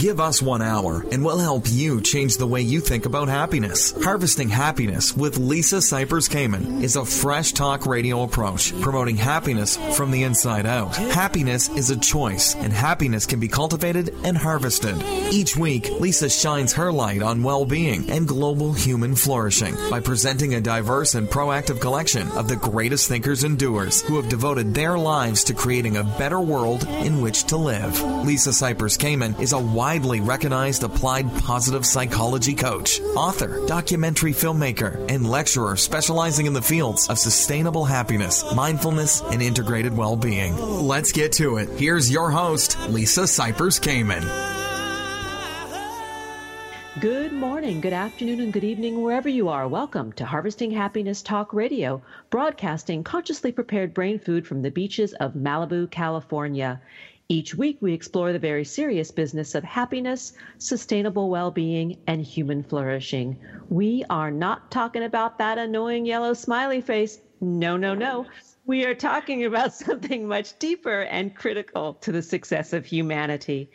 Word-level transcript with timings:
Give 0.00 0.18
us 0.18 0.40
one 0.40 0.62
hour 0.62 1.04
and 1.12 1.22
we'll 1.22 1.36
help 1.36 1.64
you 1.68 2.00
change 2.00 2.38
the 2.38 2.46
way 2.46 2.62
you 2.62 2.80
think 2.80 3.04
about 3.04 3.28
happiness. 3.28 3.92
Harvesting 4.02 4.48
Happiness 4.48 5.14
with 5.14 5.36
Lisa 5.36 5.76
Cypers 5.76 6.26
Kamen 6.26 6.82
is 6.82 6.96
a 6.96 7.04
fresh 7.04 7.52
talk 7.52 7.84
radio 7.84 8.22
approach 8.22 8.72
promoting 8.80 9.18
happiness 9.18 9.76
from 9.94 10.10
the 10.10 10.22
inside 10.22 10.64
out. 10.64 10.96
Happiness 10.96 11.68
is 11.68 11.90
a 11.90 11.98
choice 11.98 12.54
and 12.54 12.72
happiness 12.72 13.26
can 13.26 13.40
be 13.40 13.48
cultivated 13.48 14.14
and 14.24 14.38
harvested. 14.38 14.96
Each 15.30 15.54
week, 15.54 15.90
Lisa 16.00 16.30
shines 16.30 16.72
her 16.72 16.90
light 16.90 17.20
on 17.20 17.42
well 17.42 17.66
being 17.66 18.08
and 18.08 18.26
global 18.26 18.72
human 18.72 19.14
flourishing 19.14 19.74
by 19.90 20.00
presenting 20.00 20.54
a 20.54 20.62
diverse 20.62 21.14
and 21.14 21.28
proactive 21.28 21.78
collection 21.78 22.26
of 22.28 22.48
the 22.48 22.56
greatest 22.56 23.06
thinkers 23.06 23.44
and 23.44 23.58
doers 23.58 24.00
who 24.00 24.16
have 24.16 24.30
devoted 24.30 24.72
their 24.72 24.96
lives 24.96 25.44
to 25.44 25.52
creating 25.52 25.98
a 25.98 26.04
better 26.04 26.40
world 26.40 26.84
in 26.88 27.20
which 27.20 27.44
to 27.44 27.58
live. 27.58 28.00
Lisa 28.24 28.48
Cypers 28.48 28.96
Kamen 28.96 29.38
is 29.38 29.52
a 29.52 29.58
widely 29.90 30.20
recognized 30.20 30.84
applied 30.84 31.28
positive 31.38 31.84
psychology 31.84 32.54
coach, 32.54 33.00
author, 33.16 33.66
documentary 33.66 34.32
filmmaker, 34.32 35.04
and 35.10 35.28
lecturer 35.28 35.76
specializing 35.76 36.46
in 36.46 36.52
the 36.52 36.62
fields 36.62 37.08
of 37.08 37.18
sustainable 37.18 37.84
happiness, 37.84 38.54
mindfulness, 38.54 39.20
and 39.20 39.42
integrated 39.42 39.96
well 39.96 40.14
being. 40.14 40.56
Let's 40.56 41.10
get 41.10 41.32
to 41.32 41.56
it. 41.56 41.68
Here's 41.70 42.08
your 42.08 42.30
host, 42.30 42.78
Lisa 42.88 43.22
Cypers 43.22 43.80
Kamen. 43.80 44.22
Good 47.00 47.32
morning, 47.32 47.80
good 47.80 47.92
afternoon, 47.92 48.40
and 48.40 48.52
good 48.52 48.62
evening, 48.62 49.02
wherever 49.02 49.28
you 49.28 49.48
are. 49.48 49.66
Welcome 49.66 50.12
to 50.12 50.24
Harvesting 50.24 50.70
Happiness 50.70 51.22
Talk 51.22 51.52
Radio, 51.52 52.02
broadcasting 52.28 53.02
consciously 53.02 53.50
prepared 53.50 53.92
brain 53.92 54.20
food 54.20 54.46
from 54.46 54.62
the 54.62 54.70
beaches 54.70 55.14
of 55.14 55.32
Malibu, 55.32 55.90
California. 55.90 56.80
Each 57.30 57.54
week, 57.54 57.78
we 57.80 57.92
explore 57.92 58.32
the 58.32 58.40
very 58.40 58.64
serious 58.64 59.12
business 59.12 59.54
of 59.54 59.62
happiness, 59.62 60.32
sustainable 60.58 61.30
well 61.30 61.52
being, 61.52 61.96
and 62.08 62.20
human 62.20 62.64
flourishing. 62.64 63.38
We 63.68 64.04
are 64.10 64.32
not 64.32 64.68
talking 64.72 65.04
about 65.04 65.38
that 65.38 65.56
annoying 65.56 66.06
yellow 66.06 66.34
smiley 66.34 66.80
face. 66.80 67.20
No, 67.40 67.76
no, 67.76 67.94
no. 67.94 68.26
We 68.66 68.84
are 68.84 68.96
talking 68.96 69.44
about 69.44 69.72
something 69.86 70.26
much 70.26 70.58
deeper 70.58 71.02
and 71.02 71.32
critical 71.32 71.94
to 72.00 72.10
the 72.10 72.20
success 72.20 72.72
of 72.72 72.84
humanity. 72.84 73.70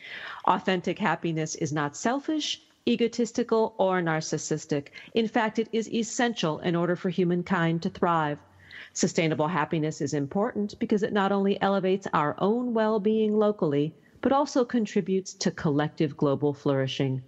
Authentic 0.45 0.99
happiness 0.99 1.55
is 1.55 1.71
not 1.71 1.95
selfish, 1.95 2.61
egotistical, 2.85 3.73
or 3.79 4.01
narcissistic. 4.01 4.89
In 5.13 5.29
fact, 5.29 5.59
it 5.59 5.69
is 5.71 5.89
essential 5.93 6.59
in 6.59 6.75
order 6.75 6.97
for 6.97 7.09
humankind 7.09 7.83
to 7.83 7.89
thrive. 7.89 8.41
Sustainable 8.97 9.49
happiness 9.49 9.99
is 9.99 10.13
important 10.13 10.79
because 10.79 11.03
it 11.03 11.11
not 11.11 11.33
only 11.33 11.61
elevates 11.61 12.07
our 12.13 12.33
own 12.37 12.73
well 12.73 12.97
being 12.97 13.37
locally, 13.37 13.93
but 14.21 14.31
also 14.31 14.63
contributes 14.63 15.33
to 15.33 15.51
collective 15.51 16.15
global 16.15 16.53
flourishing. 16.53 17.21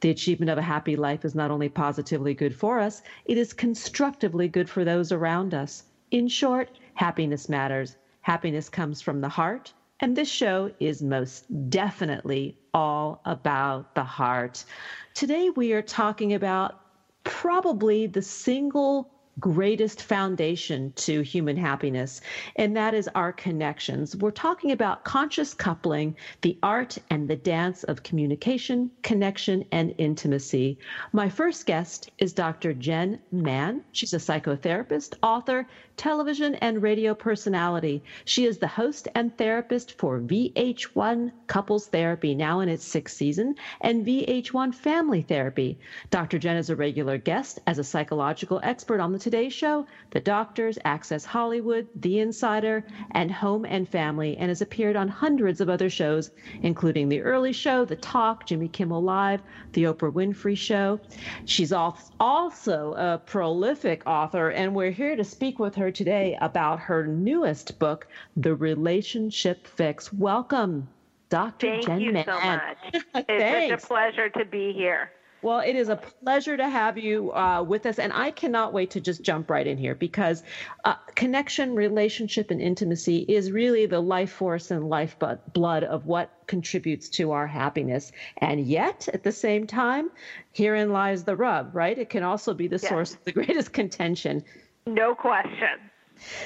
The 0.00 0.08
achievement 0.08 0.48
of 0.48 0.56
a 0.56 0.62
happy 0.62 0.96
life 0.96 1.26
is 1.26 1.34
not 1.34 1.50
only 1.50 1.68
positively 1.68 2.32
good 2.32 2.56
for 2.56 2.80
us, 2.80 3.02
it 3.26 3.36
is 3.36 3.52
constructively 3.52 4.48
good 4.48 4.70
for 4.70 4.82
those 4.82 5.12
around 5.12 5.52
us. 5.52 5.84
In 6.10 6.26
short, 6.26 6.70
happiness 6.94 7.50
matters. 7.50 7.98
Happiness 8.22 8.70
comes 8.70 9.02
from 9.02 9.20
the 9.20 9.28
heart, 9.28 9.74
and 10.00 10.16
this 10.16 10.30
show 10.30 10.70
is 10.80 11.02
most 11.02 11.44
definitely 11.68 12.56
all 12.72 13.20
about 13.26 13.92
the 13.92 14.04
heart. 14.04 14.64
Today, 15.12 15.50
we 15.50 15.74
are 15.74 15.82
talking 15.82 16.32
about 16.32 16.76
probably 17.24 18.06
the 18.06 18.22
single 18.22 19.06
greatest 19.38 20.02
foundation 20.02 20.92
to 20.96 21.22
human 21.22 21.56
happiness, 21.56 22.20
and 22.56 22.76
that 22.76 22.94
is 22.94 23.08
our 23.14 23.32
connections. 23.32 24.16
We're 24.16 24.32
talking 24.32 24.72
about 24.72 25.04
conscious 25.04 25.54
coupling, 25.54 26.16
the 26.42 26.58
art 26.62 26.98
and 27.10 27.28
the 27.28 27.36
dance 27.36 27.84
of 27.84 28.02
communication, 28.02 28.90
connection, 29.02 29.64
and 29.72 29.94
intimacy. 29.98 30.78
My 31.12 31.28
first 31.28 31.64
guest 31.66 32.10
is 32.18 32.32
Dr. 32.32 32.74
Jenn 32.74 33.20
Mann. 33.30 33.82
She's 33.92 34.12
a 34.12 34.18
psychotherapist, 34.18 35.14
author, 35.22 35.66
television 36.00 36.54
and 36.56 36.82
radio 36.82 37.14
personality. 37.14 38.02
She 38.24 38.46
is 38.46 38.56
the 38.56 38.66
host 38.66 39.06
and 39.14 39.36
therapist 39.36 39.98
for 39.98 40.18
VH1 40.18 41.30
Couples 41.46 41.88
Therapy, 41.88 42.34
now 42.34 42.60
in 42.60 42.70
its 42.70 42.84
sixth 42.84 43.16
season, 43.16 43.54
and 43.82 44.06
VH1 44.06 44.74
Family 44.74 45.20
Therapy. 45.20 45.78
Dr. 46.10 46.38
Jenn 46.38 46.56
is 46.56 46.70
a 46.70 46.76
regular 46.76 47.18
guest 47.18 47.58
as 47.66 47.78
a 47.78 47.84
psychological 47.84 48.60
expert 48.62 48.98
on 48.98 49.12
The 49.12 49.18
Today 49.20 49.48
Show, 49.48 49.86
The 50.10 50.18
Doctors, 50.20 50.78
Access 50.84 51.24
Hollywood, 51.24 51.86
The 51.94 52.18
Insider, 52.18 52.84
and 53.12 53.30
Home 53.30 53.64
and 53.64 53.88
Family, 53.88 54.36
and 54.36 54.48
has 54.48 54.62
appeared 54.62 54.96
on 54.96 55.06
hundreds 55.08 55.60
of 55.60 55.68
other 55.68 55.88
shows, 55.90 56.30
including 56.62 57.08
The 57.08 57.20
Early 57.20 57.52
Show, 57.52 57.84
The 57.84 57.96
Talk, 57.96 58.46
Jimmy 58.46 58.68
Kimmel 58.68 59.02
Live, 59.02 59.42
The 59.74 59.84
Oprah 59.84 60.12
Winfrey 60.12 60.56
Show. 60.56 60.98
She's 61.44 61.72
also 61.72 62.94
a 62.94 63.18
prolific 63.24 64.02
author, 64.06 64.48
and 64.50 64.74
we're 64.74 64.90
here 64.90 65.14
to 65.14 65.24
speak 65.24 65.58
with 65.58 65.74
her 65.76 65.90
today 65.90 66.36
about 66.40 66.80
her 66.80 67.06
newest 67.06 67.78
book, 67.78 68.08
The 68.36 68.54
Relationship 68.54 69.66
Fix. 69.66 70.12
Welcome, 70.12 70.88
Dr. 71.28 71.66
Thank 71.68 71.86
Jenn 71.86 72.00
you 72.00 72.12
Mann. 72.12 72.24
so 72.24 72.40
much. 72.40 73.04
It's 73.28 73.70
such 73.72 73.84
a 73.84 73.86
pleasure 73.86 74.28
to 74.30 74.44
be 74.44 74.72
here. 74.72 75.12
Well, 75.42 75.60
it 75.60 75.74
is 75.74 75.88
a 75.88 75.96
pleasure 75.96 76.56
to 76.56 76.68
have 76.68 76.98
you 76.98 77.32
uh, 77.32 77.62
with 77.66 77.86
us, 77.86 77.98
and 77.98 78.12
I 78.12 78.30
cannot 78.30 78.72
wait 78.72 78.90
to 78.90 79.00
just 79.00 79.22
jump 79.22 79.48
right 79.50 79.66
in 79.66 79.78
here 79.78 79.94
because 79.94 80.42
uh, 80.84 80.94
connection, 81.14 81.74
relationship, 81.74 82.50
and 82.50 82.60
intimacy 82.60 83.24
is 83.26 83.50
really 83.50 83.86
the 83.86 84.00
life 84.00 84.30
force 84.30 84.70
and 84.70 84.88
life 84.88 85.16
blood 85.52 85.84
of 85.84 86.06
what 86.06 86.30
contributes 86.46 87.08
to 87.10 87.30
our 87.32 87.46
happiness. 87.46 88.12
And 88.38 88.60
yet, 88.60 89.08
at 89.14 89.22
the 89.22 89.32
same 89.32 89.66
time, 89.66 90.10
herein 90.52 90.90
lies 90.90 91.24
the 91.24 91.36
rub, 91.36 91.74
right? 91.74 91.96
It 91.96 92.10
can 92.10 92.22
also 92.22 92.52
be 92.52 92.66
the 92.68 92.78
Yes. 92.82 92.88
source 92.88 93.14
of 93.14 93.24
the 93.24 93.32
greatest 93.32 93.72
contention. 93.72 94.42
No 94.86 95.14
question. 95.14 95.90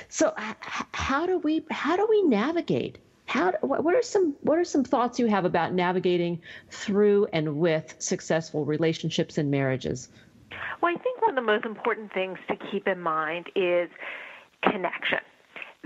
So, 0.09 0.33
h- 0.39 0.55
how 0.93 1.27
do 1.27 1.39
we 1.39 1.65
how 1.71 1.97
do 1.97 2.07
we 2.09 2.23
navigate? 2.23 2.99
How 3.27 3.53
what 3.63 3.95
are 3.95 4.03
some 4.03 4.35
what 4.43 4.59
are 4.59 4.65
some 4.65 4.85
thoughts 4.85 5.19
you 5.19 5.27
have 5.27 5.45
about 5.45 5.73
navigating 5.73 6.41
through 6.71 7.27
and 7.33 7.57
with 7.57 7.95
successful 7.99 8.65
relationships 8.65 9.39
and 9.39 9.51
marriages? 9.51 10.09
Well, 10.81 10.93
I 10.95 11.01
think 11.03 11.21
one 11.23 11.31
of 11.31 11.37
the 11.37 11.43
most 11.43 11.65
important 11.65 12.13
things 12.13 12.39
to 12.49 12.57
keep 12.71 12.87
in 12.87 13.01
mind 13.01 13.47
is 13.57 13.89
connection. 14.63 15.19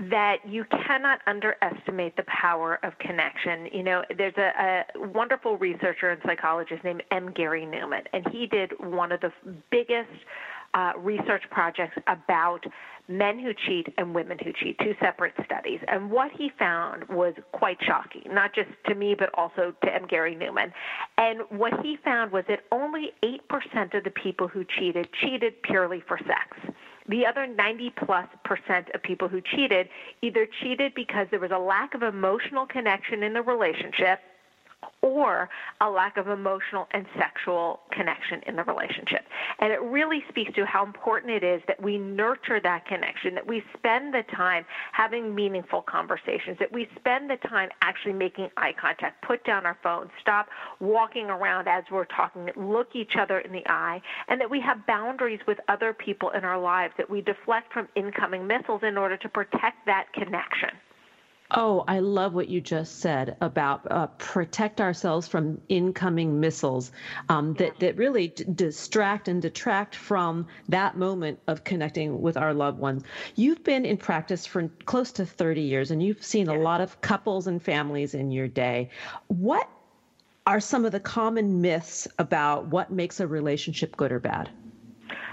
That 0.09 0.37
you 0.47 0.63
cannot 0.85 1.19
underestimate 1.27 2.15
the 2.15 2.23
power 2.23 2.79
of 2.83 2.97
connection. 2.99 3.67
You 3.73 3.83
know, 3.83 4.03
there's 4.17 4.37
a, 4.37 4.85
a 4.95 5.07
wonderful 5.07 5.57
researcher 5.57 6.09
and 6.09 6.21
psychologist 6.25 6.85
named 6.85 7.03
M. 7.11 7.31
Gary 7.33 7.65
Neuman, 7.65 8.05
and 8.13 8.25
he 8.31 8.47
did 8.47 8.71
one 8.79 9.11
of 9.11 9.19
the 9.19 9.33
biggest 9.71 10.09
uh, 10.79 10.93
research 10.97 11.43
projects 11.51 11.97
about 12.07 12.65
men 13.09 13.39
who 13.39 13.51
cheat 13.67 13.87
and 13.97 14.13
women 14.13 14.37
who 14.43 14.53
cheat, 14.53 14.77
two 14.79 14.93
separate 15.01 15.33
studies. 15.43 15.79
And 15.87 16.11
what 16.11 16.31
he 16.31 16.51
found 16.57 17.07
was 17.09 17.33
quite 17.51 17.77
shocking, 17.85 18.23
not 18.33 18.53
just 18.53 18.69
to 18.87 18.95
me, 18.95 19.15
but 19.17 19.29
also 19.33 19.73
to 19.83 19.93
M. 19.93 20.05
Gary 20.07 20.35
Neuman. 20.35 20.71
And 21.17 21.41
what 21.49 21.73
he 21.81 21.97
found 22.05 22.31
was 22.31 22.43
that 22.47 22.59
only 22.71 23.11
8% 23.23 23.97
of 23.97 24.03
the 24.03 24.11
people 24.11 24.47
who 24.47 24.63
cheated 24.63 25.09
cheated 25.21 25.61
purely 25.63 26.01
for 26.07 26.19
sex. 26.19 26.75
The 27.09 27.25
other 27.25 27.47
90 27.47 27.91
plus 28.05 28.27
percent 28.45 28.89
of 28.93 29.01
people 29.01 29.27
who 29.27 29.41
cheated 29.41 29.89
either 30.21 30.47
cheated 30.61 30.93
because 30.93 31.25
there 31.31 31.39
was 31.39 31.51
a 31.51 31.57
lack 31.57 31.95
of 31.95 32.03
emotional 32.03 32.67
connection 32.67 33.23
in 33.23 33.33
the 33.33 33.41
relationship 33.41 34.19
or 35.01 35.49
a 35.81 35.89
lack 35.89 36.17
of 36.17 36.27
emotional 36.27 36.87
and 36.91 37.05
sexual 37.17 37.79
connection 37.91 38.41
in 38.47 38.55
the 38.55 38.63
relationship. 38.63 39.25
And 39.59 39.71
it 39.71 39.81
really 39.81 40.23
speaks 40.29 40.53
to 40.55 40.65
how 40.65 40.85
important 40.85 41.31
it 41.31 41.43
is 41.43 41.61
that 41.67 41.81
we 41.81 41.97
nurture 41.97 42.59
that 42.59 42.85
connection, 42.85 43.35
that 43.35 43.47
we 43.47 43.63
spend 43.77 44.13
the 44.13 44.23
time 44.23 44.65
having 44.91 45.33
meaningful 45.33 45.81
conversations, 45.81 46.57
that 46.59 46.71
we 46.71 46.87
spend 46.97 47.29
the 47.29 47.37
time 47.37 47.69
actually 47.81 48.13
making 48.13 48.49
eye 48.57 48.73
contact, 48.79 49.21
put 49.21 49.43
down 49.45 49.65
our 49.65 49.77
phones, 49.81 50.09
stop 50.19 50.47
walking 50.79 51.25
around 51.29 51.67
as 51.67 51.83
we're 51.91 52.05
talking, 52.05 52.49
look 52.55 52.95
each 52.95 53.15
other 53.15 53.39
in 53.39 53.51
the 53.51 53.63
eye, 53.67 54.01
and 54.27 54.39
that 54.41 54.49
we 54.49 54.59
have 54.59 54.85
boundaries 54.85 55.39
with 55.47 55.59
other 55.67 55.93
people 55.93 56.29
in 56.31 56.43
our 56.43 56.59
lives, 56.59 56.93
that 56.97 57.09
we 57.09 57.21
deflect 57.21 57.71
from 57.71 57.87
incoming 57.95 58.45
missiles 58.45 58.83
in 58.83 58.97
order 58.97 59.17
to 59.17 59.29
protect 59.29 59.85
that 59.85 60.11
connection. 60.13 60.71
Oh, 61.51 61.83
I 61.87 61.99
love 61.99 62.35
what 62.35 62.47
you 62.47 62.61
just 62.61 62.99
said 62.99 63.35
about 63.41 63.81
uh, 63.89 64.05
protect 64.19 64.79
ourselves 64.79 65.27
from 65.27 65.59
incoming 65.67 66.39
missiles 66.39 66.91
um, 67.27 67.55
that, 67.55 67.79
that 67.79 67.97
really 67.97 68.27
d- 68.27 68.45
distract 68.53 69.27
and 69.27 69.41
detract 69.41 69.95
from 69.95 70.45
that 70.67 70.95
moment 70.95 71.39
of 71.47 71.63
connecting 71.63 72.21
with 72.21 72.37
our 72.37 72.53
loved 72.53 72.77
ones. 72.77 73.01
You've 73.35 73.63
been 73.63 73.83
in 73.83 73.97
practice 73.97 74.45
for 74.45 74.69
close 74.85 75.11
to 75.13 75.25
30 75.25 75.61
years 75.61 75.89
and 75.89 76.03
you've 76.03 76.23
seen 76.23 76.49
a 76.49 76.53
lot 76.53 76.81
of 76.81 77.01
couples 77.01 77.47
and 77.47 77.59
families 77.59 78.13
in 78.13 78.29
your 78.29 78.47
day. 78.47 78.89
What 79.27 79.67
are 80.45 80.59
some 80.59 80.85
of 80.85 80.91
the 80.91 80.99
common 80.99 81.61
myths 81.61 82.07
about 82.19 82.67
what 82.67 82.91
makes 82.91 83.19
a 83.19 83.27
relationship 83.27 83.97
good 83.97 84.11
or 84.11 84.19
bad? 84.19 84.51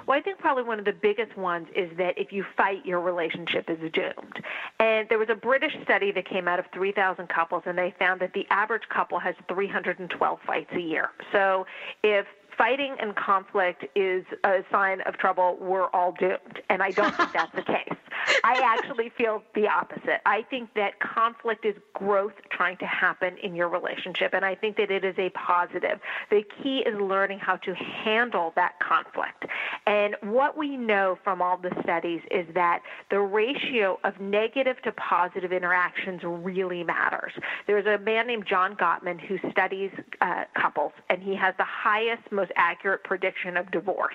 Well, 0.07 0.17
I 0.17 0.23
think 0.23 0.39
probably 0.39 0.63
one 0.63 0.79
of 0.79 0.85
the 0.85 0.93
biggest 0.93 1.37
ones 1.37 1.67
is 1.75 1.91
that 1.99 2.17
if 2.17 2.33
you 2.33 2.45
fight, 2.57 2.87
your 2.87 3.01
relationship 3.01 3.69
is 3.69 3.79
doomed. 3.93 4.41
And 4.79 5.09
there 5.09 5.19
was 5.19 5.29
a 5.29 5.35
British 5.35 5.73
study 5.83 6.13
that 6.13 6.29
came 6.29 6.47
out 6.47 6.61
of 6.61 6.67
3,000 6.73 7.29
couples, 7.29 7.65
and 7.67 7.77
they 7.77 7.93
found 7.99 8.21
that 8.21 8.33
the 8.33 8.47
average 8.51 8.89
couple 8.89 9.19
has 9.19 9.35
312 9.49 10.39
fights 10.47 10.71
a 10.73 10.81
year. 10.81 11.11
So 11.33 11.67
if 12.05 12.27
fighting 12.57 12.97
and 13.01 13.15
conflict 13.17 13.85
is 13.95 14.25
a 14.45 14.65
sign 14.71 15.01
of 15.03 15.19
trouble, 15.19 15.59
we're 15.61 15.89
all 15.89 16.13
doomed. 16.13 16.61
And 16.71 16.83
I 16.83 16.91
don't 16.91 17.15
think 17.15 17.33
that's 17.33 17.55
the 17.55 17.63
case. 17.75 17.99
I 18.47 18.61
actually 18.63 19.11
feel 19.19 19.43
the 19.57 19.67
opposite. 19.67 20.21
I 20.25 20.43
think 20.43 20.73
that 20.75 21.01
conflict 21.01 21.65
is 21.65 21.75
growth 21.95 22.35
trying 22.49 22.77
to 22.77 22.87
happen 22.87 23.37
in 23.43 23.57
your 23.57 23.69
relationship, 23.69 24.35
and 24.35 24.45
I 24.45 24.55
think 24.55 24.77
that 24.77 24.89
it 24.89 25.05
is 25.05 25.17
a 25.19 25.31
positive. 25.31 25.99
The 26.31 26.45
key 26.63 26.85
is 26.87 26.95
learning 27.01 27.41
how 27.41 27.57
to 27.57 27.75
handle 27.75 28.53
that 28.55 28.79
conflict. 28.79 29.47
And 29.85 30.15
what 30.21 30.57
we 30.57 30.77
know 30.77 31.19
from 31.25 31.43
all 31.43 31.57
the 31.57 31.73
studies 31.83 32.21
is 32.31 32.47
that 32.55 32.83
the 33.11 33.19
ratio 33.19 33.99
of 34.05 34.21
negative 34.21 34.81
to 34.83 34.93
positive 34.93 35.53
interactions 35.53 36.21
really 36.23 36.85
matters. 36.85 37.33
There's 37.67 37.87
a 37.87 37.99
man 37.99 38.29
named 38.29 38.47
John 38.47 38.77
Gottman 38.77 39.21
who 39.21 39.39
studies 39.51 39.91
uh, 40.21 40.45
couples, 40.55 40.93
and 41.11 41.21
he 41.21 41.35
has 41.35 41.53
the 41.59 41.65
highest, 41.65 42.31
most 42.31 42.53
accurate 42.55 43.03
prediction 43.03 43.57
of 43.57 43.73
divorce. 43.73 44.15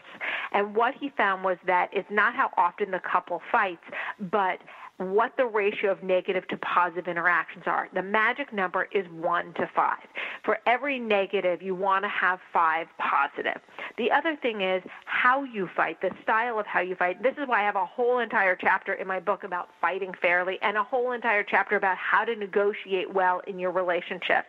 And 0.54 0.74
what 0.74 0.94
he 0.98 1.10
found 1.10 1.44
was 1.44 1.58
that 1.68 1.90
it's 1.92 2.10
not 2.10 2.34
how 2.34 2.52
often 2.56 2.92
the 2.92 3.00
couple 3.02 3.42
fights, 3.52 3.84
but 4.30 4.60
what 4.98 5.36
the 5.36 5.46
ratio 5.46 5.92
of 5.92 6.04
negative 6.04 6.48
to 6.50 6.58
positive 6.58 7.08
interactions 7.08 7.64
are. 7.66 7.90
The 7.94 8.04
magic 8.04 8.54
number 8.54 8.88
is 8.92 9.06
1 9.10 9.54
to 9.56 9.70
5. 9.76 9.98
For 10.46 10.60
every 10.68 11.00
negative, 11.00 11.62
you 11.62 11.74
want 11.74 12.04
to 12.04 12.10
have 12.10 12.40
5 12.54 12.88
positive. 13.00 13.60
The 13.98 14.12
other 14.12 14.36
thing 14.36 14.62
is 14.62 14.84
how 15.06 15.44
you 15.44 15.68
fight, 15.76 16.02
the 16.02 16.12
style 16.22 16.60
of 16.60 16.68
how 16.68 16.82
you 16.82 16.96
fight. 16.96 17.24
This 17.24 17.34
is 17.42 17.48
why 17.48 17.62
I 17.62 17.66
have 17.66 17.76
a 17.76 17.86
whole 17.86 18.20
entire 18.20 18.56
chapter 18.56 18.94
in 18.94 19.08
my 19.08 19.20
book 19.20 19.44
about 19.44 19.70
fighting 19.80 20.14
fairly 20.22 20.60
and 20.62 20.78
a 20.78 20.84
whole 20.84 21.14
entire 21.14 21.44
chapter 21.44 21.78
about 21.78 21.98
how 21.98 22.24
to 22.24 22.36
negotiate 22.36 23.12
well 23.12 23.42
in 23.48 23.58
your 23.58 23.72
relationship. 23.72 24.46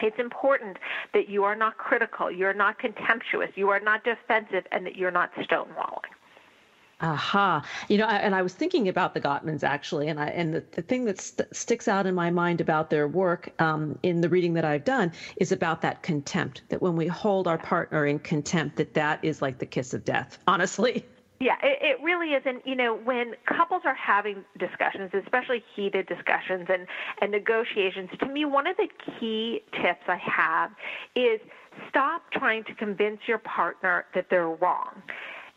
It's 0.00 0.18
important 0.18 0.78
that 1.12 1.28
you 1.28 1.44
are 1.44 1.54
not 1.54 1.76
critical, 1.76 2.30
you're 2.30 2.54
not 2.54 2.78
contemptuous, 2.78 3.50
you 3.54 3.68
are 3.68 3.80
not 3.80 4.02
defensive, 4.02 4.64
and 4.72 4.84
that 4.86 4.96
you're 4.96 5.10
not 5.10 5.32
stonewalling. 5.34 6.12
Aha. 7.00 7.64
You 7.88 7.98
know, 7.98 8.06
and 8.06 8.34
I 8.34 8.42
was 8.42 8.54
thinking 8.54 8.88
about 8.88 9.14
the 9.14 9.20
Gottmans 9.20 9.62
actually, 9.62 10.08
and 10.08 10.20
I 10.20 10.26
and 10.28 10.54
the, 10.54 10.64
the 10.72 10.82
thing 10.82 11.04
that 11.06 11.20
st- 11.20 11.54
sticks 11.54 11.88
out 11.88 12.06
in 12.06 12.14
my 12.14 12.30
mind 12.30 12.60
about 12.60 12.90
their 12.90 13.08
work 13.08 13.52
um, 13.60 13.98
in 14.02 14.20
the 14.20 14.28
reading 14.28 14.54
that 14.54 14.64
I've 14.64 14.84
done 14.84 15.12
is 15.36 15.52
about 15.52 15.80
that 15.82 16.02
contempt. 16.02 16.62
That 16.68 16.80
when 16.80 16.96
we 16.96 17.06
hold 17.06 17.48
our 17.48 17.58
partner 17.58 18.06
in 18.06 18.20
contempt, 18.20 18.76
that 18.76 18.94
that 18.94 19.18
is 19.22 19.42
like 19.42 19.58
the 19.58 19.66
kiss 19.66 19.92
of 19.92 20.04
death. 20.04 20.38
Honestly. 20.46 21.04
Yeah, 21.40 21.56
it, 21.62 21.78
it 21.82 22.02
really 22.02 22.28
is. 22.28 22.44
And, 22.46 22.62
you 22.64 22.76
know, 22.76 22.94
when 22.94 23.34
couples 23.44 23.82
are 23.84 23.94
having 23.94 24.44
discussions, 24.56 25.10
especially 25.12 25.62
heated 25.74 26.06
discussions 26.06 26.66
and, 26.68 26.86
and 27.20 27.32
negotiations, 27.32 28.08
to 28.20 28.26
me, 28.26 28.44
one 28.44 28.66
of 28.66 28.76
the 28.76 28.88
key 29.18 29.62
tips 29.72 30.04
I 30.06 30.16
have 30.16 30.70
is 31.16 31.40
stop 31.88 32.22
trying 32.30 32.64
to 32.64 32.74
convince 32.74 33.18
your 33.26 33.38
partner 33.38 34.06
that 34.14 34.30
they're 34.30 34.48
wrong. 34.48 35.02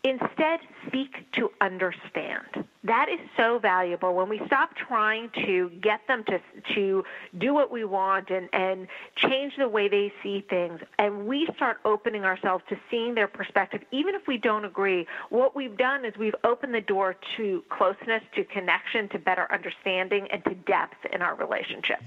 Instead, 0.04 0.60
seek 0.92 1.30
to 1.32 1.50
understand. 1.60 2.64
That 2.84 3.08
is 3.08 3.18
so 3.36 3.58
valuable 3.58 4.14
when 4.14 4.28
we 4.28 4.40
stop 4.46 4.76
trying 4.76 5.28
to 5.44 5.70
get 5.80 6.06
them 6.06 6.22
to, 6.24 6.40
to 6.74 7.04
do 7.36 7.52
what 7.52 7.72
we 7.72 7.84
want 7.84 8.30
and, 8.30 8.48
and 8.52 8.86
change 9.16 9.54
the 9.58 9.68
way 9.68 9.88
they 9.88 10.12
see 10.22 10.44
things, 10.48 10.80
and 10.98 11.26
we 11.26 11.48
start 11.56 11.78
opening 11.84 12.24
ourselves 12.24 12.62
to 12.68 12.78
seeing 12.90 13.14
their 13.14 13.26
perspective, 13.26 13.82
even 13.90 14.14
if 14.14 14.26
we 14.28 14.38
don't 14.38 14.64
agree. 14.64 15.06
What 15.30 15.56
we've 15.56 15.76
done 15.76 16.04
is 16.04 16.16
we've 16.16 16.36
opened 16.44 16.74
the 16.74 16.80
door 16.80 17.16
to 17.36 17.64
closeness, 17.68 18.22
to 18.36 18.44
connection, 18.44 19.08
to 19.08 19.18
better 19.18 19.48
understanding, 19.52 20.28
and 20.30 20.44
to 20.44 20.54
depth 20.54 21.04
in 21.12 21.22
our 21.22 21.34
relationship. 21.34 21.98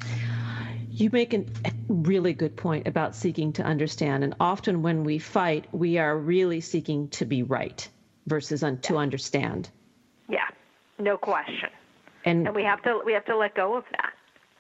You 0.92 1.10
make 1.12 1.34
a 1.34 1.46
really 1.88 2.34
good 2.34 2.56
point 2.56 2.88
about 2.88 3.16
seeking 3.16 3.54
to 3.54 3.64
understand. 3.64 4.24
And 4.24 4.36
often 4.40 4.82
when 4.82 5.04
we 5.04 5.20
fight, 5.20 5.66
we 5.72 5.98
are 5.98 6.18
really 6.18 6.62
seeking 6.62 7.08
to 7.10 7.26
be 7.26 7.44
right 7.44 7.88
versus 8.28 8.64
un- 8.64 8.80
to 8.82 8.98
understand. 8.98 9.70
Yeah, 10.28 10.48
no 11.00 11.18
question. 11.18 11.70
And, 12.26 12.48
and 12.48 12.56
we 12.56 12.64
have 12.64 12.82
to 12.84 13.02
we 13.06 13.14
have 13.14 13.26
to 13.26 13.38
let 13.38 13.56
go 13.56 13.76
of 13.76 13.84
that. 13.92 14.11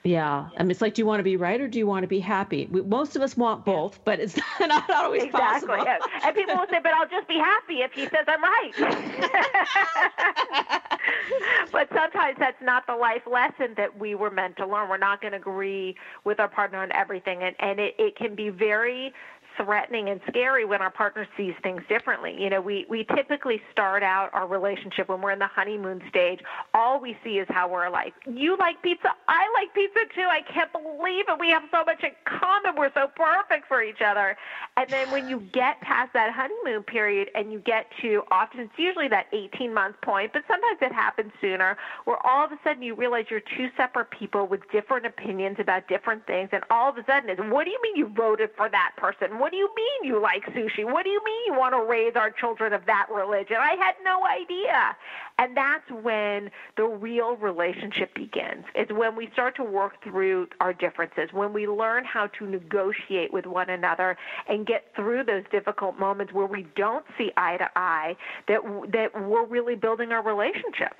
Yeah, 0.03 0.49
I 0.57 0.63
mean, 0.63 0.71
it's 0.71 0.81
like, 0.81 0.95
do 0.95 1.01
you 1.01 1.05
want 1.05 1.19
to 1.19 1.23
be 1.23 1.37
right 1.37 1.61
or 1.61 1.67
do 1.67 1.77
you 1.77 1.85
want 1.85 2.01
to 2.01 2.07
be 2.07 2.19
happy? 2.19 2.67
We, 2.71 2.81
most 2.81 3.15
of 3.15 3.21
us 3.21 3.37
want 3.37 3.65
both, 3.65 4.03
but 4.03 4.19
it's 4.19 4.35
not 4.59 4.89
always 4.89 5.21
exactly. 5.23 5.67
possible. 5.67 5.85
Yeah. 5.85 5.99
And 6.23 6.35
people 6.35 6.55
will 6.55 6.65
say, 6.69 6.79
"But 6.81 6.93
I'll 6.93 7.07
just 7.07 7.27
be 7.27 7.37
happy 7.37 7.81
if 7.81 7.91
he 7.93 8.07
says 8.07 8.25
I'm 8.27 8.43
right." 8.43 8.71
but 11.71 11.87
sometimes 11.93 12.37
that's 12.39 12.59
not 12.61 12.87
the 12.87 12.95
life 12.95 13.27
lesson 13.27 13.75
that 13.77 13.99
we 13.99 14.15
were 14.15 14.31
meant 14.31 14.57
to 14.57 14.65
learn. 14.65 14.89
We're 14.89 14.97
not 14.97 15.21
going 15.21 15.33
to 15.33 15.37
agree 15.37 15.95
with 16.23 16.39
our 16.39 16.49
partner 16.49 16.81
on 16.81 16.91
everything, 16.93 17.43
and 17.43 17.55
and 17.59 17.79
it, 17.79 17.93
it 17.99 18.15
can 18.15 18.33
be 18.33 18.49
very 18.49 19.13
threatening 19.57 20.09
and 20.09 20.21
scary 20.27 20.65
when 20.65 20.81
our 20.81 20.91
partner 20.91 21.27
sees 21.37 21.53
things 21.63 21.81
differently. 21.89 22.35
You 22.39 22.49
know, 22.49 22.61
we, 22.61 22.85
we 22.89 23.05
typically 23.15 23.61
start 23.71 24.03
out 24.03 24.29
our 24.33 24.47
relationship 24.47 25.09
when 25.09 25.21
we're 25.21 25.31
in 25.31 25.39
the 25.39 25.47
honeymoon 25.47 26.01
stage. 26.09 26.41
All 26.73 26.99
we 26.99 27.17
see 27.23 27.39
is 27.39 27.47
how 27.49 27.69
we're 27.69 27.89
like, 27.89 28.13
you 28.25 28.57
like 28.57 28.81
pizza, 28.81 29.09
I 29.27 29.49
like 29.53 29.73
pizza 29.73 29.99
too. 30.15 30.27
I 30.29 30.41
can't 30.41 30.71
believe 30.71 31.25
it. 31.27 31.39
We 31.39 31.49
have 31.49 31.63
so 31.71 31.83
much 31.85 32.03
in 32.03 32.11
common. 32.25 32.75
We're 32.75 32.93
so 32.93 33.07
perfect 33.15 33.67
for 33.67 33.83
each 33.83 34.01
other. 34.01 34.37
And 34.77 34.89
then 34.89 35.11
when 35.11 35.27
you 35.27 35.39
get 35.51 35.81
past 35.81 36.13
that 36.13 36.31
honeymoon 36.33 36.83
period 36.83 37.29
and 37.35 37.51
you 37.51 37.59
get 37.59 37.87
to 38.01 38.23
often 38.31 38.61
it's 38.61 38.73
usually 38.77 39.07
that 39.09 39.27
18 39.33 39.73
month 39.73 39.95
point, 40.01 40.31
but 40.33 40.43
sometimes 40.47 40.77
it 40.81 40.93
happens 40.93 41.31
sooner, 41.41 41.77
where 42.05 42.17
all 42.25 42.45
of 42.45 42.51
a 42.51 42.59
sudden 42.63 42.83
you 42.83 42.95
realize 42.95 43.25
you're 43.29 43.41
two 43.57 43.69
separate 43.75 44.09
people 44.11 44.47
with 44.47 44.61
different 44.71 45.05
opinions 45.05 45.57
about 45.59 45.87
different 45.87 46.25
things. 46.27 46.49
And 46.51 46.63
all 46.69 46.89
of 46.89 46.97
a 46.97 47.05
sudden 47.05 47.29
it's, 47.29 47.41
what 47.41 47.65
do 47.65 47.71
you 47.71 47.79
mean 47.81 47.95
you 47.95 48.07
voted 48.07 48.49
for 48.55 48.69
that 48.69 48.91
person? 48.97 49.39
What 49.41 49.49
do 49.49 49.57
you 49.57 49.69
mean 49.75 50.11
you 50.11 50.21
like 50.21 50.45
sushi? 50.53 50.85
What 50.85 51.03
do 51.03 51.09
you 51.09 51.19
mean 51.25 51.41
you 51.47 51.55
want 51.57 51.73
to 51.73 51.83
raise 51.89 52.15
our 52.15 52.29
children 52.29 52.73
of 52.73 52.85
that 52.85 53.07
religion? 53.11 53.57
I 53.59 53.75
had 53.83 53.95
no 54.03 54.23
idea. 54.23 54.95
And 55.39 55.57
that's 55.57 55.89
when 56.03 56.51
the 56.77 56.83
real 56.83 57.35
relationship 57.37 58.13
begins. 58.13 58.65
It's 58.75 58.91
when 58.91 59.15
we 59.15 59.31
start 59.33 59.55
to 59.55 59.63
work 59.63 59.93
through 60.03 60.49
our 60.59 60.73
differences, 60.73 61.29
when 61.33 61.53
we 61.53 61.67
learn 61.67 62.05
how 62.05 62.27
to 62.37 62.45
negotiate 62.45 63.33
with 63.33 63.47
one 63.47 63.71
another 63.71 64.15
and 64.47 64.67
get 64.67 64.83
through 64.95 65.23
those 65.23 65.43
difficult 65.51 65.97
moments 65.97 66.33
where 66.33 66.45
we 66.45 66.67
don't 66.75 67.05
see 67.17 67.31
eye 67.35 67.57
to 67.57 67.67
eye, 67.75 68.15
that, 68.47 68.61
that 68.93 69.27
we're 69.27 69.47
really 69.47 69.73
building 69.73 70.11
our 70.11 70.21
relationship. 70.21 70.93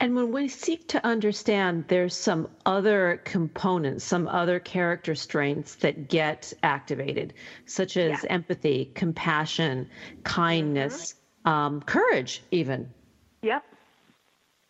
And 0.00 0.14
when 0.14 0.32
we 0.32 0.48
seek 0.48 0.88
to 0.88 1.04
understand, 1.06 1.84
there's 1.88 2.14
some 2.14 2.48
other 2.66 3.20
components, 3.24 4.04
some 4.04 4.28
other 4.28 4.60
character 4.60 5.14
strengths 5.14 5.76
that 5.76 6.08
get 6.08 6.52
activated, 6.62 7.34
such 7.64 7.96
as 7.96 8.22
yeah. 8.22 8.32
empathy, 8.32 8.90
compassion, 8.94 9.88
kindness, 10.24 11.14
mm-hmm. 11.44 11.48
um, 11.48 11.80
courage, 11.82 12.42
even. 12.50 12.90
Yep. 13.42 13.62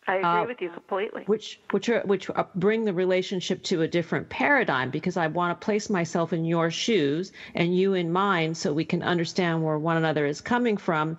I 0.09 0.15
agree 0.15 0.29
uh, 0.29 0.45
with 0.45 0.61
you 0.61 0.69
completely. 0.69 1.23
Which 1.25 1.59
which 1.71 1.89
are, 1.89 1.99
which 2.05 2.29
are, 2.29 2.47
bring 2.55 2.85
the 2.85 2.93
relationship 2.93 3.61
to 3.63 3.81
a 3.81 3.87
different 3.87 4.29
paradigm 4.29 4.89
because 4.89 5.17
I 5.17 5.27
want 5.27 5.59
to 5.59 5.65
place 5.65 5.89
myself 5.89 6.31
in 6.31 6.45
your 6.45 6.71
shoes 6.71 7.33
and 7.55 7.75
you 7.75 7.93
in 7.93 8.11
mine 8.11 8.55
so 8.55 8.71
we 8.71 8.85
can 8.85 9.03
understand 9.03 9.63
where 9.63 9.77
one 9.77 9.97
another 9.97 10.25
is 10.25 10.39
coming 10.39 10.77
from 10.77 11.17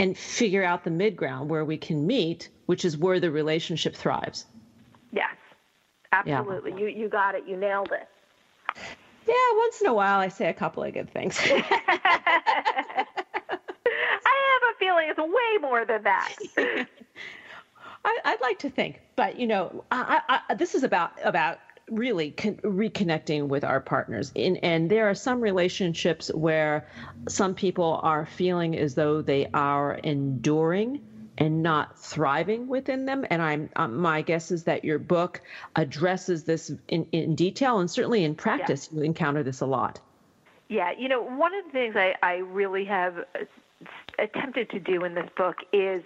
and 0.00 0.18
figure 0.18 0.64
out 0.64 0.82
the 0.82 0.90
mid 0.90 1.14
ground 1.16 1.48
where 1.48 1.64
we 1.64 1.76
can 1.76 2.08
meet, 2.08 2.48
which 2.66 2.84
is 2.84 2.96
where 2.96 3.20
the 3.20 3.30
relationship 3.30 3.94
thrives. 3.94 4.46
Yes, 5.12 5.36
absolutely. 6.12 6.72
Yeah. 6.72 6.78
You 6.78 6.86
you 6.86 7.08
got 7.08 7.34
it. 7.34 7.44
You 7.46 7.56
nailed 7.56 7.92
it. 7.92 8.08
Yeah, 9.26 9.34
once 9.56 9.80
in 9.80 9.86
a 9.86 9.94
while 9.94 10.20
I 10.20 10.28
say 10.28 10.48
a 10.48 10.54
couple 10.54 10.82
of 10.82 10.92
good 10.92 11.10
things. 11.10 11.38
I 11.46 11.64
have 14.26 14.62
a 14.70 14.78
feeling 14.78 15.08
it's 15.08 15.18
way 15.18 15.58
more 15.60 15.84
than 15.84 16.02
that. 16.02 16.34
I, 18.06 18.32
would 18.32 18.40
like 18.42 18.58
to 18.60 18.70
think, 18.70 19.00
but 19.16 19.38
you 19.38 19.46
know, 19.46 19.84
I, 19.90 20.40
I, 20.48 20.54
this 20.54 20.74
is 20.74 20.82
about 20.82 21.12
about 21.24 21.58
really 21.90 22.32
con- 22.32 22.56
reconnecting 22.56 23.48
with 23.48 23.64
our 23.64 23.80
partners. 23.80 24.32
In, 24.34 24.56
and 24.58 24.90
there 24.90 25.08
are 25.08 25.14
some 25.14 25.40
relationships 25.40 26.30
where 26.34 26.86
some 27.28 27.54
people 27.54 28.00
are 28.02 28.26
feeling 28.26 28.76
as 28.78 28.94
though 28.94 29.22
they 29.22 29.48
are 29.54 29.94
enduring 29.94 31.00
and 31.38 31.62
not 31.62 31.98
thriving 31.98 32.68
within 32.68 33.06
them. 33.06 33.24
And 33.30 33.42
I'm 33.42 33.68
um, 33.76 33.96
my 33.96 34.22
guess 34.22 34.50
is 34.50 34.64
that 34.64 34.84
your 34.84 34.98
book 34.98 35.40
addresses 35.76 36.44
this 36.44 36.72
in, 36.88 37.06
in 37.12 37.34
detail, 37.34 37.80
and 37.80 37.90
certainly 37.90 38.24
in 38.24 38.34
practice, 38.34 38.88
yeah. 38.90 38.98
you 38.98 39.04
encounter 39.04 39.42
this 39.42 39.60
a 39.60 39.66
lot. 39.66 40.00
Yeah, 40.68 40.92
you 40.96 41.08
know, 41.08 41.22
one 41.22 41.54
of 41.54 41.64
the 41.66 41.70
things 41.72 41.94
I, 41.96 42.14
I 42.22 42.36
really 42.36 42.84
have 42.86 43.16
attempted 44.18 44.70
to 44.70 44.80
do 44.80 45.04
in 45.04 45.14
this 45.14 45.28
book 45.36 45.56
is 45.72 46.02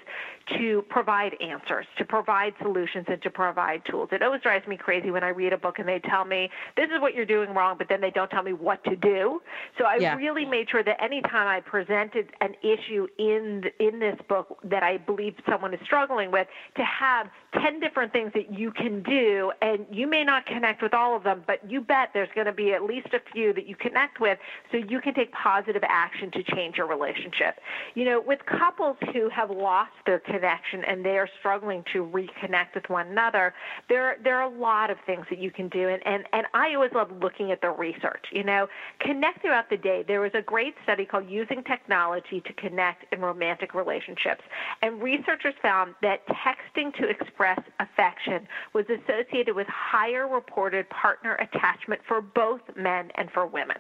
to 0.57 0.83
provide 0.89 1.35
answers, 1.41 1.87
to 1.99 2.05
provide 2.05 2.55
solutions, 2.63 3.07
and 3.09 3.21
to 3.23 3.31
provide 3.31 3.83
tools. 3.85 4.09
It 4.13 4.23
always 4.23 4.41
drives 4.41 4.67
me 4.67 4.77
crazy 4.77 5.11
when 5.11 5.23
I 5.23 5.29
read 5.29 5.53
a 5.53 5.59
book 5.59 5.79
and 5.79 5.89
they 5.89 5.99
tell 5.99 6.25
me, 6.25 6.51
this 6.77 6.89
is 6.95 7.01
what 7.01 7.15
you're 7.15 7.27
doing 7.27 7.55
wrong, 7.55 7.77
but 7.77 7.89
then 7.89 8.01
they 8.01 8.11
don't 8.11 8.31
tell 8.31 8.43
me 8.43 8.53
what 8.53 8.83
to 8.85 8.97
do. 8.97 9.43
So 9.77 9.85
I 9.85 9.97
yeah. 9.97 10.17
really 10.17 10.45
made 10.45 10.71
sure 10.71 10.83
that 10.83 11.03
anytime 11.03 11.47
I 11.47 11.61
presented 11.61 12.31
an 12.41 12.55
issue 12.63 13.07
in, 13.19 13.65
in 13.79 13.99
this 13.99 14.19
book 14.29 14.59
that 14.65 14.83
I 14.83 14.99
believe 14.99 15.35
someone 15.49 15.75
is 15.75 15.81
struggling 15.85 16.31
with, 16.31 16.47
to 16.77 16.85
have 16.85 17.29
10 17.61 17.81
different 17.81 18.13
things 18.13 18.33
that 18.35 18.53
you 18.53 18.71
can 18.71 19.03
do, 19.03 19.53
and 19.61 19.87
you 19.91 20.07
may 20.07 20.25
not 20.25 20.47
connect 20.47 20.83
with 20.83 20.95
all 20.95 21.15
of 21.17 21.25
them, 21.25 21.45
but 21.47 21.69
you 21.71 21.81
bet 21.81 22.11
there's 22.15 22.31
going 22.35 22.47
to 22.47 22.53
be 22.53 22.73
at 22.73 22.83
least 22.83 23.09
a 23.13 23.21
few 23.33 23.53
that 23.53 23.67
you 23.67 23.77
connect 23.77 24.21
with 24.21 24.39
so 24.71 24.79
you 24.79 25.01
can 25.01 25.15
take 25.15 25.33
positive 25.33 25.83
action 25.87 26.31
to 26.31 26.43
change 26.43 26.77
your 26.77 26.87
relationship. 26.87 27.61
You 27.95 28.05
know, 28.05 28.21
with 28.21 28.41
couples 28.47 28.97
who 29.13 29.29
have 29.29 29.51
lost 29.51 29.93
their 30.07 30.19
connection 30.19 30.38
and 30.87 31.05
they 31.05 31.19
are 31.19 31.29
struggling 31.39 31.85
to 31.93 32.05
reconnect 32.05 32.75
with 32.75 32.89
one 32.89 33.09
another, 33.09 33.55
there, 33.89 34.17
there 34.23 34.37
are 34.37 34.53
a 34.53 34.59
lot 34.59 34.91
of 34.91 34.99
things 35.07 35.27
that 35.31 35.39
you 35.39 35.51
can 35.51 35.69
do. 35.69 35.89
And, 35.89 36.05
and, 36.07 36.25
and 36.33 36.47
I 36.55 36.75
always 36.75 36.93
love 36.93 37.11
looking 37.21 37.53
at 37.53 37.61
the 37.61 37.71
research. 37.71 38.27
You 38.33 38.45
know, 38.45 38.69
connect 39.01 39.43
throughout 39.43 39.71
the 39.71 39.77
day. 39.77 40.05
There 40.07 40.21
was 40.21 40.33
a 40.35 40.43
great 40.43 40.75
study 40.83 41.05
called 41.05 41.29
Using 41.29 41.63
Technology 41.65 42.41
to 42.41 42.53
Connect 42.55 43.13
in 43.13 43.21
Romantic 43.21 43.75
Relationships. 43.75 44.43
And 44.83 45.03
researchers 45.03 45.55
found 45.63 45.95
that 46.03 46.27
texting 46.29 46.95
to 46.97 47.09
express 47.09 47.61
affection 47.81 48.47
was 48.75 48.87
associated 48.87 49.55
with 49.55 49.67
higher 49.67 50.29
reported 50.29 50.89
partner 50.91 51.35
attachment 51.37 52.01
for 52.07 52.21
both 52.21 52.61
men 52.77 53.11
and 53.17 53.31
for 53.31 53.47
women. 53.47 53.77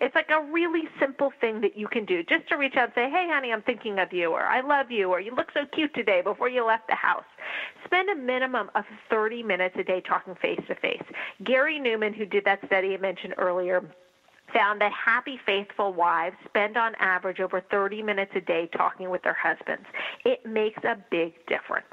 It's 0.00 0.14
like 0.14 0.30
a 0.30 0.42
really 0.50 0.88
simple 0.98 1.32
thing 1.40 1.60
that 1.60 1.76
you 1.76 1.88
can 1.88 2.04
do 2.04 2.22
just 2.22 2.48
to 2.48 2.56
reach 2.56 2.76
out 2.76 2.84
and 2.84 2.92
say, 2.94 3.10
hey, 3.10 3.28
honey, 3.30 3.52
I'm 3.52 3.62
thinking 3.62 3.98
of 3.98 4.12
you, 4.12 4.30
or 4.30 4.42
I 4.42 4.60
love 4.60 4.90
you, 4.90 5.10
or 5.10 5.20
you 5.20 5.34
look 5.34 5.48
so 5.52 5.60
cute 5.72 5.94
today 5.94 6.22
before 6.22 6.48
you 6.48 6.64
left 6.66 6.88
the 6.88 6.94
house. 6.94 7.24
Spend 7.84 8.08
a 8.10 8.16
minimum 8.16 8.70
of 8.74 8.84
30 9.08 9.42
minutes 9.42 9.76
a 9.78 9.84
day 9.84 10.00
talking 10.00 10.34
face 10.36 10.60
to 10.68 10.74
face. 10.76 11.02
Gary 11.44 11.80
Neuman, 11.80 12.14
who 12.14 12.26
did 12.26 12.44
that 12.44 12.60
study 12.66 12.94
I 12.94 12.98
mentioned 12.98 13.34
earlier, 13.38 13.82
found 14.52 14.80
that 14.80 14.92
happy, 14.92 15.38
faithful 15.44 15.92
wives 15.92 16.36
spend 16.44 16.76
on 16.76 16.94
average 16.96 17.40
over 17.40 17.60
30 17.60 18.02
minutes 18.02 18.32
a 18.34 18.40
day 18.40 18.68
talking 18.76 19.10
with 19.10 19.22
their 19.22 19.36
husbands. 19.40 19.86
It 20.24 20.44
makes 20.44 20.82
a 20.84 20.96
big 21.10 21.34
difference. 21.46 21.86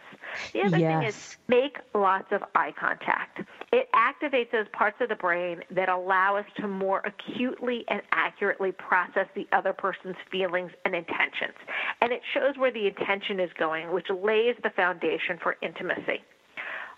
The 0.53 0.63
other 0.63 0.77
yes. 0.77 0.99
thing 0.99 1.07
is 1.07 1.37
make 1.47 1.77
lots 1.93 2.31
of 2.31 2.43
eye 2.55 2.73
contact. 2.77 3.41
It 3.71 3.89
activates 3.93 4.51
those 4.51 4.67
parts 4.73 4.97
of 5.01 5.09
the 5.09 5.15
brain 5.15 5.61
that 5.71 5.89
allow 5.89 6.37
us 6.37 6.45
to 6.57 6.67
more 6.67 7.01
acutely 7.05 7.85
and 7.87 8.01
accurately 8.11 8.71
process 8.71 9.27
the 9.35 9.47
other 9.51 9.73
person's 9.73 10.17
feelings 10.31 10.71
and 10.85 10.95
intentions. 10.95 11.55
And 12.01 12.11
it 12.11 12.21
shows 12.33 12.57
where 12.57 12.71
the 12.71 12.87
intention 12.87 13.39
is 13.39 13.49
going, 13.57 13.91
which 13.91 14.07
lays 14.09 14.55
the 14.63 14.69
foundation 14.69 15.37
for 15.41 15.57
intimacy 15.61 16.23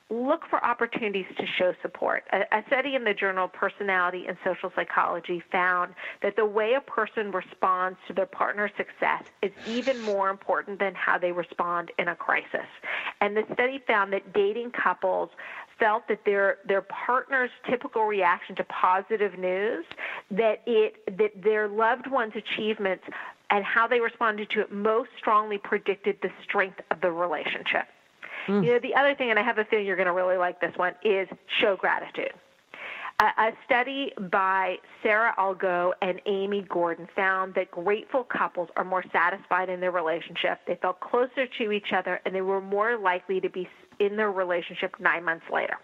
look 0.09 0.41
for 0.49 0.63
opportunities 0.65 1.25
to 1.37 1.45
show 1.45 1.73
support. 1.81 2.23
A, 2.33 2.41
a, 2.51 2.63
study 2.67 2.95
in 2.95 3.03
the 3.03 3.13
journal 3.13 3.47
Personality 3.47 4.25
and 4.27 4.37
Social 4.43 4.71
Psychology 4.75 5.43
found 5.51 5.93
that 6.21 6.35
the 6.35 6.45
way 6.45 6.73
a 6.73 6.81
person 6.81 7.31
responds 7.31 7.97
to 8.07 8.13
their 8.13 8.25
partner's 8.25 8.71
success 8.75 9.23
is 9.41 9.51
even 9.67 10.01
more 10.01 10.29
important 10.29 10.79
than 10.79 10.95
how 10.95 11.17
they 11.17 11.31
respond 11.31 11.91
in 11.99 12.07
a 12.07 12.15
crisis. 12.15 12.67
And 13.21 13.37
the 13.37 13.43
study 13.53 13.79
found 13.85 14.11
that 14.13 14.33
dating 14.33 14.71
couples 14.71 15.29
felt 15.79 16.07
that 16.09 16.25
their 16.25 16.57
their 16.65 16.81
partner's 16.81 17.51
typical 17.69 18.03
reaction 18.03 18.55
to 18.55 18.63
positive 18.65 19.37
news 19.39 19.85
that 20.29 20.61
it 20.65 20.95
that 21.17 21.31
their 21.41 21.67
loved 21.67 22.09
one's 22.11 22.33
achievements 22.35 23.03
and 23.49 23.63
how 23.63 23.87
they 23.87 23.99
responded 23.99 24.49
to 24.49 24.61
it 24.61 24.71
most 24.71 25.09
strongly 25.17 25.57
predicted 25.57 26.17
the 26.21 26.29
strength 26.43 26.81
of 26.91 26.99
the 27.01 27.11
relationship. 27.11 27.85
Mm. 28.49 28.65
You 28.65 28.73
know, 28.73 28.79
the 28.79 28.95
other 28.95 29.15
thing, 29.15 29.29
and 29.29 29.39
I 29.39 29.43
have 29.43 29.57
a 29.57 29.65
feeling 29.65 29.85
you're 29.85 29.95
going 29.95 30.07
to 30.07 30.13
really 30.13 30.37
like 30.37 30.59
this 30.59 30.73
one, 30.75 30.93
is 31.03 31.27
show 31.59 31.75
gratitude. 31.75 32.33
A, 33.21 33.51
study 33.65 34.13
by 34.31 34.77
Sara 35.03 35.33
Algoe 35.37 35.91
and 36.01 36.21
Amy 36.25 36.65
Gordon 36.69 37.05
found 37.17 37.53
that 37.55 37.69
grateful 37.69 38.23
couples 38.23 38.69
are 38.77 38.85
more 38.85 39.03
satisfied 39.11 39.67
in 39.67 39.81
their 39.81 39.91
relationship. 39.91 40.59
They 40.65 40.75
felt 40.75 41.01
closer 41.01 41.45
to 41.45 41.71
each 41.73 41.91
other, 41.91 42.21
and 42.25 42.33
they 42.33 42.41
were 42.41 42.61
more 42.61 42.97
likely 42.97 43.41
to 43.41 43.49
be 43.49 43.67
in 43.99 44.15
their 44.15 44.31
relationship 44.31 44.95
nine 44.99 45.25
months 45.25 45.45
later. 45.51 45.75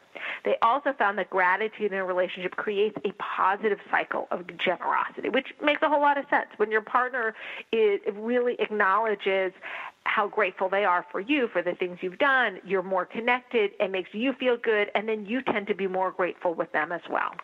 They 0.45 0.55
also 0.61 0.93
found 0.97 1.17
that 1.17 1.29
gratitude 1.29 1.91
in 1.91 1.97
a 1.97 2.05
relationship 2.05 2.55
creates 2.55 2.95
a 3.03 3.11
positive 3.21 3.79
cycle 3.91 4.29
of 4.31 4.45
generosity, 4.57 5.27
which 5.27 5.47
makes 5.61 5.81
a 5.81 5.89
whole 5.89 5.99
lot 5.99 6.17
of 6.17 6.23
sense. 6.29 6.47
When 6.55 6.71
your 6.71 6.81
partner 6.81 7.35
is, 7.73 7.99
really 8.13 8.55
acknowledges 8.59 9.51
how 10.05 10.27
grateful 10.27 10.69
they 10.69 10.85
are 10.85 11.05
for 11.11 11.19
you 11.19 11.47
for 11.51 11.61
the 11.61 11.73
things 11.73 11.99
you've 12.01 12.17
done. 12.17 12.59
You're 12.65 12.83
more 12.83 13.05
connected. 13.05 13.71
It 13.79 13.91
makes 13.91 14.13
you 14.13 14.33
feel 14.33 14.57
good, 14.57 14.89
and 14.95 15.07
then 15.07 15.25
you 15.25 15.41
tend 15.41 15.67
to 15.67 15.75
be 15.75 15.87
more 15.87 16.11
grateful 16.11 16.53
with 16.53 16.71
them 16.71 16.91
as 16.91 17.01
well. 17.09 17.35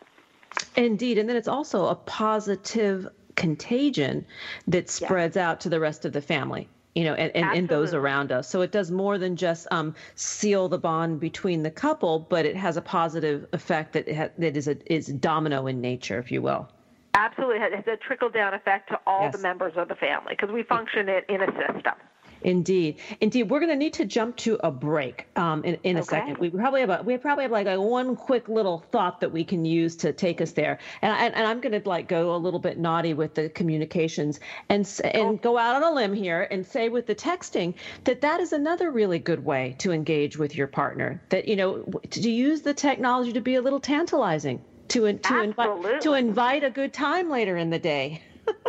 Indeed. 0.76 1.18
And 1.18 1.28
then 1.28 1.36
it's 1.36 1.48
also 1.48 1.88
a 1.88 1.96
positive 1.96 3.08
contagion 3.36 4.26
that 4.68 4.90
spreads 4.90 5.36
yeah. 5.36 5.50
out 5.50 5.62
to 5.62 5.70
the 5.70 5.80
rest 5.80 6.06
of 6.06 6.14
the 6.14 6.22
family 6.22 6.68
you 6.96 7.06
know, 7.06 7.14
and, 7.14 7.34
and, 7.36 7.58
and, 7.58 7.70
those 7.70 7.94
around 7.94 8.32
us. 8.32 8.50
So 8.50 8.62
it 8.62 8.72
does 8.72 8.92
more 8.92 9.18
than 9.18 9.38
just 9.38 9.68
um, 9.72 9.96
seal 10.16 10.68
the 10.68 10.78
bond 10.78 11.20
between 11.20 11.64
the 11.64 11.72
couple, 11.72 12.20
but 12.20 12.46
it 12.46 12.56
has 12.58 12.76
a 12.76 12.82
positive 12.82 13.48
effect 13.54 13.94
that 13.94 14.14
ha- 14.14 14.30
that 14.38 14.58
is 14.58 14.68
a 14.68 14.94
is 14.94 15.08
domino 15.08 15.68
in 15.68 15.80
nature, 15.80 16.20
if 16.20 16.32
you 16.32 16.42
will. 16.42 16.68
Absolutely, 17.14 17.58
it 17.58 17.74
has 17.74 17.88
a 17.88 17.98
trickle 17.98 18.30
down 18.30 18.54
effect 18.54 18.90
to 18.90 19.00
all 19.08 19.24
yes. 19.24 19.36
the 19.36 19.42
members 19.42 19.74
of 19.78 19.88
the 19.88 19.96
family 19.96 20.34
because 20.38 20.52
we 20.52 20.64
function 20.64 21.08
it 21.08 21.26
in 21.30 21.42
a 21.42 21.48
system. 21.48 21.94
Indeed, 22.44 23.00
indeed. 23.20 23.44
We're 23.44 23.60
going 23.60 23.72
to 23.72 23.76
need 23.76 23.94
to 23.94 24.06
jump 24.06 24.36
to 24.38 24.60
a 24.64 24.72
break 24.72 25.28
um, 25.36 25.64
in, 25.64 25.78
in 25.84 25.98
a 25.98 26.00
okay. 26.00 26.08
second. 26.08 26.38
We 26.38 26.50
probably 26.50 26.82
have 26.82 26.90
a, 26.90 27.04
we 27.04 27.18
probably 27.18 27.44
have 27.44 27.52
like 27.52 27.68
a 27.68 27.80
one 27.80 28.16
quick 28.16 28.50
little 28.50 28.80
thought 28.92 29.20
that 29.22 29.32
we 29.32 29.44
can 29.44 29.66
use 29.66 29.96
to 29.98 30.14
take 30.14 30.42
us 30.42 30.52
there. 30.52 30.80
And, 31.02 31.14
and, 31.14 31.36
and 31.36 31.48
I'm 31.48 31.62
going 31.62 31.80
to 31.80 31.88
like 31.88 32.08
go 32.08 32.36
a 32.36 32.38
little 32.38 32.60
bit 32.60 32.78
naughty 32.78 33.14
with 33.14 33.36
the 33.36 33.50
communications 33.50 34.40
and 34.70 34.90
and 35.04 35.42
go 35.42 35.58
out 35.58 35.76
on 35.76 35.84
a 35.84 35.94
limb 35.94 36.14
here 36.14 36.48
and 36.52 36.66
say 36.66 36.90
with 36.90 37.08
the 37.08 37.16
texting 37.16 37.74
that 38.04 38.22
that 38.22 38.40
is 38.40 38.54
another 38.54 38.92
really 38.92 39.20
good 39.20 39.44
way 39.44 39.76
to 39.80 39.92
engage 39.92 40.38
with 40.38 40.56
your 40.56 40.68
partner. 40.68 41.22
That 41.30 41.48
you 41.48 41.56
know 41.56 41.84
to 42.10 42.32
use 42.32 42.62
the 42.62 42.74
technology 42.74 43.34
to 43.34 43.42
be 43.42 43.56
a 43.56 43.62
little 43.62 43.80
tantalizing 43.80 44.64
to 44.90 45.14
to 45.14 45.42
invite 45.42 46.02
to 46.02 46.14
invite 46.14 46.64
a 46.64 46.70
good 46.70 46.94
time 46.94 47.30
later 47.30 47.58
in 47.58 47.70
the 47.70 47.80
day. 47.80 48.22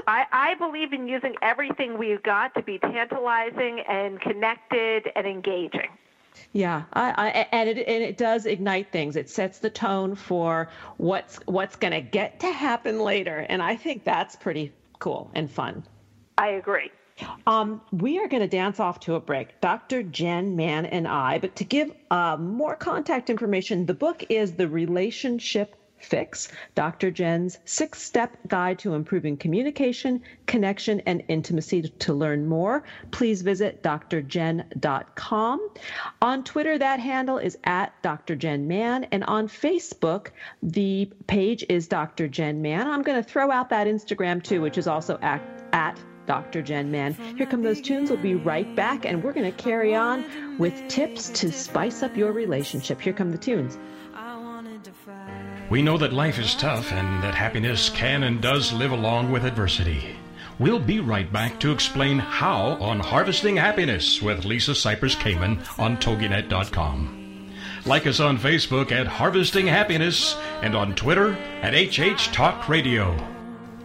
I, 0.07 0.27
I 0.33 0.55
believe 0.55 0.93
in 0.93 1.09
using 1.09 1.35
everything 1.43 1.99
we've 1.99 2.23
got 2.23 2.55
to 2.55 2.63
be 2.63 2.79
tantalizing 2.79 3.81
and 3.89 4.21
connected 4.21 5.11
and 5.15 5.27
engaging. 5.27 5.89
Yeah, 6.53 6.85
I, 6.93 7.11
I, 7.11 7.29
and 7.53 7.69
it 7.69 7.79
and 7.87 8.03
it 8.03 8.17
does 8.17 8.47
ignite 8.47 8.91
things. 8.91 9.17
It 9.17 9.29
sets 9.29 9.59
the 9.59 9.71
tone 9.71 10.15
for 10.15 10.69
what's 10.97 11.37
what's 11.47 11.77
going 11.77 11.93
to 11.93 12.01
get 12.01 12.41
to 12.41 12.51
happen 12.51 13.01
later, 13.01 13.47
and 13.49 13.63
I 13.63 13.77
think 13.77 14.05
that's 14.05 14.37
pretty 14.37 14.73
cool 14.99 15.31
and 15.35 15.51
fun. 15.51 15.85
I 16.39 16.49
agree. 16.49 16.91
Um, 17.47 17.81
we 17.93 18.19
are 18.19 18.29
going 18.29 18.43
to 18.43 18.49
dance 18.49 18.81
off 18.81 19.01
to 19.01 19.15
a 19.15 19.21
break, 19.21 19.61
Dr. 19.61 20.03
Jenn 20.03 20.57
Mann 20.57 20.87
and 20.87 21.07
I. 21.07 21.39
But 21.39 21.55
to 21.57 21.65
give 21.65 21.93
uh, 22.11 22.37
more 22.39 22.75
contact 22.75 23.31
information, 23.31 23.87
the 23.87 23.95
book 23.95 24.25
is 24.29 24.53
The 24.55 24.69
Relationship 24.69 25.77
Fix, 26.05 26.49
Dr. 26.75 27.11
Jenn's 27.11 27.59
six 27.65 28.03
step 28.03 28.37
guide 28.49 28.79
to 28.81 28.95
improving 28.95 29.37
communication, 29.37 30.23
connection, 30.47 31.01
and 31.01 31.23
intimacy. 31.29 31.83
To 31.83 32.13
learn 32.13 32.47
more, 32.47 32.85
please 33.11 33.43
visit 33.43 33.83
drjen.com. 33.83 35.71
On 36.21 36.45
Twitter, 36.45 36.79
that 36.79 37.01
handle 37.01 37.39
is 37.39 37.59
at 37.65 37.95
Dr. 38.03 38.37
Jenn 38.37 38.69
Mann, 38.69 39.05
and 39.05 39.25
on 39.25 39.49
Facebook, 39.49 40.29
the 40.63 41.11
page 41.27 41.65
is 41.69 41.89
Dr. 41.89 42.29
Jenn 42.29 42.63
Mann. 42.63 42.87
I'm 42.87 43.03
going 43.03 43.23
to 43.23 43.29
throw 43.29 43.51
out 43.51 43.71
that 43.71 43.87
Instagram 43.87 44.43
too, 44.43 44.61
which 44.61 44.79
is 44.79 44.87
also 44.87 45.19
at, 45.23 45.43
at 45.73 45.99
Dr. 46.27 46.63
Jenn 46.63 46.91
Mann. 46.91 47.15
Here 47.37 47.47
come 47.47 47.63
those 47.63 47.81
tunes. 47.81 48.11
We'll 48.11 48.21
be 48.21 48.35
right 48.35 48.75
back, 48.77 49.05
and 49.05 49.23
we're 49.23 49.33
going 49.33 49.51
to 49.51 49.63
carry 49.63 49.95
on 49.95 50.59
with 50.59 50.89
tips 50.89 51.29
to 51.31 51.51
spice 51.51 52.03
up 52.03 52.17
your 52.17 52.33
relationship. 52.33 53.01
Here 53.01 53.13
come 53.13 53.33
the 53.33 53.39
tunes. 53.39 53.79
We 55.73 55.81
know 55.81 55.97
that 55.97 56.13
life 56.13 56.39
is 56.39 56.55
tough 56.55 56.93
and 56.93 57.23
that 57.23 57.35
happiness 57.35 57.89
can 57.89 58.25
and 58.25 58.43
does 58.43 58.75
live 58.75 58.93
along 58.93 59.33
with 59.33 59.47
adversity. 59.47 60.17
We'll 60.59 60.79
be 60.79 61.01
right 61.01 61.33
back 61.33 61.59
to 61.61 61.73
explain 61.73 62.19
how 62.19 62.73
on 62.73 63.01
Harvesting 63.01 63.57
Happiness 63.57 64.21
with 64.21 64.45
Lisa 64.45 64.73
Cypers 64.73 65.17
Kamen 65.17 65.57
on 65.79 65.97
TogiNet.com. 65.97 67.55
Like 67.87 68.07
us 68.07 68.21
on 68.21 68.37
Facebook 68.37 68.93
at 68.93 69.07
Harvesting 69.07 69.67
Happiness 69.67 70.37
and 70.61 70.77
on 70.77 70.95
Twitter 70.95 71.33
at 71.63 71.73
HH 71.73 72.35
Talk 72.35 72.69
Radio. 72.69 73.17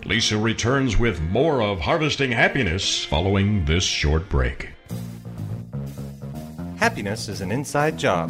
Lisa 0.03 0.37
returns 0.37 0.99
with 0.99 1.21
more 1.21 1.61
of 1.61 1.79
Harvesting 1.79 2.33
Happiness 2.33 3.05
following 3.05 3.63
this 3.63 3.85
short 3.85 4.27
break. 4.27 4.71
Happiness 6.79 7.29
is 7.29 7.39
an 7.39 7.53
inside 7.53 7.97
job 7.97 8.29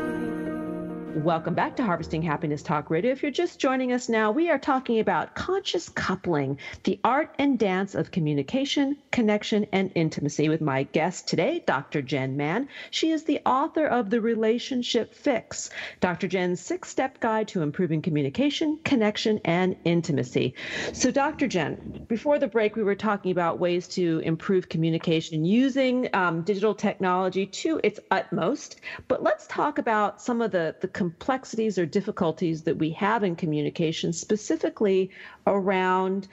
Welcome 1.15 1.55
back 1.55 1.75
to 1.75 1.83
Harvesting 1.83 2.21
Happiness 2.21 2.63
Talk 2.63 2.89
Radio. 2.89 3.11
If 3.11 3.21
you're 3.21 3.31
just 3.31 3.59
joining 3.59 3.91
us 3.91 4.07
now, 4.07 4.31
we 4.31 4.49
are 4.49 4.57
talking 4.57 4.99
about 4.99 5.35
conscious 5.35 5.89
coupling, 5.89 6.57
the 6.85 7.01
art 7.03 7.35
and 7.37 7.59
dance 7.59 7.95
of 7.95 8.11
communication, 8.11 8.95
connection, 9.11 9.65
and 9.73 9.91
intimacy 9.93 10.47
with 10.47 10.61
my 10.61 10.83
guest 10.83 11.27
today, 11.27 11.63
Dr. 11.67 12.01
Jenn 12.01 12.37
Mann. 12.37 12.69
She 12.91 13.11
is 13.11 13.25
the 13.25 13.41
author 13.45 13.87
of 13.87 14.09
The 14.09 14.21
Relationship 14.21 15.13
Fix, 15.13 15.69
Dr. 15.99 16.29
Jenn's 16.29 16.61
six 16.61 16.87
step 16.87 17.19
guide 17.19 17.49
to 17.49 17.61
improving 17.61 18.01
communication, 18.01 18.79
connection, 18.85 19.41
and 19.43 19.75
intimacy. 19.83 20.53
So, 20.93 21.11
Dr. 21.11 21.45
Jenn, 21.47 22.05
before 22.07 22.39
the 22.39 22.47
break, 22.47 22.77
we 22.77 22.83
were 22.83 22.95
talking 22.95 23.33
about 23.33 23.59
ways 23.59 23.85
to 23.89 24.19
improve 24.19 24.69
communication 24.69 25.43
using 25.43 26.07
um, 26.13 26.43
digital 26.43 26.73
technology 26.73 27.45
to 27.47 27.81
its 27.83 27.99
utmost. 28.11 28.79
But 29.09 29.21
let's 29.21 29.45
talk 29.47 29.77
about 29.77 30.21
some 30.21 30.41
of 30.41 30.51
the, 30.51 30.73
the 30.79 31.00
complexities 31.01 31.79
or 31.79 31.85
difficulties 31.87 32.61
that 32.61 32.77
we 32.77 32.91
have 32.91 33.23
in 33.23 33.35
communication, 33.35 34.13
specifically 34.13 35.09
around 35.47 36.27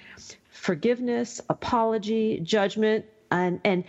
forgiveness, 0.50 1.40
apology, 1.48 2.38
judgment, 2.40 3.06
and 3.30 3.58
and 3.64 3.82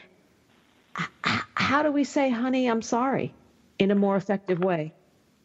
how 1.56 1.84
do 1.84 1.92
we 1.92 2.06
say, 2.06 2.30
"Honey, 2.30 2.68
I'm 2.68 2.82
sorry," 2.82 3.34
in 3.78 3.92
a 3.92 3.96
more 3.96 4.16
effective 4.16 4.60
way? 4.60 4.94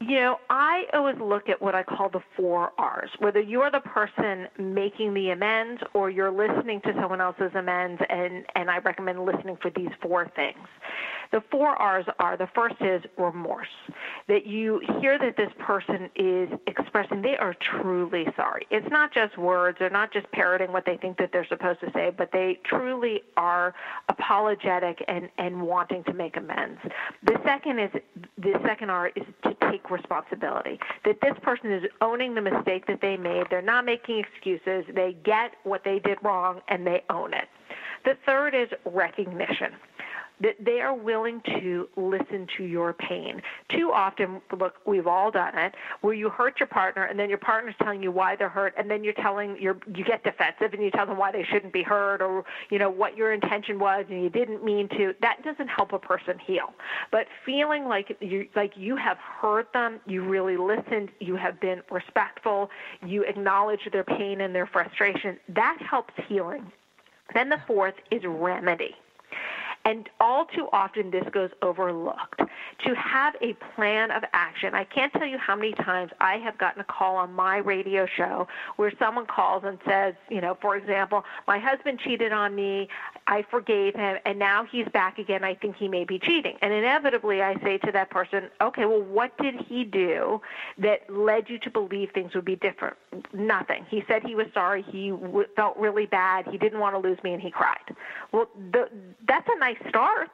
You 0.00 0.20
know, 0.20 0.38
I 0.50 0.84
always 0.92 1.18
look 1.18 1.48
at 1.48 1.60
what 1.60 1.74
I 1.74 1.82
call 1.82 2.10
the 2.10 2.22
four 2.36 2.70
R's. 2.78 3.10
Whether 3.18 3.40
you're 3.40 3.72
the 3.72 3.80
person 3.80 4.46
making 4.56 5.14
the 5.14 5.30
amends 5.30 5.82
or 5.94 6.10
you're 6.10 6.30
listening 6.30 6.80
to 6.82 6.92
someone 6.94 7.20
else's 7.20 7.52
amends, 7.56 8.00
and, 8.08 8.44
and 8.54 8.70
I 8.70 8.78
recommend 8.78 9.24
listening 9.24 9.56
for 9.56 9.70
these 9.70 9.90
four 10.00 10.30
things. 10.36 10.68
The 11.34 11.42
four 11.50 11.70
R's 11.70 12.06
are 12.20 12.36
the 12.36 12.46
first 12.54 12.76
is 12.80 13.02
remorse. 13.18 13.66
That 14.28 14.46
you 14.46 14.80
hear 15.00 15.18
that 15.18 15.36
this 15.36 15.50
person 15.58 16.08
is 16.14 16.48
expressing 16.68 17.22
they 17.22 17.36
are 17.36 17.54
truly 17.54 18.28
sorry. 18.36 18.68
It's 18.70 18.88
not 18.88 19.12
just 19.12 19.36
words, 19.36 19.78
they're 19.80 19.90
not 19.90 20.12
just 20.12 20.30
parroting 20.30 20.70
what 20.70 20.86
they 20.86 20.96
think 20.96 21.18
that 21.18 21.32
they're 21.32 21.44
supposed 21.48 21.80
to 21.80 21.90
say, 21.90 22.12
but 22.16 22.30
they 22.30 22.60
truly 22.62 23.24
are 23.36 23.74
apologetic 24.08 25.04
and, 25.08 25.28
and 25.36 25.62
wanting 25.62 26.04
to 26.04 26.12
make 26.12 26.36
amends. 26.36 26.78
The 27.24 27.36
second 27.44 27.80
is 27.80 27.90
the 28.38 28.54
second 28.64 28.90
R 28.90 29.08
is 29.16 29.26
to 29.42 29.56
take 29.72 29.90
responsibility. 29.90 30.78
That 31.04 31.20
this 31.20 31.34
person 31.42 31.72
is 31.72 31.82
owning 32.00 32.36
the 32.36 32.42
mistake 32.42 32.86
that 32.86 33.00
they 33.00 33.16
made. 33.16 33.48
They're 33.50 33.60
not 33.60 33.84
making 33.84 34.20
excuses. 34.20 34.84
They 34.94 35.16
get 35.24 35.54
what 35.64 35.82
they 35.82 35.98
did 35.98 36.18
wrong 36.22 36.60
and 36.68 36.86
they 36.86 37.02
own 37.10 37.34
it. 37.34 37.48
The 38.04 38.16
third 38.24 38.54
is 38.54 38.68
recognition 38.84 39.72
that 40.40 40.56
they 40.60 40.80
are 40.80 40.94
willing 40.94 41.40
to 41.46 41.88
listen 41.96 42.46
to 42.56 42.64
your 42.64 42.92
pain. 42.92 43.40
Too 43.68 43.92
often, 43.92 44.40
look, 44.58 44.74
we've 44.86 45.06
all 45.06 45.30
done 45.30 45.56
it, 45.56 45.74
where 46.00 46.14
you 46.14 46.28
hurt 46.28 46.58
your 46.58 46.66
partner 46.66 47.04
and 47.04 47.18
then 47.18 47.28
your 47.28 47.38
partner's 47.38 47.74
telling 47.82 48.02
you 48.02 48.10
why 48.10 48.36
they're 48.36 48.48
hurt, 48.48 48.74
and 48.76 48.90
then 48.90 49.04
you're 49.04 49.14
telling 49.14 49.56
you 49.60 49.78
you 49.94 50.04
get 50.04 50.24
defensive 50.24 50.72
and 50.72 50.82
you 50.82 50.90
tell 50.90 51.06
them 51.06 51.16
why 51.16 51.30
they 51.30 51.44
shouldn't 51.44 51.72
be 51.72 51.82
hurt 51.82 52.20
or 52.20 52.44
you 52.70 52.78
know 52.78 52.90
what 52.90 53.16
your 53.16 53.32
intention 53.32 53.78
was 53.78 54.04
and 54.10 54.22
you 54.22 54.30
didn't 54.30 54.64
mean 54.64 54.88
to. 54.88 55.14
That 55.20 55.42
doesn't 55.44 55.68
help 55.68 55.92
a 55.92 55.98
person 55.98 56.38
heal. 56.38 56.74
But 57.10 57.26
feeling 57.44 57.86
like 57.86 58.16
you 58.20 58.48
like 58.56 58.72
you 58.76 58.96
have 58.96 59.18
heard 59.18 59.66
them, 59.72 60.00
you 60.06 60.24
really 60.24 60.56
listened, 60.56 61.10
you 61.20 61.36
have 61.36 61.60
been 61.60 61.82
respectful, 61.90 62.70
you 63.06 63.22
acknowledge 63.22 63.88
their 63.92 64.04
pain 64.04 64.40
and 64.40 64.54
their 64.54 64.66
frustration, 64.66 65.38
that 65.48 65.78
helps 65.80 66.14
healing. 66.28 66.70
Then 67.32 67.48
the 67.48 67.60
fourth 67.66 67.94
is 68.10 68.22
remedy. 68.24 68.94
And 69.84 70.08
all 70.20 70.46
too 70.46 70.68
often, 70.72 71.10
this 71.10 71.24
goes 71.32 71.50
overlooked. 71.62 72.40
To 72.86 72.94
have 72.94 73.34
a 73.40 73.52
plan 73.74 74.10
of 74.10 74.22
action, 74.32 74.74
I 74.74 74.84
can't 74.84 75.12
tell 75.12 75.26
you 75.26 75.38
how 75.38 75.54
many 75.54 75.72
times 75.72 76.12
I 76.20 76.38
have 76.38 76.56
gotten 76.58 76.80
a 76.80 76.84
call 76.84 77.16
on 77.16 77.32
my 77.32 77.58
radio 77.58 78.06
show 78.06 78.48
where 78.76 78.92
someone 78.98 79.26
calls 79.26 79.64
and 79.64 79.78
says, 79.86 80.14
you 80.30 80.40
know, 80.40 80.56
for 80.60 80.76
example, 80.76 81.24
my 81.46 81.58
husband 81.58 82.00
cheated 82.00 82.32
on 82.32 82.54
me, 82.54 82.88
I 83.26 83.44
forgave 83.50 83.94
him, 83.94 84.18
and 84.24 84.38
now 84.38 84.64
he's 84.64 84.86
back 84.88 85.18
again. 85.18 85.44
I 85.44 85.54
think 85.54 85.76
he 85.76 85.88
may 85.88 86.04
be 86.04 86.18
cheating. 86.18 86.56
And 86.62 86.72
inevitably, 86.72 87.42
I 87.42 87.54
say 87.62 87.78
to 87.78 87.92
that 87.92 88.10
person, 88.10 88.44
okay, 88.60 88.86
well, 88.86 89.02
what 89.02 89.36
did 89.38 89.54
he 89.68 89.84
do 89.84 90.40
that 90.78 91.08
led 91.10 91.48
you 91.50 91.58
to 91.60 91.70
believe 91.70 92.10
things 92.12 92.34
would 92.34 92.44
be 92.44 92.56
different? 92.56 92.96
Nothing. 93.32 93.86
He 93.88 94.02
said 94.08 94.22
he 94.22 94.34
was 94.34 94.46
sorry. 94.54 94.82
He 94.82 95.10
w- 95.10 95.46
felt 95.56 95.76
really 95.76 96.06
bad. 96.06 96.46
He 96.48 96.58
didn't 96.58 96.80
want 96.80 96.94
to 96.94 96.98
lose 96.98 97.22
me, 97.22 97.32
and 97.32 97.42
he 97.42 97.50
cried. 97.50 97.94
Well, 98.32 98.48
the, 98.72 98.88
that's 99.26 99.48
a 99.48 99.58
nice 99.58 99.74
nice 99.74 99.88
start, 99.88 100.30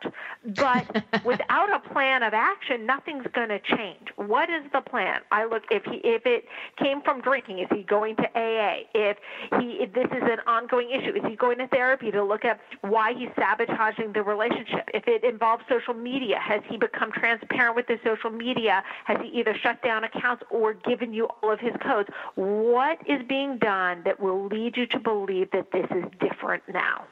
but 0.56 1.04
without 1.24 1.72
a 1.72 1.78
plan 1.92 2.09
of 2.10 2.34
action, 2.34 2.86
nothing's 2.86 3.26
going 3.32 3.48
to 3.48 3.58
change. 3.58 4.08
What 4.16 4.50
is 4.50 4.62
the 4.72 4.80
plan? 4.80 5.20
I 5.30 5.44
look 5.44 5.62
if 5.70 5.84
he 5.84 5.96
if 6.04 6.26
it 6.26 6.44
came 6.76 7.02
from 7.02 7.20
drinking, 7.20 7.60
is 7.60 7.68
he 7.70 7.82
going 7.82 8.16
to 8.16 8.24
AA? 8.34 8.84
If 8.94 9.16
he 9.58 9.78
if 9.80 9.92
this 9.92 10.06
is 10.06 10.22
an 10.22 10.38
ongoing 10.46 10.90
issue, 10.90 11.16
is 11.16 11.22
he 11.28 11.36
going 11.36 11.58
to 11.58 11.68
therapy 11.68 12.10
to 12.10 12.22
look 12.22 12.44
at 12.44 12.60
why 12.82 13.14
he's 13.14 13.30
sabotaging 13.36 14.12
the 14.12 14.22
relationship? 14.22 14.88
If 14.92 15.06
it 15.06 15.24
involves 15.24 15.64
social 15.68 15.94
media, 15.94 16.38
has 16.38 16.62
he 16.68 16.76
become 16.76 17.12
transparent 17.12 17.76
with 17.76 17.86
the 17.86 17.98
social 18.04 18.30
media? 18.30 18.82
Has 19.04 19.18
he 19.22 19.28
either 19.38 19.54
shut 19.54 19.82
down 19.82 20.04
accounts 20.04 20.42
or 20.50 20.74
given 20.74 21.12
you 21.12 21.26
all 21.42 21.52
of 21.52 21.60
his 21.60 21.74
codes? 21.82 22.08
What 22.34 22.98
is 23.06 23.22
being 23.28 23.58
done 23.58 24.02
that 24.04 24.20
will 24.20 24.46
lead 24.46 24.76
you 24.76 24.86
to 24.86 24.98
believe 24.98 25.50
that 25.52 25.72
this 25.72 25.86
is 25.90 26.04
different 26.20 26.62
now? 26.72 27.04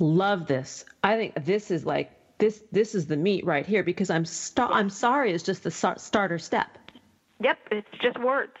Love 0.00 0.46
this. 0.46 0.84
I 1.02 1.16
think 1.16 1.44
this 1.44 1.70
is 1.70 1.86
like 1.86 2.10
this. 2.38 2.62
This 2.72 2.94
is 2.94 3.06
the 3.06 3.16
meat 3.16 3.44
right 3.44 3.66
here 3.66 3.82
because 3.82 4.10
I'm 4.10 4.24
st- 4.24 4.70
I'm 4.70 4.90
sorry 4.90 5.32
is 5.32 5.42
just 5.42 5.62
the 5.62 5.70
starter 5.70 6.38
step. 6.38 6.78
Yep, 7.40 7.58
it's 7.70 7.88
just 8.00 8.18
words, 8.20 8.52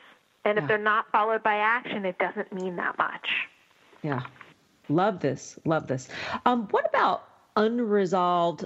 and 0.44 0.56
yeah. 0.56 0.62
if 0.62 0.68
they're 0.68 0.78
not 0.78 1.06
followed 1.12 1.42
by 1.42 1.56
action, 1.56 2.04
it 2.04 2.18
doesn't 2.18 2.52
mean 2.52 2.76
that 2.76 2.98
much. 2.98 3.28
Yeah, 4.02 4.22
love 4.88 5.20
this. 5.20 5.58
Love 5.64 5.86
this. 5.86 6.08
Um, 6.44 6.68
what 6.70 6.86
about 6.88 7.24
unresolved 7.56 8.64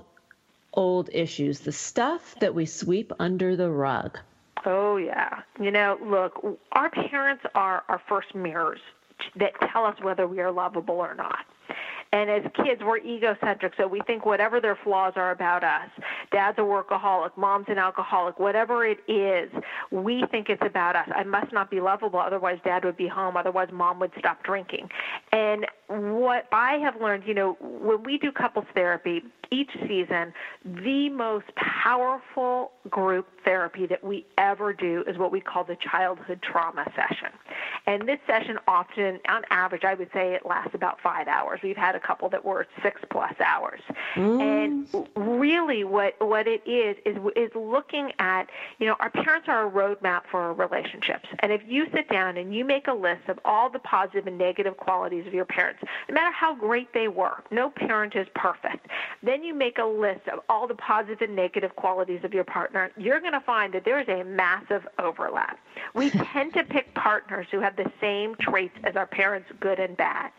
old 0.73 1.11
issues? 1.13 1.61
The 1.61 1.73
stuff 1.73 2.35
that 2.41 2.55
we 2.55 2.67
sweep 2.67 3.13
under 3.19 3.57
the 3.57 3.71
rug. 3.71 4.19
Oh 4.65 4.97
yeah. 4.97 5.43
You 5.61 5.71
know, 5.71 5.99
look, 6.03 6.59
our 6.73 6.91
parents 6.91 7.45
are 7.55 7.85
our 7.89 8.01
first 8.09 8.35
mirrors 8.35 8.81
that 9.37 9.53
tell 9.73 9.85
us 9.85 9.97
whether 10.03 10.27
we 10.27 10.41
are 10.41 10.51
lovable 10.51 10.97
or 10.97 11.15
not. 11.15 11.47
And 12.13 12.31
as 12.31 12.43
kids, 12.55 12.81
we're 12.83 12.99
egocentric, 12.99 13.75
so 13.77 13.87
we 13.87 14.01
think 14.07 14.25
whatever 14.25 14.61
their 14.61 14.79
flaws 14.83 15.13
are 15.17 15.31
about 15.31 15.63
us. 15.63 15.91
dad's 16.33 16.59
a 16.59 16.63
workaholic, 16.63 17.37
mom's 17.37 17.67
an 17.69 17.79
alcoholic, 17.79 18.39
whatever 18.39 18.85
it 18.85 18.99
is, 19.09 19.51
we 19.91 20.25
think 20.31 20.49
it's 20.49 20.63
about 20.65 20.97
us. 20.97 21.09
I 21.15 21.25
must 21.25 21.53
not 21.53 21.71
be 21.71 21.81
lovable, 21.81 22.19
otherwise 22.19 22.59
dad 22.65 22.85
would 22.85 22.97
be 22.97 23.09
home, 23.09 23.37
otherwise 23.37 23.69
mom 23.73 23.99
would 23.99 24.13
stop 24.19 24.43
drinking. 24.43 24.89
And 25.33 25.67
what 25.89 26.47
I 26.51 26.75
have 26.77 27.01
learned, 27.01 27.25
you 27.27 27.35
know, 27.35 27.57
when 27.61 28.03
we 28.03 28.17
do 28.17 28.33
couples 28.33 28.67
therapy, 28.75 29.23
each 29.51 29.71
season, 29.87 30.33
the 30.65 31.09
most 31.09 31.47
powerful 31.57 32.73
group 32.91 33.27
therapy 33.45 33.87
that 33.87 34.05
we 34.05 34.27
ever 34.37 34.73
do 34.73 35.05
is 35.07 35.17
what 35.17 35.33
we 35.33 35.41
call 35.41 35.65
the 35.65 35.77
childhood 35.77 36.41
trauma 36.43 36.85
session. 36.95 37.31
And 37.87 38.07
this 38.07 38.19
session 38.27 38.59
often, 38.67 39.21
on 39.29 39.43
average, 39.51 39.85
I 39.85 39.95
would 39.95 40.11
say 40.13 40.35
it 40.35 40.45
lasts 40.45 40.75
about 40.75 41.01
five 41.01 41.29
hours. 41.29 41.61
We've 41.63 41.77
had 41.77 41.95
a 41.99 42.07
couple 42.07 42.29
that 42.31 42.45
were 42.45 42.67
six 42.83 43.01
plus 43.11 43.35
hours. 43.45 43.81
Mm. 44.15 44.41
And 44.41 45.09
really, 45.17 45.85
what 45.85 46.15
what 46.21 46.47
it 46.47 46.63
is 46.67 46.97
is 47.05 47.17
is 47.37 47.51
looking 47.55 48.13
at, 48.19 48.49
you 48.79 48.87
know, 48.87 48.97
our 49.01 49.11
parents 49.11 49.49
are 49.49 49.67
a 49.67 49.71
roadmap 49.71 50.23
for 50.31 50.41
our 50.41 50.55
relationships. 50.55 51.29
And 51.41 51.53
if 51.53 51.63
you 51.67 51.87
sit 51.93 52.09
down 52.09 52.37
and 52.37 52.55
you 52.55 52.65
make 52.65 52.89
a 52.89 52.93
list 52.93 53.29
of 53.29 53.39
all 53.45 53.69
the 53.71 53.79
positive 53.81 54.27
and 54.27 54.39
negative 54.39 54.77
qualities 54.77 55.27
of 55.27 55.35
your 55.35 55.45
parents, 55.45 55.83
no 56.09 56.15
matter 56.15 56.33
how 56.33 56.55
great 56.55 56.93
they 56.95 57.09
were, 57.09 57.43
no 57.51 57.71
parent 57.71 58.15
is 58.15 58.27
perfect. 58.35 58.87
Then 59.23 59.43
you 59.43 59.55
make 59.55 59.79
a 59.79 59.85
list 59.85 60.29
of 60.29 60.41
all 60.49 60.67
the 60.67 60.75
positive 60.75 61.23
and 61.23 61.37
negative 61.37 61.75
qualities 61.77 62.21
of 62.25 62.33
your 62.33 62.45
partner. 62.45 62.91
You're 62.97 63.21
going 63.21 63.33
to 63.33 63.41
find 63.41 63.73
that 63.75 63.85
there 63.85 64.01
is 64.01 64.09
a 64.09 64.25
massive 64.25 64.87
overlap. 64.99 65.59
We 65.95 66.11
tend 66.33 66.55
to 66.55 66.65
pick 66.65 66.95
partners 66.95 67.47
who 67.51 67.61
have 67.61 67.77
the 67.77 67.91
same 68.01 68.35
traits 68.37 68.75
as 68.85 68.97
our 68.97 69.07
parents, 69.07 69.51
good 69.61 69.79
and 69.79 69.97
bad. 69.97 70.31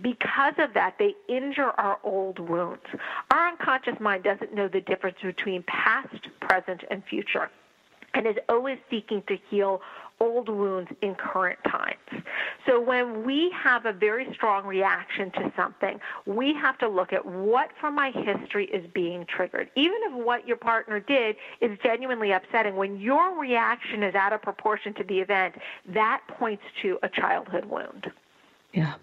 Because 0.00 0.54
of 0.58 0.74
that, 0.74 0.96
they 0.98 1.07
injure 1.28 1.70
our 1.78 1.98
old 2.02 2.38
wounds. 2.38 2.84
Our 3.30 3.48
unconscious 3.48 3.98
mind 4.00 4.24
doesn't 4.24 4.54
know 4.54 4.68
the 4.68 4.80
difference 4.80 5.18
between 5.22 5.62
past, 5.64 6.28
present, 6.40 6.84
and 6.90 7.04
future 7.04 7.50
and 8.14 8.26
is 8.26 8.36
always 8.48 8.78
seeking 8.90 9.22
to 9.28 9.36
heal 9.48 9.80
old 10.20 10.48
wounds 10.48 10.90
in 11.00 11.14
current 11.14 11.58
times. 11.64 12.24
So 12.66 12.80
when 12.80 13.24
we 13.24 13.50
have 13.50 13.86
a 13.86 13.92
very 13.92 14.26
strong 14.34 14.66
reaction 14.66 15.30
to 15.32 15.52
something, 15.56 16.00
we 16.26 16.52
have 16.54 16.76
to 16.78 16.88
look 16.88 17.12
at 17.12 17.24
what 17.24 17.70
from 17.80 17.94
my 17.94 18.10
history 18.10 18.66
is 18.66 18.84
being 18.92 19.24
triggered. 19.26 19.70
Even 19.76 19.98
if 20.02 20.12
what 20.14 20.46
your 20.48 20.56
partner 20.56 20.98
did 20.98 21.36
is 21.60 21.78
genuinely 21.84 22.32
upsetting, 22.32 22.74
when 22.74 22.98
your 22.98 23.38
reaction 23.38 24.02
is 24.02 24.16
out 24.16 24.32
of 24.32 24.42
proportion 24.42 24.92
to 24.94 25.04
the 25.04 25.20
event, 25.20 25.54
that 25.86 26.20
points 26.26 26.64
to 26.82 26.98
a 27.04 27.08
childhood 27.08 27.66
wound. 27.66 28.10
Yeah 28.72 28.94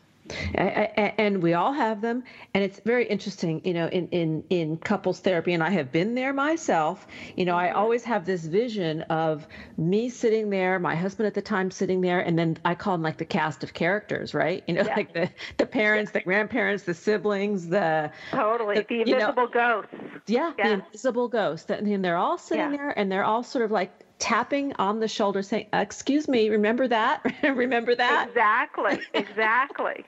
and 0.55 1.41
we 1.41 1.53
all 1.53 1.73
have 1.73 2.01
them. 2.01 2.23
And 2.53 2.63
it's 2.63 2.79
very 2.85 3.05
interesting 3.05 3.61
you 3.63 3.73
know 3.73 3.87
in, 3.87 4.07
in 4.09 4.43
in 4.49 4.77
couples 4.77 5.19
therapy 5.19 5.53
and 5.53 5.63
i 5.63 5.69
have 5.69 5.91
been 5.91 6.15
there 6.15 6.33
myself 6.33 7.07
you 7.35 7.45
know 7.45 7.55
i 7.55 7.71
always 7.71 8.03
have 8.03 8.25
this 8.25 8.45
vision 8.45 9.01
of 9.03 9.47
me 9.77 10.09
sitting 10.09 10.49
there 10.49 10.79
my 10.79 10.95
husband 10.95 11.27
at 11.27 11.33
the 11.33 11.41
time 11.41 11.71
sitting 11.71 12.01
there 12.01 12.19
and 12.19 12.37
then 12.37 12.57
i 12.65 12.75
call 12.75 12.93
them 12.93 13.01
like 13.01 13.17
the 13.17 13.25
cast 13.25 13.63
of 13.63 13.73
characters 13.73 14.33
right? 14.33 14.63
You 14.67 14.75
know 14.75 14.83
yeah. 14.83 14.95
like 14.95 15.13
the 15.13 15.29
the 15.57 15.65
parents 15.65 16.11
the 16.11 16.21
grandparents 16.21 16.83
the 16.83 16.93
siblings 16.93 17.67
the 17.67 18.11
totally. 18.31 18.75
the, 18.75 18.85
the 18.87 19.01
invisible 19.01 19.43
know, 19.43 19.47
ghosts. 19.47 19.93
Yeah, 20.27 20.53
yeah, 20.57 20.67
the 20.67 20.73
invisible 20.85 21.27
ghosts. 21.27 21.69
And 21.69 22.03
they're 22.03 22.17
all 22.17 22.37
sitting 22.37 22.71
yeah. 22.71 22.77
there 22.77 22.99
and 22.99 23.11
they're 23.11 23.23
all 23.23 23.43
sort 23.43 23.65
of 23.65 23.71
like 23.71 23.91
tapping 24.17 24.73
on 24.73 24.99
the 24.99 25.07
shoulder 25.07 25.41
saying 25.41 25.67
excuse 25.73 26.27
me 26.27 26.49
remember 26.49 26.87
that? 26.87 27.21
Remember 27.43 27.95
that? 27.95 28.27
Exactly. 28.29 28.99
Exactly 29.13 30.05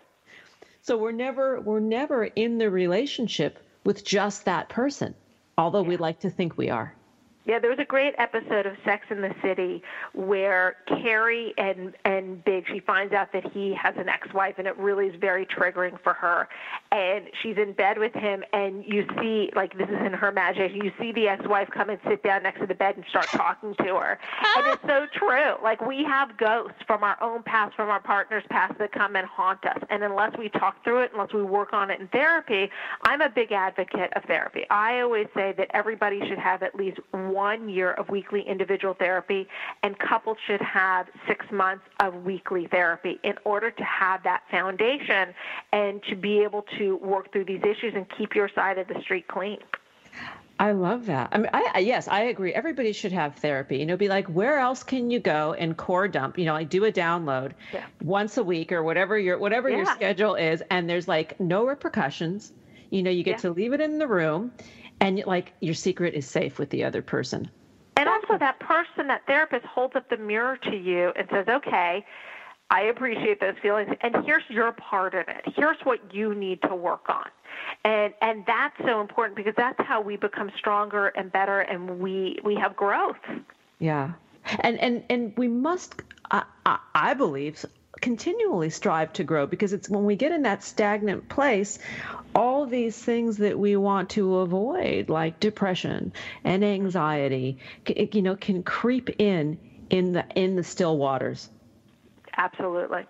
so 0.88 0.98
we're 0.98 1.12
never 1.12 1.60
we're 1.60 1.82
never 1.82 2.24
in 2.24 2.58
the 2.58 2.72
relationship 2.72 3.60
with 3.84 4.06
just 4.06 4.46
that 4.46 4.70
person, 4.70 5.14
although 5.58 5.82
yeah. 5.84 5.90
we 5.90 5.98
like 5.98 6.20
to 6.22 6.30
think 6.30 6.58
we 6.58 6.70
are. 6.70 6.97
Yeah, 7.48 7.60
there 7.60 7.70
was 7.70 7.80
a 7.80 7.86
great 7.86 8.14
episode 8.18 8.66
of 8.66 8.76
Sex 8.84 9.06
in 9.10 9.22
the 9.22 9.34
City 9.42 9.82
where 10.14 10.76
Carrie 10.86 11.54
and 11.58 11.96
and 12.04 12.44
Big 12.44 12.66
she 12.68 12.82
finds 12.82 13.14
out 13.14 13.32
that 13.32 13.50
he 13.54 13.74
has 13.74 13.96
an 13.96 14.10
ex-wife 14.10 14.56
and 14.58 14.68
it 14.68 14.78
really 14.78 15.08
is 15.08 15.16
very 15.16 15.46
triggering 15.46 15.98
for 16.04 16.12
her. 16.12 16.50
And 16.92 17.28
she's 17.42 17.56
in 17.56 17.72
bed 17.72 18.00
with 18.00 18.14
him 18.14 18.44
and 18.52 18.84
you 18.86 19.06
see 19.22 19.50
like 19.56 19.78
this 19.78 19.88
is 19.88 20.06
in 20.06 20.12
her 20.12 20.28
imagination. 20.28 20.84
You 20.84 20.92
see 21.00 21.14
the 21.14 21.30
ex-wife 21.30 21.70
come 21.74 21.90
and 21.90 22.00
sit 22.06 22.22
down 22.22 22.44
next 22.44 22.60
to 22.60 22.68
the 22.68 22.76
bed 22.76 22.98
and 22.98 23.06
start 23.10 23.28
talking 23.28 23.74
to 23.76 23.96
her. 23.96 24.20
And 24.58 24.68
it's 24.68 24.84
so 24.84 25.08
true. 25.14 25.54
Like 25.64 25.80
we 25.80 26.04
have 26.04 26.36
ghosts 26.38 26.82
from 26.86 27.02
our 27.02 27.18
own 27.24 27.44
past, 27.44 27.78
from 27.78 27.88
our 27.88 28.02
partner's 28.02 28.44
past 28.50 28.78
that 28.80 28.92
come 28.92 29.16
and 29.16 29.26
haunt 29.26 29.66
us. 29.66 29.82
And 29.90 30.04
unless 30.04 30.38
we 30.38 30.50
talk 30.50 30.84
through 30.84 31.04
it, 31.04 31.12
unless 31.14 31.32
we 31.32 31.44
work 31.44 31.72
on 31.72 31.92
it 31.92 32.02
in 32.02 32.10
therapy, 32.10 32.70
I'm 33.04 33.22
a 33.22 33.30
big 33.30 33.54
advocate 33.54 34.12
of 34.18 34.24
therapy. 34.26 34.66
I 34.70 35.00
always 35.00 35.28
say 35.34 35.54
that 35.58 35.72
everybody 35.74 36.20
should 36.28 36.40
have 36.40 36.62
at 36.62 36.76
least 36.76 37.00
one 37.38 37.70
year 37.70 37.92
of 38.00 38.10
weekly 38.10 38.42
individual 38.42 38.96
therapy, 38.96 39.48
and 39.84 39.92
couples 40.00 40.38
should 40.48 40.62
have 40.62 41.08
six 41.28 41.46
months 41.52 41.86
of 42.00 42.10
weekly 42.24 42.66
therapy 42.68 43.20
in 43.24 43.36
order 43.46 43.70
to 43.70 43.84
have 43.84 44.24
that 44.24 44.42
foundation 44.50 45.26
and 45.72 46.02
to 46.10 46.16
be 46.16 46.40
able 46.40 46.64
to 46.80 46.96
work 46.98 47.32
through 47.32 47.46
these 47.46 47.62
issues 47.64 47.94
and 47.96 48.06
keep 48.18 48.34
your 48.34 48.50
side 48.56 48.78
of 48.80 48.88
the 48.88 49.00
street 49.02 49.28
clean. 49.28 49.60
I 50.60 50.72
love 50.72 51.06
that. 51.06 51.30
I 51.32 51.38
mean, 51.38 51.50
I, 51.54 51.80
yes, 51.80 52.08
I 52.08 52.22
agree. 52.22 52.52
Everybody 52.52 52.92
should 52.92 53.12
have 53.12 53.36
therapy. 53.36 53.78
You 53.78 53.86
know, 53.86 53.96
be 53.96 54.08
like, 54.08 54.26
where 54.28 54.58
else 54.58 54.82
can 54.82 55.12
you 55.12 55.20
go 55.20 55.54
and 55.54 55.78
core 55.78 56.08
dump? 56.08 56.40
You 56.40 56.46
know, 56.46 56.54
like 56.54 56.70
do 56.70 56.86
a 56.86 56.92
download 56.92 57.52
yeah. 57.72 57.86
once 58.02 58.38
a 58.38 58.44
week 58.44 58.72
or 58.72 58.82
whatever 58.82 59.20
your 59.20 59.38
whatever 59.38 59.70
yeah. 59.70 59.78
your 59.78 59.86
schedule 59.86 60.34
is, 60.34 60.64
and 60.72 60.90
there's 60.90 61.08
like 61.08 61.40
no 61.40 61.68
repercussions. 61.68 62.54
You 62.90 63.04
know, 63.04 63.12
you 63.12 63.24
get 63.24 63.38
yeah. 63.38 63.50
to 63.50 63.52
leave 63.52 63.74
it 63.74 63.82
in 63.82 64.00
the 64.00 64.08
room, 64.08 64.52
and 65.00 65.24
like 65.26 65.54
your 65.60 65.74
secret 65.74 66.14
is 66.14 66.26
safe 66.26 66.60
with 66.60 66.70
the 66.70 66.84
other 66.84 67.02
person. 67.02 67.50
And 67.96 68.08
also, 68.08 68.38
that 68.38 68.60
person, 68.60 69.08
that 69.08 69.26
therapist, 69.26 69.66
holds 69.66 69.96
up 69.96 70.10
the 70.10 70.18
mirror 70.18 70.58
to 70.58 70.76
you 70.76 71.12
and 71.16 71.28
says, 71.32 71.48
"Okay, 71.48 72.06
I 72.70 72.82
appreciate 72.82 73.40
those 73.40 73.56
feelings, 73.62 73.90
and 74.02 74.24
here's 74.24 74.44
your 74.50 74.72
part 74.74 75.16
of 75.16 75.28
it. 75.28 75.42
Here's 75.56 75.80
what 75.84 76.14
you 76.14 76.36
need 76.36 76.62
to 76.64 76.76
work 76.76 77.10
on." 77.10 77.28
And 77.84 78.14
and 78.22 78.46
that's 78.46 78.78
so 78.86 79.02
important 79.02 79.36
because 79.36 79.56
that's 79.58 79.80
how 79.82 80.00
we 80.00 80.16
become 80.16 80.52
stronger 80.58 81.08
and 81.08 81.32
better, 81.32 81.62
and 81.62 82.00
we 82.00 82.38
we 82.44 82.56
have 82.56 82.76
growth. 82.76 83.16
Yeah, 83.80 84.14
and 84.60 84.80
and 84.80 85.04
and 85.10 85.34
we 85.38 85.48
must, 85.48 86.02
I, 86.32 86.44
I, 86.66 86.80
I 86.94 87.14
believe, 87.14 87.66
continually 88.02 88.70
strive 88.70 89.12
to 89.14 89.24
grow 89.24 89.46
because 89.46 89.74
it's 89.74 89.90
when 89.90 90.06
we 90.06 90.16
get 90.16 90.32
in 90.32 90.44
that 90.44 90.64
stagnant 90.64 91.28
place 91.30 91.80
all 92.36 92.66
these 92.66 92.98
things 92.98 93.38
that 93.38 93.58
we 93.58 93.76
want 93.76 94.10
to 94.10 94.38
avoid 94.38 95.10
like 95.10 95.40
depression 95.40 96.12
and 96.44 96.64
anxiety 96.64 97.58
you 98.12 98.22
know 98.22 98.36
can 98.36 98.64
creep 98.64 99.10
in 99.20 99.58
in 99.90 100.14
the 100.14 100.26
in 100.36 100.56
the 100.56 100.64
still 100.64 100.98
waters 100.98 101.50
absolutely 102.38 103.06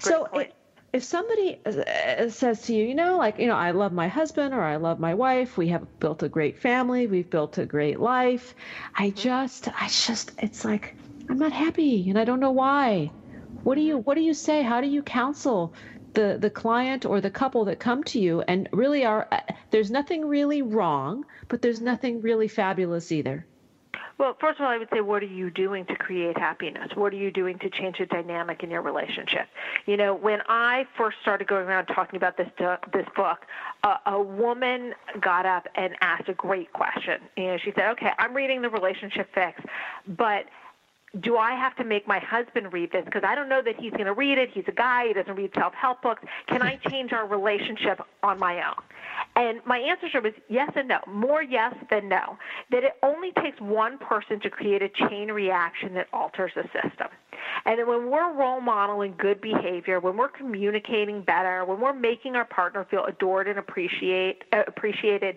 so 0.00 0.24
it, 0.34 0.54
if 0.92 1.04
somebody 1.04 1.60
uh, 1.66 2.28
says 2.28 2.62
to 2.62 2.74
you, 2.74 2.86
you 2.86 2.94
know, 2.94 3.18
like, 3.18 3.38
you 3.38 3.46
know, 3.46 3.54
I 3.54 3.72
love 3.72 3.92
my 3.92 4.08
husband 4.08 4.54
or 4.54 4.62
I 4.62 4.76
love 4.76 4.98
my 4.98 5.14
wife, 5.14 5.56
we 5.56 5.68
have 5.68 6.00
built 6.00 6.22
a 6.22 6.28
great 6.28 6.58
family, 6.58 7.06
we've 7.06 7.28
built 7.28 7.58
a 7.58 7.66
great 7.66 8.00
life. 8.00 8.54
I 8.94 9.08
mm-hmm. 9.08 9.18
just, 9.18 9.68
I 9.68 9.88
just, 9.88 10.32
it's 10.38 10.64
like, 10.64 10.96
I'm 11.28 11.38
not 11.38 11.52
happy 11.52 12.08
and 12.08 12.18
I 12.18 12.24
don't 12.24 12.40
know 12.40 12.52
why. 12.52 13.10
What 13.66 13.74
do 13.74 13.80
you 13.80 13.98
what 13.98 14.14
do 14.14 14.20
you 14.20 14.32
say? 14.32 14.62
How 14.62 14.80
do 14.80 14.86
you 14.86 15.02
counsel 15.02 15.74
the 16.12 16.38
the 16.40 16.50
client 16.50 17.04
or 17.04 17.20
the 17.20 17.30
couple 17.30 17.64
that 17.64 17.80
come 17.80 18.04
to 18.04 18.20
you 18.20 18.42
and 18.42 18.68
really 18.72 19.04
are 19.04 19.26
uh, 19.32 19.40
there's 19.72 19.90
nothing 19.90 20.24
really 20.24 20.62
wrong, 20.62 21.24
but 21.48 21.62
there's 21.62 21.80
nothing 21.80 22.22
really 22.22 22.46
fabulous 22.46 23.10
either. 23.10 23.44
Well, 24.18 24.36
first 24.40 24.60
of 24.60 24.66
all, 24.66 24.70
I 24.70 24.78
would 24.78 24.88
say, 24.92 25.00
what 25.00 25.20
are 25.24 25.26
you 25.40 25.50
doing 25.50 25.84
to 25.86 25.96
create 25.96 26.38
happiness? 26.38 26.90
What 26.94 27.12
are 27.12 27.16
you 27.16 27.32
doing 27.32 27.58
to 27.58 27.68
change 27.68 27.98
the 27.98 28.06
dynamic 28.06 28.62
in 28.62 28.70
your 28.70 28.82
relationship? 28.82 29.48
You 29.84 29.96
know, 29.96 30.14
when 30.14 30.40
I 30.48 30.86
first 30.96 31.16
started 31.20 31.48
going 31.48 31.66
around 31.66 31.86
talking 31.86 32.16
about 32.16 32.36
this 32.36 32.48
this 32.92 33.06
book, 33.16 33.46
uh, 33.82 33.96
a 34.06 34.22
woman 34.22 34.94
got 35.20 35.44
up 35.44 35.66
and 35.74 35.96
asked 36.00 36.28
a 36.28 36.34
great 36.34 36.72
question. 36.72 37.20
You 37.36 37.48
know, 37.48 37.58
she 37.58 37.72
said, 37.72 37.90
"Okay, 37.90 38.12
I'm 38.16 38.32
reading 38.32 38.62
the 38.62 38.70
Relationship 38.70 39.28
Fix, 39.34 39.60
but." 40.06 40.44
Do 41.20 41.36
I 41.36 41.52
have 41.52 41.74
to 41.76 41.84
make 41.84 42.06
my 42.06 42.18
husband 42.18 42.72
read 42.72 42.92
this? 42.92 43.04
Because 43.04 43.22
I 43.24 43.34
don't 43.34 43.48
know 43.48 43.62
that 43.62 43.76
he's 43.78 43.92
going 43.92 44.06
to 44.06 44.12
read 44.12 44.38
it. 44.38 44.50
He's 44.52 44.64
a 44.68 44.72
guy. 44.72 45.08
He 45.08 45.12
doesn't 45.14 45.34
read 45.34 45.50
self 45.54 45.74
help 45.74 46.02
books. 46.02 46.22
Can 46.48 46.62
I 46.62 46.76
change 46.90 47.12
our 47.12 47.26
relationship 47.26 48.00
on 48.22 48.38
my 48.38 48.56
own? 48.66 48.82
And 49.34 49.60
my 49.64 49.78
answer 49.78 50.08
to 50.10 50.18
him 50.18 50.24
was 50.24 50.32
yes 50.48 50.70
and 50.74 50.88
no. 50.88 50.98
More 51.06 51.42
yes 51.42 51.74
than 51.90 52.08
no. 52.08 52.38
That 52.70 52.84
it 52.84 52.92
only 53.02 53.32
takes 53.42 53.60
one 53.60 53.98
person 53.98 54.40
to 54.40 54.50
create 54.50 54.82
a 54.82 54.88
chain 54.88 55.30
reaction 55.30 55.94
that 55.94 56.08
alters 56.12 56.52
the 56.54 56.64
system. 56.64 57.08
And 57.64 57.78
then 57.78 57.86
when 57.86 58.10
we're 58.10 58.32
role 58.32 58.60
modeling 58.60 59.14
good 59.18 59.40
behavior, 59.40 60.00
when 60.00 60.16
we're 60.16 60.28
communicating 60.28 61.22
better, 61.22 61.64
when 61.64 61.80
we're 61.80 61.92
making 61.92 62.36
our 62.36 62.44
partner 62.44 62.86
feel 62.90 63.04
adored 63.04 63.48
and 63.48 63.58
appreciate, 63.58 64.44
uh, 64.52 64.62
appreciated, 64.66 65.36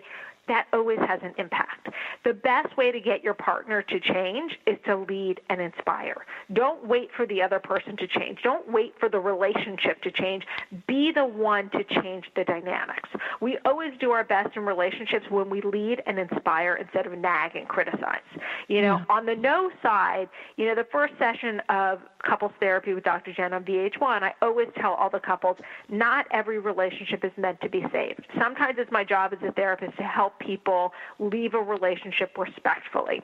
that 0.50 0.66
always 0.72 0.98
has 1.06 1.20
an 1.22 1.32
impact. 1.38 1.88
The 2.24 2.34
best 2.34 2.76
way 2.76 2.90
to 2.90 3.00
get 3.00 3.22
your 3.22 3.34
partner 3.34 3.82
to 3.82 4.00
change 4.00 4.58
is 4.66 4.76
to 4.84 4.96
lead 4.96 5.40
and 5.48 5.60
inspire. 5.60 6.26
Don't 6.52 6.84
wait 6.86 7.08
for 7.16 7.24
the 7.24 7.40
other 7.40 7.60
person 7.60 7.96
to 7.96 8.06
change. 8.08 8.40
Don't 8.42 8.68
wait 8.70 8.94
for 8.98 9.08
the 9.08 9.20
relationship 9.20 10.02
to 10.02 10.10
change. 10.10 10.44
Be 10.88 11.12
the 11.12 11.24
one 11.24 11.70
to 11.70 11.84
change 12.02 12.24
the 12.34 12.42
dynamics. 12.42 13.08
We 13.40 13.58
always 13.64 13.92
do 14.00 14.10
our 14.10 14.24
best 14.24 14.56
in 14.56 14.64
relationships 14.64 15.26
when 15.30 15.48
we 15.48 15.62
lead 15.62 16.02
and 16.06 16.18
inspire 16.18 16.74
instead 16.74 17.06
of 17.06 17.16
nag 17.16 17.54
and 17.54 17.68
criticize. 17.68 18.18
You 18.66 18.82
know, 18.82 18.96
yeah. 18.96 19.14
on 19.14 19.26
the 19.26 19.36
no 19.36 19.70
side, 19.82 20.28
you 20.56 20.66
know, 20.66 20.74
the 20.74 20.86
first 20.90 21.14
session 21.18 21.62
of 21.68 22.00
couples 22.28 22.52
therapy 22.60 22.92
with 22.92 23.04
Dr. 23.04 23.32
Jenn 23.32 23.52
on 23.52 23.64
VH1, 23.64 24.22
I 24.22 24.34
always 24.42 24.68
tell 24.80 24.94
all 24.94 25.10
the 25.10 25.20
couples, 25.20 25.56
not 25.88 26.26
every 26.32 26.58
relationship 26.58 27.24
is 27.24 27.32
meant 27.36 27.60
to 27.60 27.68
be 27.68 27.84
saved. 27.92 28.26
Sometimes 28.38 28.74
it's 28.78 28.90
my 28.90 29.04
job 29.04 29.32
as 29.32 29.38
a 29.48 29.52
therapist 29.52 29.96
to 29.96 30.02
help 30.02 30.39
people 30.40 30.92
leave 31.18 31.54
a 31.54 31.60
relationship 31.60 32.36
respectfully. 32.36 33.22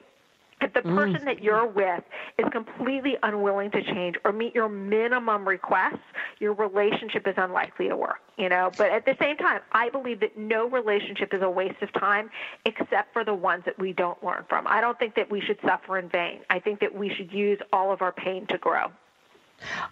If 0.59 0.73
the 0.73 0.81
mm. 0.81 0.95
person 0.95 1.25
that 1.25 1.43
you're 1.43 1.67
with 1.67 2.03
is 2.39 2.45
completely 2.51 3.15
unwilling 3.21 3.69
to 3.71 3.83
change 3.83 4.15
or 4.25 4.31
meet 4.31 4.55
your 4.55 4.67
minimum 4.67 5.47
requests, 5.47 5.99
your 6.39 6.53
relationship 6.53 7.27
is 7.27 7.35
unlikely 7.37 7.89
to 7.89 7.95
work, 7.95 8.19
you 8.37 8.49
know. 8.49 8.71
But 8.75 8.89
at 8.89 9.05
the 9.05 9.15
same 9.19 9.37
time, 9.37 9.61
I 9.71 9.89
believe 9.89 10.19
that 10.21 10.35
no 10.35 10.67
relationship 10.67 11.33
is 11.33 11.43
a 11.43 11.49
waste 11.49 11.81
of 11.83 11.93
time 11.93 12.31
except 12.65 13.13
for 13.13 13.23
the 13.23 13.35
ones 13.35 13.65
that 13.65 13.77
we 13.77 13.93
don't 13.93 14.21
learn 14.23 14.45
from. 14.49 14.65
I 14.67 14.81
don't 14.81 14.97
think 14.97 15.13
that 15.15 15.29
we 15.29 15.41
should 15.41 15.59
suffer 15.61 15.99
in 15.99 16.09
vain. 16.09 16.39
I 16.49 16.57
think 16.57 16.79
that 16.79 16.93
we 16.93 17.13
should 17.13 17.31
use 17.31 17.59
all 17.71 17.91
of 17.91 18.01
our 18.01 18.11
pain 18.11 18.47
to 18.47 18.57
grow. 18.57 18.87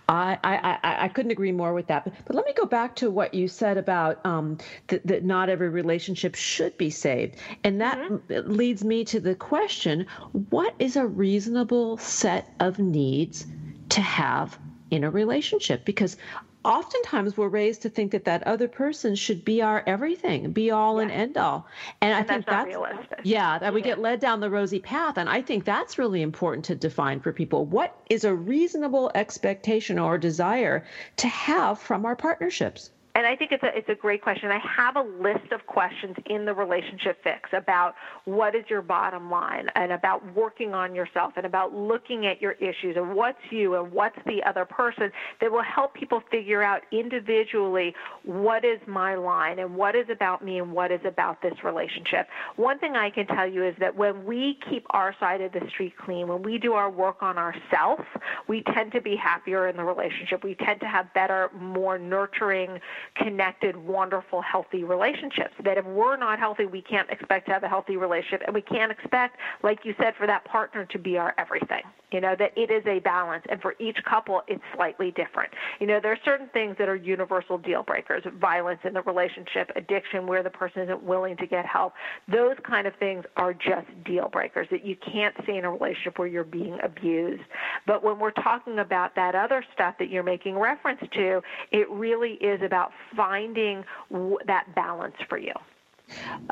I, 0.07 0.37
I, 0.43 1.05
I 1.05 1.07
couldn't 1.07 1.31
agree 1.31 1.51
more 1.51 1.73
with 1.73 1.87
that. 1.87 2.03
But, 2.03 2.13
but 2.25 2.35
let 2.35 2.45
me 2.45 2.53
go 2.53 2.65
back 2.65 2.95
to 2.97 3.09
what 3.09 3.33
you 3.33 3.47
said 3.47 3.77
about 3.77 4.23
um, 4.25 4.57
that, 4.87 5.05
that 5.07 5.23
not 5.23 5.49
every 5.49 5.69
relationship 5.69 6.35
should 6.35 6.77
be 6.77 6.89
saved. 6.89 7.35
And 7.63 7.81
that 7.81 7.97
mm-hmm. 7.97 8.51
leads 8.51 8.83
me 8.83 9.03
to 9.05 9.19
the 9.19 9.35
question 9.35 10.05
what 10.49 10.75
is 10.79 10.95
a 10.95 11.07
reasonable 11.07 11.97
set 11.97 12.53
of 12.59 12.79
needs 12.79 13.47
to 13.89 14.01
have 14.01 14.57
in 14.91 15.03
a 15.03 15.09
relationship? 15.09 15.85
Because 15.85 16.17
oftentimes 16.65 17.37
we're 17.37 17.47
raised 17.47 17.83
to 17.83 17.89
think 17.89 18.11
that 18.11 18.25
that 18.25 18.43
other 18.43 18.67
person 18.67 19.15
should 19.15 19.45
be 19.45 19.61
our 19.61 19.83
everything, 19.85 20.51
be 20.51 20.71
all 20.71 20.97
yeah. 20.97 21.03
and 21.03 21.11
end 21.11 21.37
all. 21.37 21.67
And, 22.01 22.11
and 22.11 22.19
I 22.19 22.27
think 22.27 22.45
that's, 22.45 22.67
realistic. 22.67 23.19
yeah, 23.23 23.59
that 23.59 23.73
we 23.73 23.81
get 23.81 23.99
led 23.99 24.19
down 24.19 24.39
the 24.39 24.49
rosy 24.49 24.79
path. 24.79 25.17
And 25.17 25.29
I 25.29 25.41
think 25.41 25.63
that's 25.63 25.97
really 25.97 26.21
important 26.21 26.65
to 26.65 26.75
define 26.75 27.19
for 27.19 27.31
people. 27.31 27.65
What 27.65 27.95
is 28.09 28.23
a 28.23 28.33
reasonable 28.33 29.11
expectation 29.13 29.99
or 29.99 30.17
desire 30.17 30.85
to 31.17 31.27
have 31.27 31.79
from 31.79 32.05
our 32.05 32.15
partnerships? 32.15 32.89
And 33.15 33.25
I 33.25 33.35
think 33.35 33.53
it's 33.53 33.63
a 33.63 33.75
it's 33.75 33.87
a 33.87 33.95
great 33.95 34.21
question. 34.21 34.51
I 34.51 34.59
have 34.59 34.97
a 34.97 35.01
list 35.01 35.51
of 35.53 35.65
questions 35.67 36.15
in 36.25 36.43
the 36.43 36.53
relationship 36.53 37.23
fix 37.23 37.49
about 37.53 37.95
what 38.25 38.55
is 38.55 38.65
your 38.69 38.81
bottom 38.81 39.31
line 39.31 39.67
and 39.75 39.93
about 39.93 40.35
working 40.35 40.73
on 40.73 40.93
yourself 40.93 41.33
and 41.37 41.45
about 41.45 41.73
looking 41.73 42.25
at 42.25 42.41
your 42.41 42.53
issues 42.53 42.97
and 42.97 43.15
what's 43.15 43.39
you 43.51 43.75
and 43.75 43.91
what's 43.91 44.17
the 44.25 44.43
other 44.43 44.65
person 44.65 45.11
that 45.39 45.49
will 45.49 45.63
help 45.63 45.93
people 45.93 46.21
figure 46.29 46.61
out 46.61 46.81
individually 46.91 47.95
what 48.23 48.65
is 48.65 48.79
my 48.85 49.15
line 49.15 49.59
and 49.59 49.73
what 49.73 49.95
is 49.95 50.07
about 50.11 50.43
me 50.43 50.59
and 50.59 50.73
what 50.73 50.91
is 50.91 51.01
about 51.05 51.41
this 51.41 51.53
relationship. 51.63 52.27
One 52.57 52.79
thing 52.79 52.97
I 52.97 53.09
can 53.09 53.27
tell 53.27 53.47
you 53.47 53.63
is 53.65 53.75
that 53.79 53.95
when 53.95 54.25
we 54.25 54.59
keep 54.69 54.85
our 54.89 55.15
side 55.21 55.39
of 55.39 55.53
the 55.53 55.61
street 55.69 55.93
clean, 55.97 56.27
when 56.27 56.43
we 56.43 56.57
do 56.57 56.73
our 56.73 56.89
work 56.89 57.23
on 57.23 57.37
ourselves, 57.37 58.03
we 58.49 58.61
tend 58.73 58.91
to 58.91 59.01
be 59.01 59.15
happier 59.15 59.69
in 59.69 59.77
the 59.77 59.83
relationship. 59.83 60.43
We 60.43 60.55
tend 60.55 60.81
to 60.81 60.87
have 60.87 61.13
better, 61.13 61.49
more 61.57 61.97
nurturing 61.97 62.79
connected, 63.15 63.75
wonderful, 63.75 64.41
healthy 64.41 64.83
relationships. 64.83 65.53
That 65.63 65.77
if 65.77 65.85
we're 65.85 66.17
not 66.17 66.39
healthy, 66.39 66.65
we 66.65 66.81
can't 66.81 67.09
expect 67.09 67.47
to 67.47 67.53
have 67.53 67.63
a 67.63 67.67
healthy 67.67 67.97
relationship, 67.97 68.43
and 68.45 68.53
we 68.53 68.61
can't 68.61 68.91
expect, 68.91 69.37
like 69.63 69.85
you 69.85 69.95
said, 69.97 70.15
for 70.15 70.27
that 70.27 70.45
partner 70.45 70.85
to 70.85 70.99
be 70.99 71.17
our 71.17 71.33
everything. 71.37 71.83
You 72.11 72.21
know, 72.21 72.35
that 72.37 72.53
it 72.55 72.71
is 72.71 72.83
a 72.85 72.99
balance, 72.99 73.43
and 73.49 73.61
for 73.61 73.75
each 73.79 73.97
couple, 74.05 74.41
it's 74.47 74.63
slightly 74.75 75.11
different. 75.11 75.51
You 75.79 75.87
know, 75.87 75.99
there 75.99 76.11
are 76.11 76.19
certain 76.23 76.47
things 76.53 76.75
that 76.77 76.87
are 76.87 76.95
universal 76.95 77.57
deal 77.57 77.83
breakers 77.83 78.23
violence 78.39 78.79
in 78.83 78.93
the 78.93 79.01
relationship, 79.01 79.71
addiction 79.75 80.27
where 80.27 80.43
the 80.43 80.49
person 80.49 80.83
isn't 80.83 81.03
willing 81.03 81.35
to 81.37 81.47
get 81.47 81.65
help. 81.65 81.93
Those 82.31 82.55
kind 82.63 82.87
of 82.87 82.95
things 82.95 83.25
are 83.37 83.53
just 83.53 83.87
deal 84.05 84.29
breakers 84.29 84.67
that 84.71 84.85
you 84.85 84.95
can't 84.95 85.35
see 85.45 85.57
in 85.57 85.65
a 85.65 85.71
relationship 85.71 86.17
where 86.19 86.27
you're 86.27 86.43
being 86.43 86.77
abused. 86.83 87.43
But 87.85 88.03
when 88.03 88.19
we're 88.19 88.31
talking 88.31 88.79
about 88.79 89.15
that 89.15 89.35
other 89.35 89.63
stuff 89.73 89.95
that 89.99 90.09
you're 90.09 90.23
making 90.23 90.57
reference 90.57 91.01
to, 91.13 91.41
it 91.71 91.89
really 91.89 92.33
is 92.33 92.61
about 92.61 92.91
finding 93.15 93.83
w- 94.11 94.37
that 94.45 94.73
balance 94.75 95.15
for 95.27 95.37
you. 95.37 95.53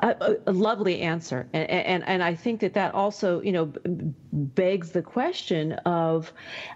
A, 0.01 0.37
a, 0.47 0.51
lovely 0.51 1.01
answer, 1.01 1.47
and, 1.53 1.69
and 1.69 2.03
and 2.07 2.23
I 2.23 2.33
think 2.33 2.61
that 2.61 2.73
that 2.73 2.95
also 2.95 3.39
you 3.41 3.51
know 3.51 3.71
begs 4.31 4.91
the 4.91 5.03
question 5.03 5.73
of. 5.85 6.31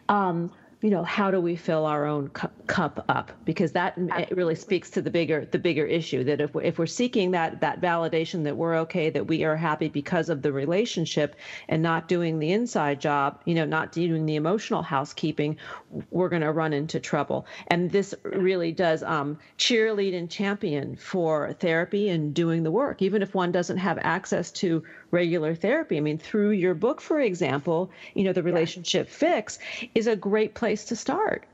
Um, 0.10 0.51
you 0.82 0.92
know 0.92 1.04
how 1.04 1.32
do 1.32 1.42
we 1.42 1.56
fill 1.56 1.86
our 1.86 2.06
own 2.06 2.30
cup 2.30 3.04
up? 3.10 3.32
Because 3.46 3.72
that 3.72 3.98
really 4.32 4.54
speaks 4.54 4.92
to 4.92 5.02
the 5.02 5.10
bigger 5.10 5.46
the 5.46 5.58
bigger 5.58 5.86
issue 5.86 6.24
that 6.26 6.40
if 6.40 6.54
we're, 6.54 6.62
if 6.62 6.78
we're 6.78 6.86
seeking 6.86 7.32
that 7.32 7.62
that 7.62 7.82
validation 7.82 8.44
that 8.44 8.56
we're 8.56 8.76
okay 8.76 9.10
that 9.10 9.26
we 9.26 9.44
are 9.44 9.56
happy 9.56 9.88
because 9.88 10.30
of 10.30 10.44
the 10.44 10.52
relationship 10.52 11.36
and 11.68 11.82
not 11.82 12.08
doing 12.08 12.38
the 12.38 12.52
inside 12.52 13.02
job 13.02 13.42
you 13.46 13.56
know 13.56 13.66
not 13.66 13.92
doing 13.92 14.26
the 14.26 14.36
emotional 14.36 14.84
housekeeping 14.84 15.58
we're 16.12 16.30
going 16.30 16.42
to 16.42 16.52
run 16.52 16.74
into 16.74 17.00
trouble. 17.00 17.46
And 17.68 17.92
this 17.92 18.13
really 18.24 18.72
does 18.72 19.04
um, 19.04 19.38
cheerlead 19.58 20.16
and 20.16 20.30
champion 20.30 20.96
for 20.96 21.54
therapy 21.54 22.10
and 22.10 22.34
doing 22.34 22.63
the 22.63 22.72
work. 22.72 23.02
Even 23.02 23.22
if 23.22 23.34
one 23.34 23.52
doesn't 23.52 23.78
have 23.78 23.98
access 24.02 24.52
to 24.52 24.84
regular 25.12 25.56
therapy. 25.56 25.98
I 25.98 26.02
mean, 26.02 26.18
through 26.18 26.52
your 26.52 26.74
book, 26.74 27.00
for 27.00 27.22
example, 27.22 27.90
you 28.13 28.24
know, 28.24 28.34
the 28.34 28.44
relationship 28.44 29.10
fix 29.10 29.58
is 29.96 30.08
a 30.08 30.16
great 30.16 30.54
place 30.54 30.66
to 30.75 30.95
start. 30.95 31.45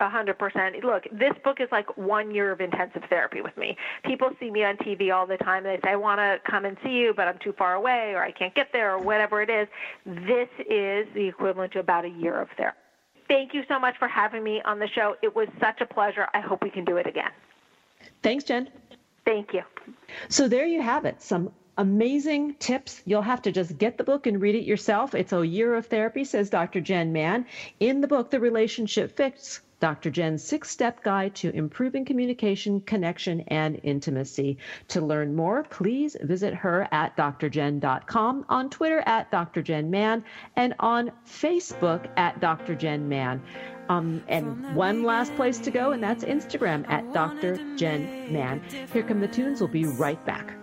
A 0.00 0.08
hundred 0.08 0.38
percent. 0.38 0.82
Look, 0.82 1.04
this 1.12 1.32
book 1.44 1.60
is 1.60 1.68
like 1.70 1.96
one 1.96 2.34
year 2.34 2.50
of 2.50 2.60
intensive 2.60 3.04
therapy 3.08 3.40
with 3.40 3.56
me. 3.56 3.76
People 4.04 4.30
see 4.40 4.50
me 4.50 4.64
on 4.64 4.76
TV 4.78 5.14
all 5.14 5.26
the 5.26 5.36
time. 5.36 5.62
They 5.62 5.78
say, 5.84 5.90
I 5.90 5.96
want 5.96 6.18
to 6.18 6.40
come 6.50 6.64
and 6.64 6.76
see 6.82 6.90
you, 6.90 7.14
but 7.14 7.28
I'm 7.28 7.38
too 7.38 7.52
far 7.52 7.74
away 7.74 8.12
or 8.14 8.22
I 8.22 8.32
can't 8.32 8.54
get 8.54 8.72
there 8.72 8.94
or 8.94 8.98
whatever 8.98 9.42
it 9.42 9.50
is. 9.50 9.68
This 10.04 10.48
is 10.58 11.06
the 11.14 11.28
equivalent 11.28 11.72
to 11.74 11.78
about 11.78 12.04
a 12.04 12.08
year 12.08 12.40
of 12.40 12.48
therapy. 12.56 12.78
Thank 13.28 13.54
you 13.54 13.62
so 13.68 13.78
much 13.78 13.96
for 13.98 14.08
having 14.08 14.42
me 14.42 14.60
on 14.64 14.78
the 14.78 14.88
show. 14.88 15.14
It 15.22 15.36
was 15.36 15.48
such 15.60 15.80
a 15.80 15.86
pleasure. 15.86 16.26
I 16.34 16.40
hope 16.40 16.62
we 16.62 16.70
can 16.70 16.84
do 16.84 16.96
it 16.96 17.06
again. 17.06 17.30
Thanks, 18.22 18.44
Jenn. 18.44 18.68
Thank 19.24 19.54
you. 19.54 19.62
So 20.28 20.48
there 20.48 20.66
you 20.66 20.82
have 20.82 21.04
it. 21.04 21.22
Some 21.22 21.52
amazing 21.78 22.54
tips. 22.54 23.02
You'll 23.04 23.22
have 23.22 23.42
to 23.42 23.52
just 23.52 23.78
get 23.78 23.98
the 23.98 24.04
book 24.04 24.26
and 24.26 24.40
read 24.40 24.54
it 24.54 24.64
yourself. 24.64 25.14
It's 25.14 25.32
a 25.32 25.46
year 25.46 25.74
of 25.74 25.86
therapy, 25.86 26.24
says 26.24 26.50
Dr. 26.50 26.80
Jenn 26.80 27.12
Mann. 27.12 27.46
In 27.80 28.00
the 28.00 28.08
book, 28.08 28.30
The 28.30 28.40
Relationship 28.40 29.16
Fix, 29.16 29.60
Dr. 29.80 30.10
Jenn's 30.10 30.44
six 30.44 30.70
step 30.70 31.02
guide 31.02 31.34
to 31.34 31.50
improving 31.50 32.04
communication, 32.04 32.80
connection, 32.82 33.40
and 33.48 33.80
intimacy. 33.82 34.56
To 34.88 35.00
learn 35.00 35.34
more, 35.34 35.64
please 35.64 36.16
visit 36.22 36.54
her 36.54 36.86
at 36.92 37.16
drjen.com, 37.16 38.46
on 38.48 38.70
Twitter 38.70 39.02
at 39.06 39.30
Dr. 39.32 39.60
Jenn 39.60 39.90
Mann, 39.90 40.24
and 40.54 40.74
on 40.78 41.10
Facebook 41.26 42.08
at 42.16 42.40
Dr. 42.40 42.76
Jenn 42.76 43.08
Mann. 43.08 43.42
Um, 43.88 44.22
and 44.28 44.76
one 44.76 45.02
last 45.02 45.34
place 45.34 45.58
to 45.58 45.72
go, 45.72 45.90
and 45.90 46.00
that's 46.00 46.22
Instagram 46.22 46.88
at 46.88 47.12
Dr. 47.12 47.56
Jenn 47.76 48.32
Mann. 48.32 48.62
Here 48.92 49.02
come 49.02 49.20
the 49.20 49.26
tunes. 49.26 49.60
We'll 49.60 49.68
be 49.68 49.86
right 49.86 50.24
back. 50.24 50.61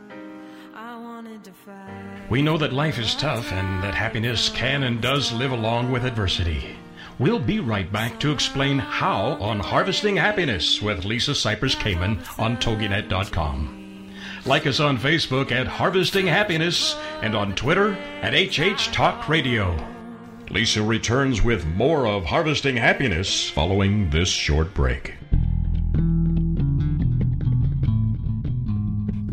We 2.30 2.42
know 2.42 2.58
that 2.58 2.74
life 2.74 3.00
is 3.00 3.16
tough 3.16 3.52
and 3.52 3.84
that 3.84 3.96
happiness 3.96 4.50
can 4.50 4.84
and 4.84 5.02
does 5.02 5.32
live 5.32 5.52
along 5.52 5.92
with 5.92 6.06
adversity. 6.06 6.76
We'll 7.18 7.40
be 7.40 7.60
right 7.60 7.92
back 7.92 8.20
to 8.22 8.32
explain 8.32 8.80
how 8.80 9.34
on 9.42 9.60
Harvesting 9.60 10.16
Happiness 10.16 10.82
with 10.82 11.06
Lisa 11.06 11.32
Cypers 11.32 11.76
Kamen 11.76 12.20
on 12.40 12.58
TogiNet.com. 12.58 14.12
Like 14.46 14.66
us 14.66 14.80
on 14.80 14.98
Facebook 14.98 15.52
at 15.52 15.68
Harvesting 15.68 16.28
Happiness 16.28 16.96
and 17.22 17.36
on 17.36 17.56
Twitter 17.56 17.94
at 18.22 18.34
HH 18.34 18.94
Talk 18.94 19.28
Radio. 19.28 19.78
Lisa 20.50 20.82
returns 20.82 21.44
with 21.44 21.66
more 21.66 22.08
of 22.08 22.26
Harvesting 22.26 22.78
Happiness 22.78 23.50
following 23.50 24.10
this 24.10 24.30
short 24.30 24.74
break. 24.74 25.19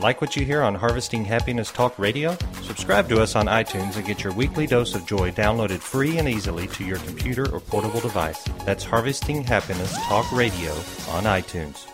Like 0.00 0.22
what 0.22 0.34
you 0.34 0.46
hear 0.46 0.62
on 0.62 0.74
Harvesting 0.74 1.26
Happiness 1.26 1.70
Talk 1.70 1.98
Radio? 1.98 2.34
Subscribe 2.62 3.06
to 3.10 3.20
us 3.20 3.36
on 3.36 3.46
iTunes 3.46 3.96
and 3.96 4.06
get 4.06 4.24
your 4.24 4.32
weekly 4.32 4.66
dose 4.66 4.94
of 4.94 5.04
joy 5.04 5.30
downloaded 5.30 5.80
free 5.80 6.16
and 6.16 6.26
easily 6.26 6.68
to 6.68 6.84
your 6.84 6.96
computer 7.00 7.46
or 7.54 7.60
portable 7.60 8.00
device. 8.00 8.42
That's 8.64 8.82
Harvesting 8.82 9.44
Happiness 9.44 9.94
Talk 10.06 10.32
Radio 10.32 10.72
on 11.10 11.24
iTunes. 11.24 11.86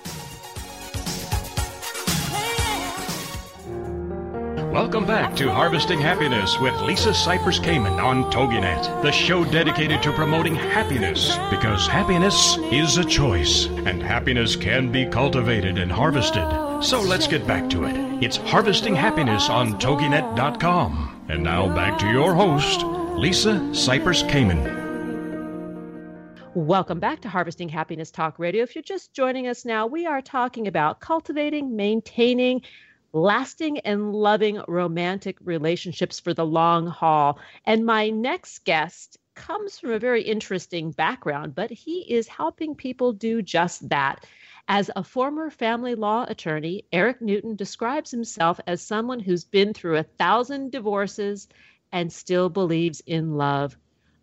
Welcome 4.76 5.06
back 5.06 5.34
to 5.36 5.50
Harvesting 5.50 6.00
Happiness 6.00 6.60
with 6.60 6.78
Lisa 6.82 7.08
Cypers 7.08 7.58
Kamen 7.58 7.98
on 7.98 8.30
TogiNet, 8.30 9.00
the 9.00 9.10
show 9.10 9.42
dedicated 9.42 10.02
to 10.02 10.12
promoting 10.12 10.54
happiness 10.54 11.34
because 11.48 11.86
happiness 11.86 12.58
is 12.70 12.98
a 12.98 13.04
choice 13.04 13.68
and 13.68 14.02
happiness 14.02 14.54
can 14.54 14.92
be 14.92 15.06
cultivated 15.06 15.78
and 15.78 15.90
harvested. 15.90 16.46
So 16.84 17.00
let's 17.00 17.26
get 17.26 17.46
back 17.46 17.70
to 17.70 17.84
it. 17.84 17.96
It's 18.22 18.36
Harvesting 18.36 18.94
Happiness 18.94 19.48
on 19.48 19.80
TogiNet.com. 19.80 21.24
And 21.30 21.42
now 21.42 21.74
back 21.74 21.98
to 22.00 22.10
your 22.10 22.34
host, 22.34 22.82
Lisa 23.16 23.54
Cypers 23.72 24.28
Kamen. 24.28 24.84
Welcome 26.54 27.00
back 27.00 27.20
to 27.22 27.30
Harvesting 27.30 27.70
Happiness 27.70 28.10
Talk 28.10 28.38
Radio. 28.38 28.62
If 28.62 28.74
you're 28.74 28.82
just 28.82 29.14
joining 29.14 29.46
us 29.48 29.64
now, 29.64 29.86
we 29.86 30.04
are 30.04 30.20
talking 30.20 30.66
about 30.66 31.00
cultivating, 31.00 31.76
maintaining, 31.76 32.60
lasting 33.16 33.78
and 33.78 34.12
loving 34.12 34.60
romantic 34.68 35.38
relationships 35.42 36.20
for 36.20 36.34
the 36.34 36.44
long 36.44 36.86
haul. 36.86 37.38
And 37.64 37.86
my 37.86 38.10
next 38.10 38.64
guest 38.66 39.16
comes 39.34 39.78
from 39.78 39.92
a 39.92 39.98
very 39.98 40.22
interesting 40.22 40.90
background, 40.90 41.54
but 41.54 41.70
he 41.70 42.00
is 42.12 42.28
helping 42.28 42.74
people 42.74 43.14
do 43.14 43.40
just 43.40 43.88
that. 43.88 44.26
As 44.68 44.90
a 44.94 45.02
former 45.02 45.48
family 45.48 45.94
law 45.94 46.26
attorney, 46.28 46.84
Erik 46.92 47.22
Newton 47.22 47.56
describes 47.56 48.10
himself 48.10 48.60
as 48.66 48.82
someone 48.82 49.20
who's 49.20 49.44
been 49.44 49.72
through 49.72 49.96
a 49.96 50.02
thousand 50.02 50.70
divorces 50.70 51.48
and 51.92 52.12
still 52.12 52.50
believes 52.50 53.00
in 53.06 53.36
love. 53.36 53.78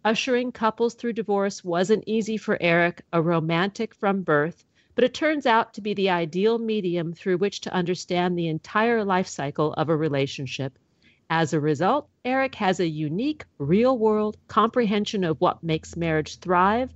Ushering 0.06 0.52
couples 0.52 0.94
through 0.94 1.14
divorce 1.14 1.64
wasn't 1.64 2.04
easy 2.06 2.38
for 2.38 2.62
Erik, 2.62 3.02
a 3.12 3.22
romantic 3.22 3.96
from 3.96 4.22
birth 4.22 4.64
but 4.96 5.04
it 5.04 5.14
turns 5.14 5.46
out 5.46 5.74
to 5.74 5.82
be 5.82 5.94
the 5.94 6.10
ideal 6.10 6.58
medium 6.58 7.14
through 7.14 7.38
which 7.38 7.62
to 7.62 7.74
understand 7.74 8.38
the 8.38 8.48
entire 8.48 9.04
life 9.04 9.28
cycle 9.28 9.74
of 9.74 9.90
a 9.90 9.96
relationship. 9.96 10.78
As 11.30 11.54
a 11.54 11.60
result, 11.60 12.10
Erik 12.26 12.56
has 12.56 12.80
a 12.80 12.88
unique, 12.88 13.46
real 13.58 13.98
world 13.98 14.38
comprehension 14.48 15.24
of 15.24 15.42
what 15.42 15.64
makes 15.64 15.96
marriage 15.96 16.38
thrive 16.38 16.94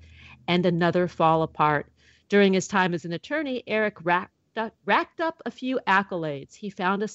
and 0.47 0.65
another 0.65 1.07
fall 1.07 1.41
apart. 1.43 1.91
During 2.29 2.53
his 2.53 2.67
time 2.67 2.93
as 2.93 3.05
an 3.05 3.13
attorney, 3.13 3.63
Erik 3.65 4.03
racked 4.05 4.57
up, 4.57 4.75
racked 4.85 5.21
up 5.21 5.41
a 5.45 5.51
few 5.51 5.79
accolades. 5.87 6.55
He 6.55 6.69
found 6.69 7.01
a 7.01 7.07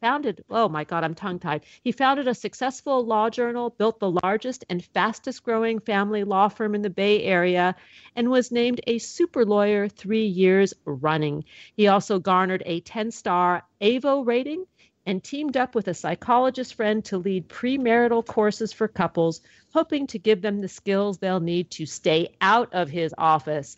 founded, 0.00 0.42
oh 0.50 0.68
my 0.68 0.84
God, 0.84 1.04
I'm 1.04 1.14
tongue 1.14 1.38
tied. 1.38 1.64
He 1.82 1.92
founded 1.92 2.26
a 2.26 2.34
successful 2.34 3.04
law 3.04 3.28
journal, 3.28 3.70
built 3.70 4.00
the 4.00 4.10
largest 4.10 4.64
and 4.70 4.84
fastest 4.84 5.42
growing 5.42 5.78
family 5.78 6.24
law 6.24 6.48
firm 6.48 6.74
in 6.74 6.82
the 6.82 6.90
Bay 6.90 7.22
Area, 7.22 7.76
and 8.16 8.30
was 8.30 8.50
named 8.50 8.80
a 8.86 8.98
super 8.98 9.44
lawyer 9.44 9.88
three 9.88 10.26
years 10.26 10.72
running. 10.84 11.44
He 11.76 11.88
also 11.88 12.18
garnered 12.18 12.62
a 12.64 12.80
10 12.80 13.10
star 13.10 13.64
Avvo 13.80 14.26
rating 14.26 14.64
and 15.06 15.22
teamed 15.22 15.56
up 15.56 15.74
with 15.74 15.88
a 15.88 15.94
psychologist 15.94 16.74
friend 16.74 17.04
to 17.06 17.18
lead 17.18 17.48
premarital 17.48 18.26
courses 18.26 18.72
for 18.72 18.88
couples, 18.88 19.40
hoping 19.72 20.06
to 20.06 20.18
give 20.18 20.42
them 20.42 20.60
the 20.60 20.68
skills 20.68 21.18
they'll 21.18 21.40
need 21.40 21.70
to 21.70 21.86
stay 21.86 22.34
out 22.40 22.72
of 22.72 22.90
his 22.90 23.14
office. 23.16 23.76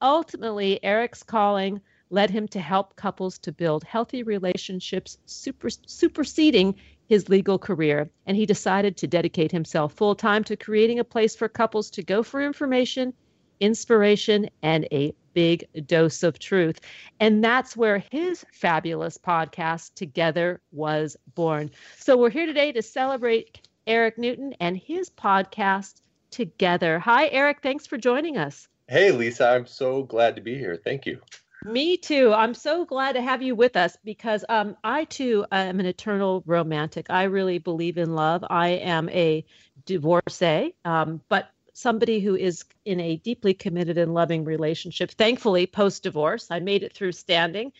Ultimately, 0.00 0.82
Erik's 0.84 1.22
calling 1.22 1.80
led 2.14 2.30
him 2.30 2.46
to 2.48 2.60
help 2.60 2.94
couples 2.96 3.38
to 3.40 3.52
build 3.52 3.82
healthy 3.84 4.22
relationships, 4.22 5.18
super, 5.26 5.68
superseding 5.68 6.74
his 7.06 7.28
legal 7.28 7.58
career. 7.58 8.08
And 8.26 8.36
he 8.36 8.46
decided 8.46 8.96
to 8.96 9.06
dedicate 9.06 9.50
himself 9.50 9.92
full 9.92 10.14
time 10.14 10.44
to 10.44 10.56
creating 10.56 11.00
a 11.00 11.04
place 11.04 11.34
for 11.36 11.48
couples 11.48 11.90
to 11.90 12.02
go 12.02 12.22
for 12.22 12.40
information, 12.40 13.12
inspiration, 13.60 14.48
and 14.62 14.86
a 14.92 15.12
big 15.34 15.66
dose 15.86 16.22
of 16.22 16.38
truth. 16.38 16.80
And 17.18 17.42
that's 17.42 17.76
where 17.76 17.98
his 17.98 18.46
fabulous 18.52 19.18
podcast, 19.18 19.94
Together, 19.94 20.60
was 20.70 21.16
born. 21.34 21.70
So 21.98 22.16
we're 22.16 22.30
here 22.30 22.46
today 22.46 22.70
to 22.72 22.82
celebrate 22.82 23.66
Erik 23.86 24.16
Newton 24.16 24.54
and 24.60 24.76
his 24.76 25.10
podcast, 25.10 26.00
Together. 26.30 26.98
Hi, 26.98 27.28
Erik. 27.28 27.58
Thanks 27.62 27.86
for 27.86 27.96
joining 27.96 28.38
us. 28.38 28.68
Hey, 28.88 29.12
Lisa. 29.12 29.48
I'm 29.48 29.66
so 29.66 30.02
glad 30.02 30.36
to 30.36 30.42
be 30.42 30.56
here. 30.56 30.76
Thank 30.76 31.06
you. 31.06 31.20
Me 31.64 31.96
too. 31.96 32.32
I'm 32.32 32.52
so 32.52 32.84
glad 32.84 33.12
to 33.12 33.22
have 33.22 33.40
you 33.40 33.54
with 33.54 33.74
us 33.76 33.96
because 34.04 34.44
um, 34.48 34.76
I 34.84 35.04
too 35.04 35.46
am 35.50 35.80
an 35.80 35.86
eternal 35.86 36.42
romantic. 36.46 37.06
I 37.08 37.24
really 37.24 37.58
believe 37.58 37.96
in 37.96 38.14
love. 38.14 38.44
I 38.48 38.68
am 38.68 39.08
a 39.08 39.44
divorcee, 39.86 40.74
um, 40.84 41.22
but 41.28 41.48
somebody 41.72 42.20
who 42.20 42.36
is 42.36 42.64
in 42.84 43.00
a 43.00 43.16
deeply 43.16 43.54
committed 43.54 43.96
and 43.96 44.12
loving 44.12 44.44
relationship. 44.44 45.10
Thankfully, 45.12 45.66
post 45.66 46.02
divorce, 46.02 46.48
I 46.50 46.60
made 46.60 46.82
it 46.82 46.92
through 46.92 47.12
standing. 47.12 47.72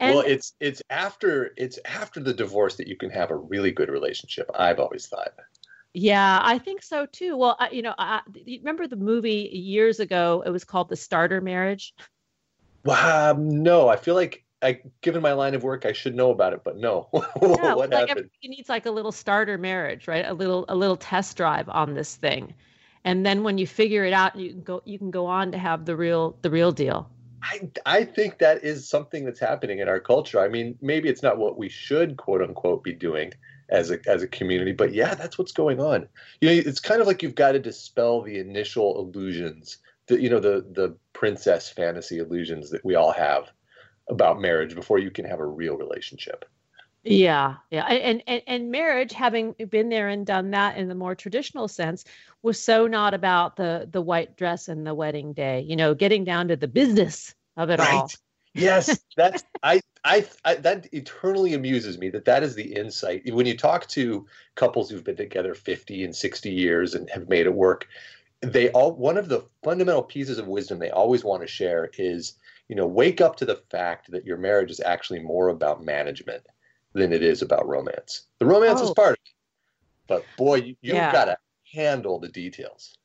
And 0.00 0.16
well, 0.16 0.24
it's 0.26 0.54
it's 0.60 0.82
after 0.88 1.52
it's 1.56 1.78
after 1.84 2.20
the 2.20 2.34
divorce 2.34 2.76
that 2.76 2.86
you 2.86 2.96
can 2.96 3.10
have 3.10 3.30
a 3.30 3.36
really 3.36 3.70
good 3.70 3.88
relationship. 3.90 4.50
I've 4.54 4.80
always 4.80 5.06
thought. 5.06 5.34
Yeah, 5.92 6.40
I 6.42 6.58
think 6.58 6.82
so 6.82 7.06
too. 7.06 7.36
Well, 7.38 7.56
I, 7.58 7.70
you 7.70 7.80
know, 7.80 7.94
I, 7.96 8.20
remember 8.46 8.86
the 8.86 8.96
movie 8.96 9.48
years 9.52 9.98
ago? 10.00 10.42
It 10.44 10.50
was 10.50 10.64
called 10.64 10.90
The 10.90 10.96
Starter 10.96 11.40
Marriage. 11.40 11.94
Um, 12.88 13.62
no, 13.62 13.88
I 13.88 13.96
feel 13.96 14.14
like 14.14 14.44
I, 14.62 14.80
given 15.02 15.22
my 15.22 15.32
line 15.32 15.54
of 15.54 15.62
work, 15.62 15.84
I 15.86 15.92
should 15.92 16.14
know 16.14 16.30
about 16.30 16.52
it, 16.52 16.62
but 16.64 16.76
no. 16.76 17.08
yeah, 17.14 17.74
what 17.74 17.90
like 17.90 18.08
happened? 18.08 18.30
needs 18.42 18.68
like 18.68 18.86
a 18.86 18.90
little 18.90 19.12
starter 19.12 19.58
marriage, 19.58 20.08
right? 20.08 20.24
A 20.26 20.32
little 20.32 20.64
a 20.68 20.74
little 20.74 20.96
test 20.96 21.36
drive 21.36 21.68
on 21.68 21.94
this 21.94 22.16
thing, 22.16 22.54
and 23.04 23.24
then 23.24 23.42
when 23.42 23.58
you 23.58 23.66
figure 23.66 24.04
it 24.04 24.12
out, 24.12 24.36
you 24.36 24.50
can 24.50 24.62
go 24.62 24.82
you 24.84 24.98
can 24.98 25.10
go 25.10 25.26
on 25.26 25.52
to 25.52 25.58
have 25.58 25.84
the 25.84 25.94
real 25.96 26.36
the 26.42 26.50
real 26.50 26.72
deal. 26.72 27.08
I 27.42 27.70
I 27.84 28.04
think 28.04 28.38
that 28.38 28.64
is 28.64 28.88
something 28.88 29.24
that's 29.24 29.40
happening 29.40 29.78
in 29.78 29.88
our 29.88 30.00
culture. 30.00 30.40
I 30.40 30.48
mean, 30.48 30.78
maybe 30.80 31.08
it's 31.08 31.22
not 31.22 31.38
what 31.38 31.58
we 31.58 31.68
should 31.68 32.16
quote 32.16 32.42
unquote 32.42 32.82
be 32.82 32.92
doing 32.92 33.32
as 33.68 33.90
a 33.90 33.98
as 34.06 34.22
a 34.22 34.28
community, 34.28 34.72
but 34.72 34.92
yeah, 34.92 35.14
that's 35.14 35.38
what's 35.38 35.52
going 35.52 35.80
on. 35.80 36.08
You 36.40 36.48
know, 36.48 36.54
it's 36.54 36.80
kind 36.80 37.00
of 37.00 37.06
like 37.06 37.22
you've 37.22 37.34
got 37.34 37.52
to 37.52 37.58
dispel 37.58 38.22
the 38.22 38.38
initial 38.38 38.98
illusions 38.98 39.78
the 40.06 40.20
you 40.20 40.30
know 40.30 40.40
the 40.40 40.66
the 40.72 40.96
princess 41.12 41.68
fantasy 41.68 42.18
illusions 42.18 42.70
that 42.70 42.84
we 42.84 42.94
all 42.94 43.12
have 43.12 43.50
about 44.08 44.40
marriage 44.40 44.74
before 44.74 44.98
you 44.98 45.10
can 45.10 45.24
have 45.24 45.40
a 45.40 45.46
real 45.46 45.76
relationship. 45.76 46.44
Yeah, 47.02 47.56
yeah, 47.70 47.84
and, 47.84 48.22
and 48.26 48.42
and 48.48 48.70
marriage, 48.70 49.12
having 49.12 49.54
been 49.68 49.88
there 49.88 50.08
and 50.08 50.26
done 50.26 50.50
that 50.50 50.76
in 50.76 50.88
the 50.88 50.94
more 50.94 51.14
traditional 51.14 51.68
sense, 51.68 52.04
was 52.42 52.60
so 52.60 52.88
not 52.88 53.14
about 53.14 53.56
the 53.56 53.88
the 53.92 54.02
white 54.02 54.36
dress 54.36 54.66
and 54.66 54.84
the 54.84 54.94
wedding 54.94 55.32
day. 55.32 55.60
You 55.60 55.76
know, 55.76 55.94
getting 55.94 56.24
down 56.24 56.48
to 56.48 56.56
the 56.56 56.66
business 56.66 57.32
of 57.56 57.70
it 57.70 57.78
right. 57.78 57.92
all. 57.92 58.10
yes, 58.54 58.98
that's 59.16 59.44
I, 59.62 59.80
I 60.04 60.26
I 60.44 60.56
that 60.56 60.92
eternally 60.92 61.54
amuses 61.54 61.96
me 61.96 62.10
that 62.10 62.24
that 62.24 62.42
is 62.42 62.56
the 62.56 62.74
insight 62.74 63.22
when 63.32 63.46
you 63.46 63.56
talk 63.56 63.86
to 63.88 64.26
couples 64.56 64.90
who've 64.90 65.04
been 65.04 65.16
together 65.16 65.54
50 65.54 66.02
and 66.02 66.14
60 66.14 66.50
years 66.50 66.94
and 66.94 67.08
have 67.10 67.28
made 67.28 67.46
it 67.46 67.54
work 67.54 67.86
they 68.52 68.70
all 68.70 68.92
one 68.92 69.18
of 69.18 69.28
the 69.28 69.44
fundamental 69.64 70.02
pieces 70.02 70.38
of 70.38 70.46
wisdom 70.46 70.78
they 70.78 70.90
always 70.90 71.24
want 71.24 71.42
to 71.42 71.48
share 71.48 71.90
is 71.98 72.34
you 72.68 72.76
know 72.76 72.86
wake 72.86 73.20
up 73.20 73.36
to 73.36 73.44
the 73.44 73.60
fact 73.70 74.10
that 74.10 74.24
your 74.24 74.36
marriage 74.36 74.70
is 74.70 74.80
actually 74.80 75.20
more 75.20 75.48
about 75.48 75.84
management 75.84 76.42
than 76.92 77.12
it 77.12 77.22
is 77.22 77.42
about 77.42 77.66
romance 77.66 78.26
the 78.38 78.46
romance 78.46 78.80
oh. 78.80 78.84
is 78.84 78.90
part 78.94 79.10
of 79.10 79.18
it 79.24 79.32
but 80.06 80.24
boy 80.36 80.56
you, 80.56 80.76
you've 80.80 80.96
yeah. 80.96 81.12
got 81.12 81.26
to 81.26 81.36
handle 81.72 82.18
the 82.18 82.28
details 82.28 82.96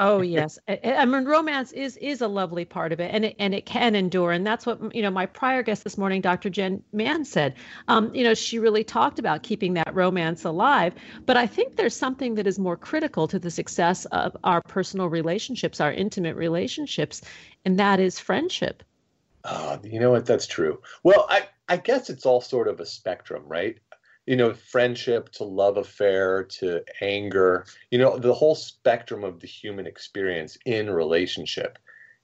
Oh 0.00 0.20
yes, 0.20 0.60
I, 0.68 1.04
mean 1.06 1.24
romance 1.24 1.72
is 1.72 1.96
is 1.96 2.20
a 2.20 2.28
lovely 2.28 2.64
part 2.64 2.92
of 2.92 3.00
it, 3.00 3.12
and 3.12 3.24
it 3.24 3.36
and 3.40 3.52
it 3.52 3.66
can 3.66 3.96
endure, 3.96 4.30
and 4.30 4.46
that's 4.46 4.64
what 4.64 4.94
you 4.94 5.02
know. 5.02 5.10
My 5.10 5.26
prior 5.26 5.64
guest 5.64 5.82
this 5.82 5.98
morning, 5.98 6.20
Dr. 6.20 6.48
Jenn 6.50 6.84
Mann, 6.92 7.24
said. 7.24 7.54
Um, 7.88 8.14
you 8.14 8.22
know, 8.22 8.32
she 8.32 8.60
really 8.60 8.84
talked 8.84 9.18
about 9.18 9.42
keeping 9.42 9.74
that 9.74 9.92
romance 9.92 10.44
alive, 10.44 10.94
but 11.26 11.36
I 11.36 11.48
think 11.48 11.74
there's 11.74 11.96
something 11.96 12.36
that 12.36 12.46
is 12.46 12.60
more 12.60 12.76
critical 12.76 13.26
to 13.26 13.40
the 13.40 13.50
success 13.50 14.04
of 14.06 14.36
our 14.44 14.62
personal 14.62 15.08
relationships, 15.08 15.80
our 15.80 15.92
intimate 15.92 16.36
relationships, 16.36 17.20
and 17.64 17.76
that 17.80 17.98
is 17.98 18.20
friendship. 18.20 18.84
Oh, 19.42 19.80
you 19.82 19.98
know 19.98 20.12
what? 20.12 20.26
That's 20.26 20.46
true. 20.46 20.80
Well, 21.02 21.26
I 21.28 21.48
I 21.68 21.76
guess 21.76 22.08
it's 22.08 22.24
all 22.24 22.40
sort 22.40 22.68
of 22.68 22.78
a 22.78 22.86
spectrum, 22.86 23.42
right? 23.48 23.78
You 24.28 24.36
know, 24.36 24.52
friendship 24.52 25.30
to 25.32 25.42
love 25.42 25.78
affair 25.78 26.44
to 26.44 26.84
anger, 27.00 27.64
you 27.90 27.98
know, 27.98 28.18
the 28.18 28.34
whole 28.34 28.54
spectrum 28.54 29.24
of 29.24 29.40
the 29.40 29.46
human 29.46 29.86
experience 29.86 30.58
in 30.66 30.90
relationship. 30.90 31.78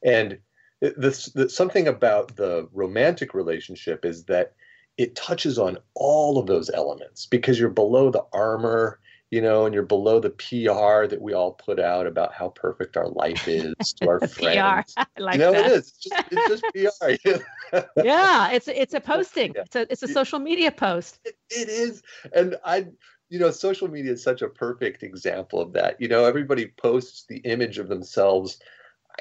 And 0.04 0.38
this, 0.82 1.26
this, 1.32 1.56
something 1.56 1.88
about 1.88 2.36
the 2.36 2.68
romantic 2.74 3.32
relationship 3.32 4.04
is 4.04 4.24
that 4.26 4.52
it 4.98 5.16
touches 5.16 5.58
on 5.58 5.78
all 5.94 6.36
of 6.36 6.46
those 6.46 6.68
elements 6.68 7.24
because 7.24 7.58
you're 7.58 7.70
below 7.70 8.10
the 8.10 8.24
armor, 8.34 9.00
you 9.30 9.40
know, 9.40 9.64
and 9.64 9.74
you're 9.74 9.82
below 9.82 10.20
the 10.20 10.28
PR 10.28 11.06
that 11.06 11.22
we 11.22 11.32
all 11.32 11.52
put 11.52 11.80
out 11.80 12.06
about 12.06 12.34
how 12.34 12.50
perfect 12.50 12.98
our 12.98 13.08
life 13.08 13.48
is 13.48 13.74
to 13.94 14.08
our 14.08 14.20
friends. 14.28 14.94
PR. 14.96 15.02
Like 15.18 15.34
you 15.36 15.40
know, 15.40 15.52
that. 15.52 15.66
it 15.66 15.72
is. 15.72 15.88
It's 15.88 15.98
just, 15.98 16.24
it's 16.30 16.62
just 17.00 17.22
PR. 17.24 17.42
yeah, 18.02 18.52
it's 18.52 18.68
it's 18.68 18.94
a 18.94 19.00
posting. 19.12 19.52
Yeah. 19.54 19.62
It's 19.62 19.76
a 19.76 19.92
it's 19.92 20.02
a 20.02 20.08
social 20.08 20.38
media 20.38 20.70
post. 20.70 21.20
It, 21.24 21.36
it 21.50 21.68
is, 21.68 22.02
and 22.32 22.56
I, 22.64 22.86
you 23.28 23.38
know, 23.38 23.50
social 23.50 23.88
media 23.88 24.12
is 24.12 24.22
such 24.22 24.42
a 24.42 24.48
perfect 24.48 25.02
example 25.02 25.60
of 25.60 25.72
that. 25.72 26.00
You 26.00 26.08
know, 26.08 26.24
everybody 26.24 26.68
posts 26.76 27.24
the 27.28 27.38
image 27.38 27.78
of 27.78 27.88
themselves, 27.88 28.58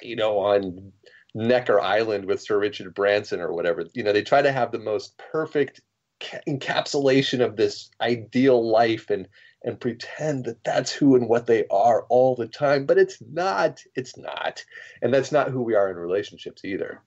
you 0.02 0.16
know, 0.16 0.40
on 0.40 0.92
Necker 1.34 1.80
Island 1.80 2.26
with 2.26 2.42
Sir 2.42 2.60
Richard 2.60 2.94
Branson 2.94 3.40
or 3.40 3.54
whatever. 3.54 3.86
You 3.94 4.04
know, 4.04 4.14
they 4.14 4.24
try 4.24 4.42
to 4.42 4.52
have 4.52 4.72
the 4.72 4.80
most 4.80 5.18
perfect 5.18 5.82
encapsulation 6.48 7.44
of 7.44 7.56
this 7.56 7.90
ideal 8.02 8.70
life 8.70 9.10
and 9.10 9.28
and 9.66 9.80
pretend 9.80 10.46
that 10.46 10.64
that's 10.64 10.92
who 10.92 11.16
and 11.16 11.30
what 11.30 11.48
they 11.48 11.66
are 11.68 12.04
all 12.10 12.36
the 12.36 12.48
time 12.48 12.86
but 12.86 12.98
it's 12.98 13.18
not 13.32 13.82
it's 13.96 14.18
not 14.18 14.64
and 15.02 15.14
that's 15.14 15.32
not 15.32 15.50
who 15.50 15.62
we 15.62 15.76
are 15.76 15.90
in 15.90 15.96
relationships 15.96 16.64
either 16.64 17.02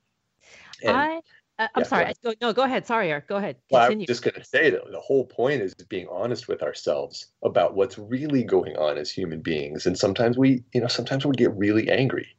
and, 0.83 0.97
i 0.97 1.21
uh, 1.59 1.69
i'm 1.75 1.83
yeah, 1.83 1.89
sorry 1.89 2.13
go, 2.23 2.33
no 2.41 2.53
go 2.53 2.63
ahead 2.63 2.87
sorry 2.87 3.11
erik 3.11 3.27
go 3.29 3.37
ahead 3.37 3.57
well, 3.71 3.91
i'm 3.91 4.05
just 4.05 4.23
going 4.23 4.35
to 4.35 4.45
say 4.45 4.71
that 4.71 4.81
the 4.91 5.01
whole 5.01 5.25
point 5.25 5.63
is 5.63 5.75
being 5.75 6.07
honest 6.11 6.49
with 6.49 6.63
ourselves 6.63 7.27
about 7.43 7.75
what's 7.75 7.99
really 7.99 8.43
going 8.43 8.77
on 8.77 8.99
as 8.99 9.11
human 9.11 9.41
beings 9.41 9.87
and 9.87 9.99
sometimes 9.99 10.37
we 10.37 10.63
you 10.73 10.81
know 10.81 10.87
sometimes 10.87 11.25
we 11.25 11.35
get 11.35 11.55
really 11.57 11.91
angry 11.91 12.37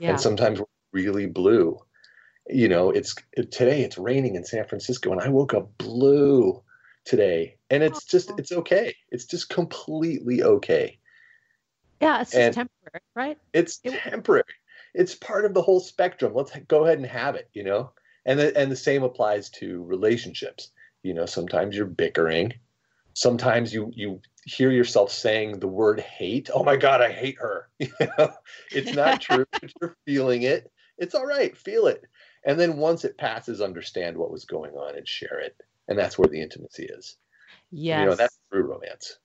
yeah. 0.00 0.10
and 0.10 0.20
sometimes 0.20 0.58
we're 0.58 0.66
really 0.92 1.26
blue. 1.26 1.78
You 2.48 2.68
know 2.68 2.90
it's 2.90 3.14
it, 3.32 3.50
today 3.50 3.82
it's 3.82 3.98
raining 3.98 4.36
in 4.36 4.44
san 4.44 4.64
francisco 4.66 5.10
and 5.10 5.20
i 5.20 5.28
woke 5.28 5.52
up 5.52 5.76
blue 5.78 6.62
today 7.04 7.56
and 7.70 7.82
it's 7.82 8.04
just 8.04 8.32
it's 8.38 8.52
okay. 8.52 8.94
It's 9.10 9.24
just 9.24 9.48
completely 9.48 10.44
okay. 10.44 10.98
Yeah 12.00 12.20
it's 12.20 12.30
just 12.30 12.54
temporary 12.54 13.00
right? 13.16 13.38
it's 13.52 13.80
it, 13.82 13.98
temporary. 14.00 14.44
It's 14.94 15.14
part 15.16 15.44
of 15.44 15.54
the 15.54 15.62
whole 15.62 15.80
spectrum. 15.80 16.32
Let's 16.34 16.52
go 16.68 16.84
ahead 16.84 16.98
and 16.98 17.06
have 17.06 17.34
it 17.34 17.48
you 17.52 17.64
know 17.64 17.90
and 18.26 18.38
the, 18.38 18.56
and 18.56 18.70
the 18.70 18.76
same 18.76 19.02
applies 19.02 19.48
to 19.48 19.82
relationships 19.84 20.70
you 21.02 21.14
know 21.14 21.24
sometimes 21.26 21.74
you're 21.74 21.86
bickering 21.86 22.52
sometimes 23.14 23.72
you 23.72 23.90
you 23.94 24.20
hear 24.44 24.70
yourself 24.70 25.10
saying 25.10 25.58
the 25.58 25.66
word 25.66 26.00
hate 26.00 26.50
oh 26.52 26.62
my 26.62 26.76
god 26.76 27.00
i 27.00 27.10
hate 27.10 27.38
her 27.38 27.68
you 27.78 27.88
know? 28.18 28.30
it's 28.72 28.92
not 28.92 29.20
true 29.22 29.46
but 29.52 29.72
you're 29.80 29.96
feeling 30.04 30.42
it 30.42 30.70
it's 30.98 31.14
all 31.14 31.26
right 31.26 31.56
feel 31.56 31.86
it 31.86 32.04
and 32.44 32.60
then 32.60 32.76
once 32.76 33.04
it 33.04 33.16
passes 33.16 33.62
understand 33.62 34.16
what 34.16 34.30
was 34.30 34.44
going 34.44 34.74
on 34.74 34.96
and 34.96 35.08
share 35.08 35.40
it 35.40 35.56
and 35.88 35.98
that's 35.98 36.18
where 36.18 36.28
the 36.28 36.40
intimacy 36.40 36.84
is. 36.84 37.16
Yes, 37.70 38.00
you 38.00 38.06
know 38.06 38.14
that's 38.14 38.38
true 38.50 38.62
romance. 38.62 39.18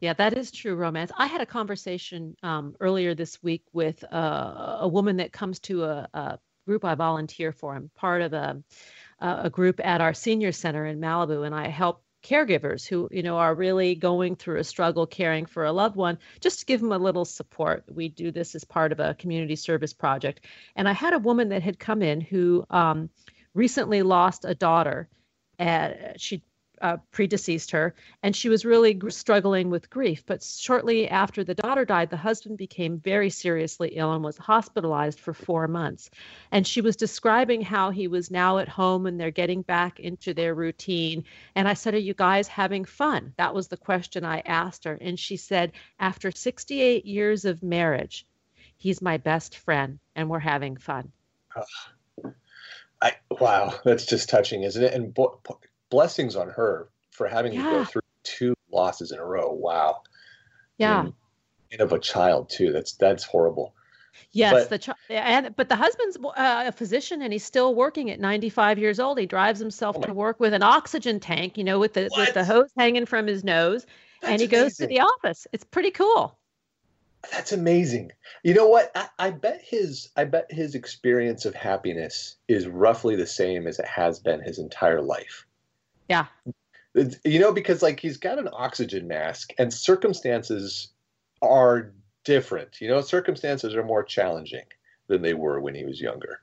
Yeah, 0.00 0.14
that 0.14 0.36
is 0.36 0.50
true 0.50 0.74
romance. 0.74 1.12
I 1.16 1.26
had 1.26 1.42
a 1.42 1.46
conversation 1.46 2.34
um, 2.42 2.74
earlier 2.80 3.14
this 3.14 3.42
week 3.42 3.64
with 3.72 4.02
uh, 4.10 4.78
a 4.80 4.88
woman 4.88 5.18
that 5.18 5.30
comes 5.32 5.60
to 5.60 5.84
a, 5.84 6.08
a, 6.14 6.38
group 6.66 6.84
I 6.84 6.94
volunteer 6.94 7.52
for. 7.52 7.74
I'm 7.74 7.90
part 7.96 8.22
of 8.22 8.32
a, 8.32 8.62
a 9.20 9.50
group 9.50 9.80
at 9.84 10.00
our 10.00 10.14
senior 10.14 10.52
center 10.52 10.86
in 10.86 11.00
Malibu, 11.00 11.44
and 11.46 11.54
I 11.54 11.68
help 11.68 12.02
caregivers 12.22 12.86
who 12.86 13.08
you 13.10 13.22
know 13.22 13.38
are 13.38 13.54
really 13.54 13.94
going 13.94 14.36
through 14.36 14.58
a 14.58 14.64
struggle 14.64 15.06
caring 15.06 15.46
for 15.46 15.64
a 15.64 15.72
loved 15.72 15.96
one 15.96 16.18
just 16.40 16.60
to 16.60 16.66
give 16.66 16.80
them 16.80 16.92
a 16.92 16.98
little 16.98 17.24
support 17.24 17.82
we 17.90 18.08
do 18.08 18.30
this 18.30 18.54
as 18.54 18.62
part 18.62 18.92
of 18.92 19.00
a 19.00 19.14
community 19.14 19.56
service 19.56 19.94
project 19.94 20.44
and 20.76 20.86
i 20.86 20.92
had 20.92 21.14
a 21.14 21.18
woman 21.18 21.48
that 21.48 21.62
had 21.62 21.78
come 21.78 22.02
in 22.02 22.20
who 22.20 22.62
um, 22.68 23.08
recently 23.54 24.02
lost 24.02 24.44
a 24.44 24.54
daughter 24.54 25.08
and 25.58 25.96
she 26.16 26.42
uh, 26.80 26.96
predeceased 27.12 27.70
her, 27.70 27.94
and 28.22 28.34
she 28.34 28.48
was 28.48 28.64
really 28.64 28.94
g- 28.94 29.10
struggling 29.10 29.70
with 29.70 29.90
grief. 29.90 30.24
But 30.26 30.42
shortly 30.42 31.08
after 31.08 31.44
the 31.44 31.54
daughter 31.54 31.84
died, 31.84 32.10
the 32.10 32.16
husband 32.16 32.58
became 32.58 32.98
very 32.98 33.30
seriously 33.30 33.90
ill 33.96 34.12
and 34.12 34.24
was 34.24 34.38
hospitalized 34.38 35.20
for 35.20 35.34
four 35.34 35.68
months. 35.68 36.10
And 36.50 36.66
she 36.66 36.80
was 36.80 36.96
describing 36.96 37.60
how 37.60 37.90
he 37.90 38.08
was 38.08 38.30
now 38.30 38.58
at 38.58 38.68
home 38.68 39.06
and 39.06 39.20
they're 39.20 39.30
getting 39.30 39.62
back 39.62 40.00
into 40.00 40.32
their 40.34 40.54
routine. 40.54 41.24
And 41.54 41.68
I 41.68 41.74
said, 41.74 41.94
Are 41.94 41.98
you 41.98 42.14
guys 42.14 42.48
having 42.48 42.84
fun? 42.84 43.34
That 43.36 43.54
was 43.54 43.68
the 43.68 43.76
question 43.76 44.24
I 44.24 44.40
asked 44.40 44.84
her. 44.84 44.98
And 45.00 45.18
she 45.18 45.36
said, 45.36 45.72
After 45.98 46.30
68 46.30 47.04
years 47.04 47.44
of 47.44 47.62
marriage, 47.62 48.26
he's 48.76 49.02
my 49.02 49.18
best 49.18 49.56
friend 49.56 49.98
and 50.16 50.30
we're 50.30 50.38
having 50.38 50.76
fun. 50.76 51.12
I, 53.02 53.12
wow, 53.30 53.74
that's 53.84 54.04
just 54.06 54.28
touching, 54.28 54.62
isn't 54.62 54.82
it? 54.82 54.92
And 54.92 55.12
bo- 55.12 55.40
blessings 55.90 56.36
on 56.36 56.48
her 56.48 56.88
for 57.10 57.28
having 57.28 57.52
yeah. 57.52 57.64
to 57.64 57.70
go 57.70 57.84
through 57.84 58.02
two 58.22 58.54
losses 58.72 59.12
in 59.12 59.18
a 59.18 59.24
row. 59.24 59.52
Wow. 59.52 60.02
Yeah. 60.78 61.00
And, 61.00 61.12
and 61.72 61.80
of 61.80 61.92
a 61.92 61.98
child 61.98 62.50
too. 62.50 62.72
That's 62.72 62.92
that's 62.94 63.24
horrible. 63.24 63.74
Yes, 64.32 64.52
but, 64.52 64.70
the 64.70 64.78
ch- 64.78 65.10
and 65.10 65.54
but 65.56 65.68
the 65.68 65.76
husband's 65.76 66.16
uh, 66.16 66.64
a 66.66 66.72
physician 66.72 67.22
and 67.22 67.32
he's 67.32 67.44
still 67.44 67.74
working 67.74 68.10
at 68.10 68.20
95 68.20 68.78
years 68.78 69.00
old. 69.00 69.18
He 69.18 69.26
drives 69.26 69.58
himself 69.58 69.96
oh 69.98 70.02
to 70.02 70.12
work 70.12 70.38
with 70.40 70.52
an 70.52 70.62
oxygen 70.62 71.20
tank, 71.20 71.58
you 71.58 71.64
know, 71.64 71.78
with 71.78 71.94
the 71.94 72.08
what? 72.08 72.26
with 72.26 72.34
the 72.34 72.44
hose 72.44 72.70
hanging 72.76 73.06
from 73.06 73.26
his 73.26 73.44
nose, 73.44 73.86
that's 74.20 74.32
and 74.32 74.40
he 74.40 74.46
amazing. 74.46 74.64
goes 74.64 74.76
to 74.76 74.86
the 74.86 75.00
office. 75.00 75.46
It's 75.52 75.64
pretty 75.64 75.90
cool. 75.90 76.36
That's 77.30 77.52
amazing. 77.52 78.12
You 78.42 78.54
know 78.54 78.66
what? 78.66 78.90
I, 78.94 79.08
I, 79.18 79.30
bet 79.30 79.60
his 79.62 80.08
I 80.16 80.24
bet 80.24 80.50
his 80.50 80.74
experience 80.74 81.44
of 81.44 81.54
happiness 81.54 82.36
is 82.48 82.66
roughly 82.66 83.14
the 83.16 83.26
same 83.26 83.66
as 83.66 83.78
it 83.78 83.86
has 83.86 84.20
been 84.20 84.40
his 84.40 84.58
entire 84.58 85.02
life. 85.02 85.46
Yeah. 86.10 86.26
You 87.24 87.38
know, 87.38 87.52
because 87.52 87.82
like 87.82 88.00
he's 88.00 88.16
got 88.16 88.38
an 88.38 88.48
oxygen 88.52 89.06
mask 89.06 89.52
and 89.58 89.72
circumstances 89.72 90.88
are 91.40 91.92
different. 92.24 92.80
You 92.80 92.88
know, 92.88 93.00
circumstances 93.00 93.74
are 93.74 93.84
more 93.84 94.02
challenging 94.02 94.64
than 95.06 95.22
they 95.22 95.34
were 95.34 95.60
when 95.60 95.74
he 95.74 95.84
was 95.84 96.00
younger. 96.00 96.40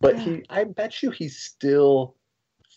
But 0.00 0.16
yeah. 0.16 0.24
he 0.24 0.44
I 0.50 0.64
bet 0.64 1.02
you 1.02 1.10
he 1.10 1.28
still 1.28 2.16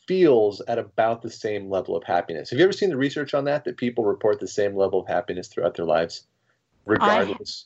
feels 0.08 0.62
at 0.62 0.78
about 0.78 1.22
the 1.22 1.32
same 1.32 1.70
level 1.70 1.96
of 1.98 2.04
happiness. 2.04 2.52
Have 2.52 2.60
you 2.60 2.64
ever 2.64 2.74
seen 2.74 2.90
the 2.90 2.98
research 2.98 3.34
on 3.34 3.44
that? 3.46 3.66
That 3.66 3.78
people 3.78 4.06
report 4.06 4.40
the 4.40 4.48
same 4.48 4.76
level 4.76 5.02
of 5.02 5.08
happiness 5.08 5.48
throughout 5.48 5.76
their 5.76 5.86
lives? 5.86 6.28
regardless. 6.90 7.66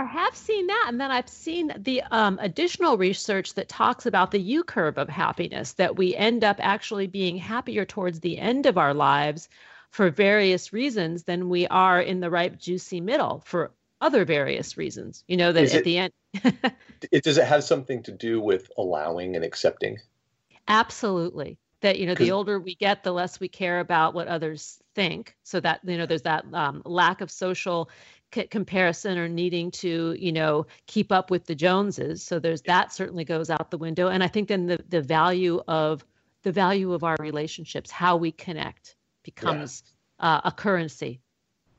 I, 0.00 0.04
have 0.04 0.34
seen 0.36 0.66
that, 0.68 0.86
and 0.88 1.00
then 1.00 1.10
I've 1.10 1.28
seen 1.28 1.72
the 1.76 2.02
um, 2.10 2.38
additional 2.40 2.96
research 2.96 3.54
that 3.54 3.68
talks 3.68 4.06
about 4.06 4.30
the 4.30 4.40
U 4.40 4.64
curve 4.64 4.98
of 4.98 5.08
happiness, 5.08 5.74
that 5.74 5.96
we 5.96 6.16
end 6.16 6.44
up 6.44 6.56
actually 6.60 7.06
being 7.06 7.36
happier 7.36 7.84
towards 7.84 8.20
the 8.20 8.38
end 8.38 8.66
of 8.66 8.78
our 8.78 8.94
lives 8.94 9.48
for 9.90 10.10
various 10.10 10.72
reasons 10.72 11.24
than 11.24 11.48
we 11.48 11.66
are 11.66 12.00
in 12.00 12.20
the 12.20 12.30
ripe, 12.30 12.58
juicy 12.58 13.00
middle 13.00 13.42
for 13.44 13.72
other 14.00 14.24
various 14.24 14.76
reasons. 14.76 15.24
You 15.28 15.36
know, 15.36 15.52
that 15.52 15.62
Is 15.62 15.74
at 15.74 15.80
it, 15.80 15.84
the 15.84 15.98
end. 15.98 16.12
it, 17.12 17.22
does 17.22 17.38
it 17.38 17.44
have 17.44 17.62
something 17.62 18.02
to 18.04 18.12
do 18.12 18.40
with 18.40 18.70
allowing 18.78 19.36
and 19.36 19.44
accepting? 19.44 19.98
Absolutely. 20.68 21.58
That, 21.82 21.98
you 21.98 22.06
know, 22.06 22.14
the 22.14 22.30
older 22.32 22.58
we 22.58 22.74
get, 22.74 23.04
the 23.04 23.12
less 23.12 23.38
we 23.38 23.48
care 23.48 23.80
about 23.80 24.14
what 24.14 24.28
others 24.28 24.80
think. 24.94 25.36
So 25.42 25.60
that, 25.60 25.80
you 25.84 25.98
know, 25.98 26.06
there's 26.06 26.22
that 26.22 26.44
um, 26.52 26.82
lack 26.84 27.20
of 27.20 27.30
social 27.30 27.90
c- 28.34 28.46
comparison 28.46 29.18
or 29.18 29.28
needing 29.28 29.70
to 29.70 30.16
you 30.18 30.32
know 30.32 30.66
keep 30.86 31.12
up 31.12 31.30
with 31.30 31.46
the 31.46 31.54
joneses. 31.54 32.22
So 32.22 32.38
there's 32.38 32.62
that 32.62 32.92
certainly 32.92 33.24
goes 33.24 33.50
out 33.50 33.70
the 33.70 33.78
window. 33.78 34.08
And 34.08 34.22
i 34.22 34.28
think 34.28 34.48
then 34.48 34.66
the 34.66 34.78
the 34.88 35.02
value 35.02 35.62
of 35.68 36.04
the 36.42 36.52
value 36.52 36.92
of 36.92 37.04
our 37.04 37.16
relationships 37.20 37.90
how 37.90 38.16
we 38.16 38.32
connect 38.32 38.96
becomes 39.22 39.84
yeah. 40.18 40.36
uh, 40.36 40.40
a 40.44 40.52
currency. 40.52 41.20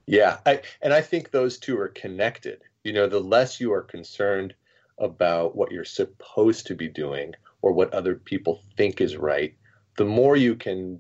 Yeah. 0.06 0.38
I, 0.46 0.62
and 0.82 0.94
i 0.94 1.02
think 1.02 1.32
those 1.32 1.58
two 1.58 1.78
are 1.80 1.90
connected. 1.90 2.62
You 2.84 2.94
know 2.94 3.08
the 3.08 3.20
less 3.20 3.60
you 3.60 3.74
are 3.74 3.84
concerned 3.84 4.54
about 5.00 5.56
what 5.56 5.72
you're 5.72 5.86
supposed 5.86 6.68
to 6.68 6.76
be 6.76 6.88
doing 6.88 7.34
or 7.62 7.74
what 7.74 7.94
other 7.94 8.16
people 8.16 8.62
think 8.78 9.02
is 9.02 9.18
right 9.18 9.56
the 9.98 10.06
more 10.06 10.36
you 10.36 10.56
can 10.56 11.00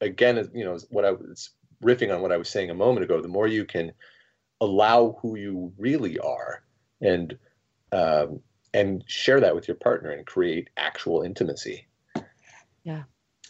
again 0.00 0.50
you 0.54 0.64
know 0.64 0.78
what 0.90 1.04
i 1.04 1.10
was 1.10 1.50
riffing 1.82 2.14
on 2.14 2.22
what 2.22 2.32
i 2.32 2.36
was 2.36 2.48
saying 2.48 2.70
a 2.70 2.74
moment 2.74 3.04
ago 3.04 3.20
the 3.20 3.28
more 3.28 3.46
you 3.46 3.64
can 3.64 3.92
allow 4.60 5.18
who 5.22 5.36
you 5.36 5.72
really 5.78 6.18
are 6.18 6.62
and 7.00 7.38
um, 7.92 8.40
and 8.72 9.04
share 9.06 9.40
that 9.40 9.54
with 9.54 9.66
your 9.66 9.76
partner 9.76 10.10
and 10.10 10.26
create 10.26 10.70
actual 10.76 11.22
intimacy. 11.22 11.86
Yeah. 12.84 13.02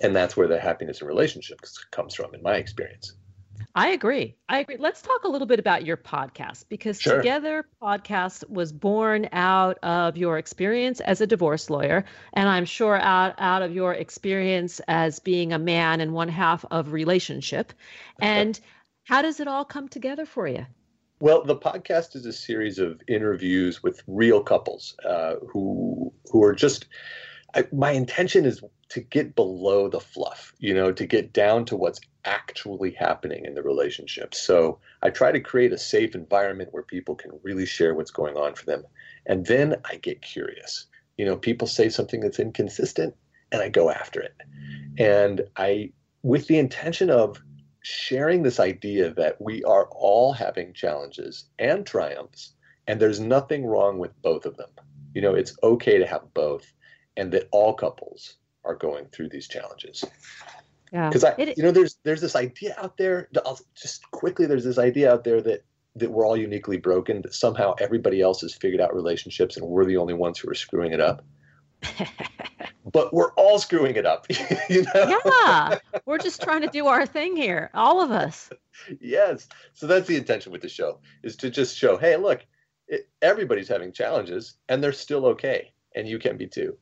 And 0.03 0.17
that's 0.17 0.37
where 0.37 0.49
the 0.49 0.59
happiness 0.59 1.03
in 1.03 1.07
relationships 1.07 1.85
comes 1.91 2.15
from 2.15 2.35
in 2.35 2.43
my 2.43 2.55
experience 2.55 3.15
I 3.75 3.91
agree. 3.91 4.35
I 4.49 4.59
agree. 4.59 4.77
Let's 4.79 5.01
talk 5.01 5.25
a 5.25 5.29
little 5.29 5.47
bit 5.47 5.61
about 5.61 5.87
your 5.87 5.97
podcast 5.97 6.65
because 6.69 7.01
sure. 7.01 7.19
Together 7.19 7.65
Podcast 7.81 8.49
was 8.49 8.73
born 8.73 9.29
out 9.33 9.79
of 9.83 10.17
your 10.17 10.39
experience 10.39 11.01
as 11.01 11.21
a 11.21 11.27
divorce 11.27 11.71
lawyer, 11.71 12.05
and 12.33 12.49
I'm 12.49 12.65
sure 12.65 12.97
out, 12.97 13.35
out 13.39 13.63
of 13.63 13.73
your 13.73 13.95
experience 13.95 14.81
as 14.89 15.21
being 15.21 15.53
a 15.53 15.59
man 15.59 16.01
and 16.01 16.13
one 16.13 16.29
half 16.29 16.65
of 16.71 16.93
relationship. 16.93 17.73
And 18.21 18.59
how 19.05 19.23
does 19.23 19.41
it 19.41 19.47
all 19.47 19.65
come 19.65 19.89
together 19.89 20.27
for 20.27 20.49
you? 20.49 20.67
Well, 21.21 21.45
the 21.45 21.57
podcast 21.57 22.17
is 22.17 22.27
a 22.27 22.33
series 22.33 22.79
of 22.79 23.01
interviews 23.07 23.83
with 23.83 24.03
real 24.07 24.43
couples 24.43 24.97
uh, 25.05 25.37
who 25.49 26.13
who 26.31 26.43
are 26.43 26.55
just. 26.55 26.87
I, 27.55 27.67
my 27.73 27.91
intention 27.91 28.47
is 28.47 28.63
to 28.91 29.01
get 29.01 29.37
below 29.37 29.89
the 29.89 30.01
fluff, 30.01 30.53
you 30.59 30.75
know, 30.75 30.93
to 30.93 31.07
get 31.07 31.33
down 31.33 31.65
to 31.65 31.77
what's 31.77 32.01
actually 32.25 32.91
happening 32.91 33.45
in 33.45 33.55
the 33.55 33.63
relationship. 33.63 34.35
So 34.35 34.81
I 35.03 35.11
try 35.11 35.33
to 35.33 35.41
create 35.41 35.73
a 35.73 35.79
safe 35.79 36.15
environment 36.15 36.71
where 36.73 36.83
people 36.83 37.15
can 37.15 37.31
really 37.43 37.67
share 37.67 37.95
what's 37.95 38.11
going 38.11 38.37
on 38.37 38.55
for 38.55 38.67
them, 38.67 38.85
and 39.27 39.47
then 39.47 39.77
I 39.85 39.97
get 39.97 40.23
curious. 40.23 40.87
You 41.17 41.25
know, 41.25 41.37
people 41.37 41.69
say 41.69 41.89
something 41.89 42.21
that's 42.21 42.41
inconsistent, 42.41 43.15
and 43.53 43.63
I 43.63 43.69
go 43.69 43.91
after 43.91 44.21
it. 44.21 44.35
And 44.99 45.43
I, 45.57 45.93
with 46.23 46.49
the 46.49 46.59
intention 46.59 47.11
of 47.11 47.41
sharing 47.83 48.43
this 48.43 48.59
idea 48.59 49.15
that 49.15 49.41
we 49.41 49.63
are 49.65 49.89
all 49.93 50.33
having 50.33 50.73
challenges 50.73 51.45
and 51.59 51.87
triumphs, 51.87 52.55
and 52.89 53.01
there's 53.01 53.21
nothing 53.21 53.65
wrong 53.67 53.99
with 53.99 54.21
both 54.21 54.47
of 54.47 54.57
them. 54.57 54.71
You 55.15 55.23
know, 55.23 55.35
it's 55.35 55.57
okay 55.63 55.99
to 55.99 56.07
have 56.07 56.35
both, 56.35 56.73
and 57.17 57.31
that 57.33 57.49
all 57.53 57.75
couples 57.75 58.37
are 58.65 58.75
going 58.75 59.07
through 59.07 59.29
these 59.29 59.49
challenges. 59.49 60.05
Yeah. 60.93 61.09
Because 61.09 61.25
I, 61.25 61.35
it, 61.39 61.57
you 61.57 61.63
know, 61.63 61.71
there's 61.71 61.99
there's 62.03 62.21
this 62.21 62.37
idea 62.37 62.75
out 62.79 62.97
there. 62.97 63.29
I'll 63.45 63.59
just 63.81 64.11
quickly, 64.11 64.47
there's 64.47 64.65
this 64.65 64.79
idea 64.79 65.13
out 65.13 65.25
there 65.25 65.41
that 65.43 65.65
that 65.97 66.11
we're 66.11 66.27
all 66.27 66.37
uniquely 66.37 66.77
broken. 66.77 67.23
That 67.23 67.35
somehow 67.35 67.75
everybody 67.79 68.21
else 68.21 68.41
has 68.41 68.55
figured 68.55 68.81
out 68.81 68.95
relationships, 68.95 69.57
and 69.57 69.67
we're 69.67 69.85
the 69.85 69.97
only 69.97 70.15
ones 70.15 70.39
who 70.39 70.51
are 70.51 70.55
screwing 70.55 70.93
it 70.93 71.01
up. 71.01 71.25
but 72.93 73.13
we're 73.15 73.33
all 73.33 73.59
screwing 73.59 73.97
it 73.97 74.07
up. 74.07 74.27
you 74.69 74.83
know? 74.95 75.21
Yeah, 75.45 75.79
we're 76.07 76.19
just 76.19 76.43
trying 76.43 76.63
to 76.63 76.69
do 76.69 76.87
our 76.87 77.07
thing 77.07 77.37
here, 77.37 77.71
all 77.75 78.01
of 78.03 78.11
us. 78.11 78.51
yes. 79.01 79.49
So 79.75 79.87
that's 79.87 80.07
the 80.07 80.17
intention 80.17 80.53
with 80.53 80.63
the 80.63 80.69
show 80.69 81.01
is 81.23 81.37
to 81.37 81.51
just 81.51 81.77
show, 81.77 81.97
hey, 81.97 82.17
look, 82.17 82.45
it, 82.89 83.09
everybody's 83.23 83.69
having 83.69 83.93
challenges, 83.93 84.57
and 84.69 84.83
they're 84.83 84.93
still 84.93 85.27
okay, 85.27 85.73
and 85.95 86.09
you 86.09 86.19
can 86.19 86.37
be 86.37 86.47
too. 86.47 86.77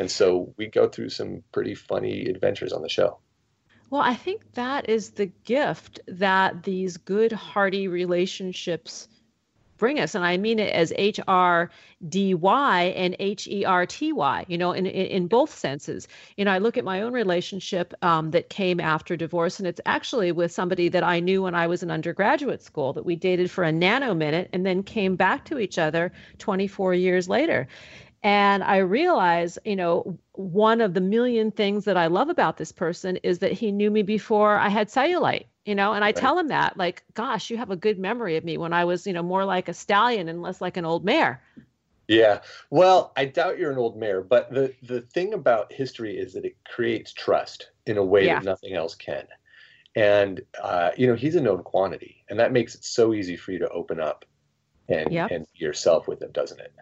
And 0.00 0.10
so 0.10 0.54
we 0.56 0.66
go 0.66 0.88
through 0.88 1.10
some 1.10 1.42
pretty 1.52 1.74
funny 1.74 2.24
adventures 2.24 2.72
on 2.72 2.80
the 2.80 2.88
show. 2.88 3.18
Well, 3.90 4.00
I 4.00 4.14
think 4.14 4.54
that 4.54 4.88
is 4.88 5.10
the 5.10 5.26
gift 5.26 6.00
that 6.08 6.62
these 6.62 6.96
good, 6.96 7.32
hearty 7.32 7.86
relationships 7.86 9.08
bring 9.76 10.00
us. 10.00 10.14
And 10.14 10.24
I 10.24 10.38
mean 10.38 10.58
it 10.58 10.72
as 10.72 10.94
H 10.96 11.20
R 11.28 11.70
D 12.08 12.32
Y 12.32 12.82
and 12.96 13.14
H 13.18 13.46
E 13.46 13.66
R 13.66 13.84
T 13.84 14.12
Y, 14.12 14.46
you 14.48 14.56
know, 14.56 14.72
in, 14.72 14.86
in, 14.86 15.06
in, 15.06 15.26
both 15.26 15.52
senses. 15.52 16.08
You 16.38 16.46
know, 16.46 16.52
I 16.52 16.58
look 16.58 16.78
at 16.78 16.84
my 16.84 17.02
own 17.02 17.12
relationship 17.12 17.92
um, 18.00 18.30
that 18.30 18.48
came 18.48 18.80
after 18.80 19.16
divorce, 19.16 19.58
and 19.58 19.66
it's 19.66 19.80
actually 19.84 20.32
with 20.32 20.50
somebody 20.50 20.88
that 20.90 21.02
I 21.02 21.20
knew 21.20 21.42
when 21.42 21.54
I 21.54 21.66
was 21.66 21.82
in 21.82 21.90
undergraduate 21.90 22.62
school 22.62 22.94
that 22.94 23.04
we 23.04 23.16
dated 23.16 23.50
for 23.50 23.64
a 23.64 23.72
nano 23.72 24.14
minute 24.14 24.48
and 24.54 24.64
then 24.64 24.82
came 24.82 25.16
back 25.16 25.44
to 25.46 25.58
each 25.58 25.78
other 25.78 26.12
24 26.38 26.94
years 26.94 27.28
later. 27.28 27.68
And 28.22 28.62
I 28.62 28.78
realize, 28.78 29.58
you 29.64 29.76
know, 29.76 30.18
one 30.32 30.82
of 30.82 30.92
the 30.92 31.00
million 31.00 31.50
things 31.50 31.86
that 31.86 31.96
I 31.96 32.08
love 32.08 32.28
about 32.28 32.58
this 32.58 32.70
person 32.70 33.16
is 33.22 33.38
that 33.38 33.52
he 33.52 33.72
knew 33.72 33.90
me 33.90 34.02
before 34.02 34.56
I 34.56 34.68
had 34.68 34.88
cellulite, 34.88 35.46
you 35.64 35.74
know, 35.74 35.94
and 35.94 36.04
I 36.04 36.08
right. 36.08 36.16
tell 36.16 36.38
him 36.38 36.48
that, 36.48 36.76
like, 36.76 37.02
gosh, 37.14 37.48
you 37.48 37.56
have 37.56 37.70
a 37.70 37.76
good 37.76 37.98
memory 37.98 38.36
of 38.36 38.44
me 38.44 38.58
when 38.58 38.74
I 38.74 38.84
was, 38.84 39.06
you 39.06 39.14
know, 39.14 39.22
more 39.22 39.46
like 39.46 39.68
a 39.68 39.74
stallion 39.74 40.28
and 40.28 40.42
less 40.42 40.60
like 40.60 40.76
an 40.76 40.84
old 40.84 41.02
mare. 41.02 41.42
Yeah. 42.08 42.40
Well, 42.68 43.12
I 43.16 43.24
doubt 43.24 43.58
you're 43.58 43.70
an 43.70 43.78
old 43.78 43.96
mare, 43.96 44.20
but 44.20 44.52
the, 44.52 44.74
the 44.82 45.00
thing 45.00 45.32
about 45.32 45.72
history 45.72 46.18
is 46.18 46.34
that 46.34 46.44
it 46.44 46.56
creates 46.64 47.14
trust 47.14 47.70
in 47.86 47.96
a 47.96 48.04
way 48.04 48.26
yeah. 48.26 48.40
that 48.40 48.44
nothing 48.44 48.74
else 48.74 48.94
can. 48.94 49.26
And, 49.96 50.42
uh, 50.62 50.90
you 50.96 51.06
know, 51.06 51.14
he's 51.14 51.36
a 51.36 51.40
known 51.40 51.62
quantity, 51.62 52.24
and 52.28 52.38
that 52.38 52.52
makes 52.52 52.74
it 52.74 52.84
so 52.84 53.14
easy 53.14 53.36
for 53.36 53.52
you 53.52 53.60
to 53.60 53.68
open 53.70 53.98
up 53.98 54.24
and, 54.88 55.10
yep. 55.10 55.30
and 55.30 55.46
yourself 55.54 56.06
with 56.06 56.20
him, 56.20 56.32
doesn't 56.32 56.60
it? 56.60 56.72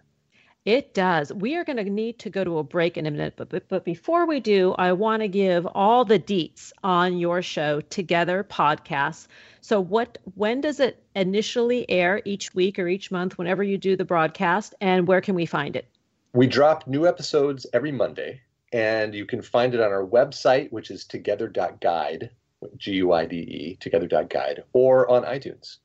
It 0.68 0.92
does. 0.92 1.32
We 1.32 1.56
are 1.56 1.64
going 1.64 1.78
to 1.78 1.84
need 1.84 2.18
to 2.18 2.28
go 2.28 2.44
to 2.44 2.58
a 2.58 2.62
break 2.62 2.98
in 2.98 3.06
a 3.06 3.10
minute, 3.10 3.32
but, 3.36 3.48
but, 3.48 3.66
but 3.68 3.86
before 3.86 4.26
we 4.26 4.38
do, 4.38 4.74
I 4.76 4.92
want 4.92 5.22
to 5.22 5.26
give 5.26 5.66
all 5.68 6.04
the 6.04 6.18
deets 6.18 6.72
on 6.84 7.16
your 7.16 7.40
show 7.40 7.80
together 7.80 8.44
podcasts. 8.44 9.28
So 9.62 9.80
what 9.80 10.18
when 10.34 10.60
does 10.60 10.78
it 10.78 11.02
initially 11.16 11.88
air 11.88 12.20
each 12.26 12.54
week 12.54 12.78
or 12.78 12.86
each 12.86 13.10
month 13.10 13.38
whenever 13.38 13.62
you 13.62 13.78
do 13.78 13.96
the 13.96 14.04
broadcast 14.04 14.74
and 14.82 15.08
where 15.08 15.22
can 15.22 15.34
we 15.34 15.46
find 15.46 15.74
it? 15.74 15.86
We 16.34 16.46
drop 16.46 16.86
new 16.86 17.06
episodes 17.06 17.64
every 17.72 17.90
Monday 17.90 18.42
and 18.70 19.14
you 19.14 19.24
can 19.24 19.40
find 19.40 19.74
it 19.74 19.80
on 19.80 19.90
our 19.90 20.04
website 20.04 20.70
which 20.70 20.90
is 20.90 21.06
together.guide, 21.06 22.28
G 22.76 22.92
U 22.96 23.14
I 23.14 23.24
D 23.24 23.36
E, 23.36 23.76
together.guide 23.80 24.64
or 24.74 25.10
on 25.10 25.24
iTunes. 25.24 25.78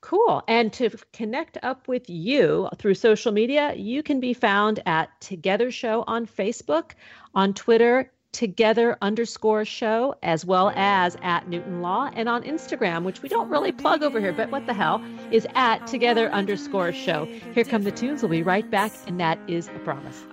Cool. 0.00 0.42
And 0.46 0.72
to 0.74 0.90
connect 1.12 1.58
up 1.62 1.88
with 1.88 2.08
you 2.08 2.68
through 2.76 2.94
social 2.94 3.32
media, 3.32 3.74
you 3.74 4.02
can 4.02 4.20
be 4.20 4.32
found 4.32 4.80
at 4.86 5.08
Together 5.20 5.70
Show 5.70 6.04
on 6.06 6.26
Facebook, 6.26 6.92
on 7.34 7.52
Twitter, 7.52 8.10
Together 8.30 8.96
underscore 9.00 9.64
show, 9.64 10.14
as 10.22 10.44
well 10.44 10.70
as 10.76 11.16
at 11.22 11.48
Newton 11.48 11.80
Law, 11.80 12.10
and 12.14 12.28
on 12.28 12.42
Instagram, 12.42 13.02
which 13.02 13.22
we 13.22 13.28
don't 13.28 13.48
really 13.48 13.72
plug 13.72 14.02
over 14.02 14.20
here, 14.20 14.34
but 14.34 14.50
what 14.50 14.66
the 14.66 14.74
hell, 14.74 15.02
is 15.32 15.46
at 15.54 15.86
Together 15.86 16.30
underscore 16.30 16.92
show. 16.92 17.24
Here 17.54 17.64
come 17.64 17.82
the 17.82 17.90
tunes. 17.90 18.22
We'll 18.22 18.30
be 18.30 18.42
right 18.42 18.70
back, 18.70 18.92
and 19.06 19.18
that 19.18 19.38
is 19.48 19.68
a 19.68 19.78
promise. 19.80 20.26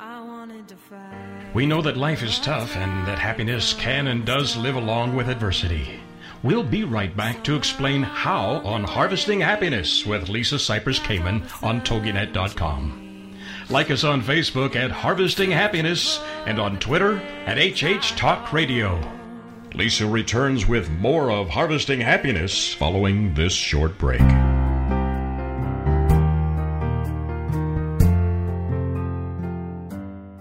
We 1.53 1.66
know 1.66 1.82
that 1.82 1.95
life 1.95 2.22
is 2.22 2.38
tough 2.39 2.76
and 2.76 3.07
that 3.07 3.18
happiness 3.18 3.74
can 3.74 4.07
and 4.07 4.26
does 4.26 4.57
live 4.57 4.76
along 4.76 5.16
with 5.16 5.30
adversity. 5.30 6.01
We'll 6.45 6.61
be 6.61 6.83
right 6.83 7.17
back 7.17 7.43
to 7.45 7.55
explain 7.55 8.03
how 8.03 8.57
on 8.57 8.83
Harvesting 8.83 9.39
Happiness 9.41 10.05
with 10.05 10.29
Lisa 10.29 10.57
Cypers 10.57 10.99
Kamen 10.99 11.41
on 11.63 11.81
TogiNet.com. 11.81 13.35
Like 13.71 13.89
us 13.89 14.03
on 14.03 14.21
Facebook 14.21 14.75
at 14.75 14.91
Harvesting 14.91 15.49
Happiness 15.49 16.19
and 16.45 16.59
on 16.59 16.77
Twitter 16.77 17.17
at 17.47 17.57
HH 17.57 18.15
Talk 18.15 18.53
Radio. 18.53 19.01
Lisa 19.73 20.05
returns 20.05 20.67
with 20.67 20.87
more 20.87 21.31
of 21.31 21.49
Harvesting 21.49 22.01
Happiness 22.01 22.71
following 22.75 23.33
this 23.33 23.53
short 23.53 23.97
break. 23.97 24.21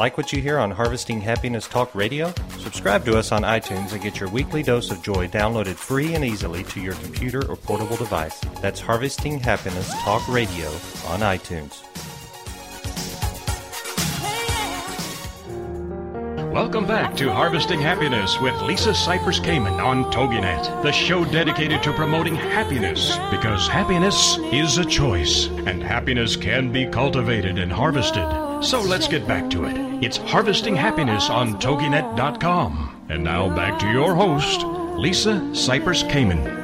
Like 0.00 0.16
what 0.16 0.32
you 0.32 0.40
hear 0.40 0.58
on 0.58 0.70
Harvesting 0.70 1.20
Happiness 1.20 1.68
Talk 1.68 1.94
Radio? 1.94 2.32
Subscribe 2.56 3.04
to 3.04 3.18
us 3.18 3.32
on 3.32 3.42
iTunes 3.42 3.92
and 3.92 4.00
get 4.00 4.18
your 4.18 4.30
weekly 4.30 4.62
dose 4.62 4.90
of 4.90 5.02
joy 5.02 5.28
downloaded 5.28 5.74
free 5.74 6.14
and 6.14 6.24
easily 6.24 6.64
to 6.64 6.80
your 6.80 6.94
computer 6.94 7.46
or 7.50 7.54
portable 7.54 7.96
device. 7.96 8.40
That's 8.62 8.80
Harvesting 8.80 9.38
Happiness 9.38 9.92
Talk 10.02 10.26
Radio 10.26 10.68
on 11.08 11.20
iTunes. 11.20 11.82
Welcome 16.50 16.84
back 16.84 17.14
to 17.18 17.32
Harvesting 17.32 17.78
Happiness 17.78 18.40
with 18.40 18.60
Lisa 18.62 18.90
Cypers 18.90 19.40
Kamen 19.40 19.80
on 19.80 20.02
TogiNet, 20.10 20.82
the 20.82 20.90
show 20.90 21.24
dedicated 21.24 21.80
to 21.84 21.92
promoting 21.92 22.34
happiness 22.34 23.16
because 23.30 23.68
happiness 23.68 24.36
is 24.50 24.76
a 24.76 24.84
choice 24.84 25.46
and 25.46 25.80
happiness 25.80 26.34
can 26.34 26.72
be 26.72 26.86
cultivated 26.86 27.56
and 27.56 27.70
harvested. 27.70 28.26
So 28.64 28.80
let's 28.80 29.06
get 29.06 29.28
back 29.28 29.48
to 29.50 29.64
it. 29.66 29.76
It's 30.04 30.16
Harvesting 30.16 30.74
Happiness 30.74 31.30
on 31.30 31.54
TogiNet.com. 31.60 33.06
And 33.08 33.22
now 33.22 33.48
back 33.54 33.78
to 33.78 33.88
your 33.88 34.16
host, 34.16 34.64
Lisa 34.98 35.34
Cypers 35.52 36.02
Kamen. 36.10 36.58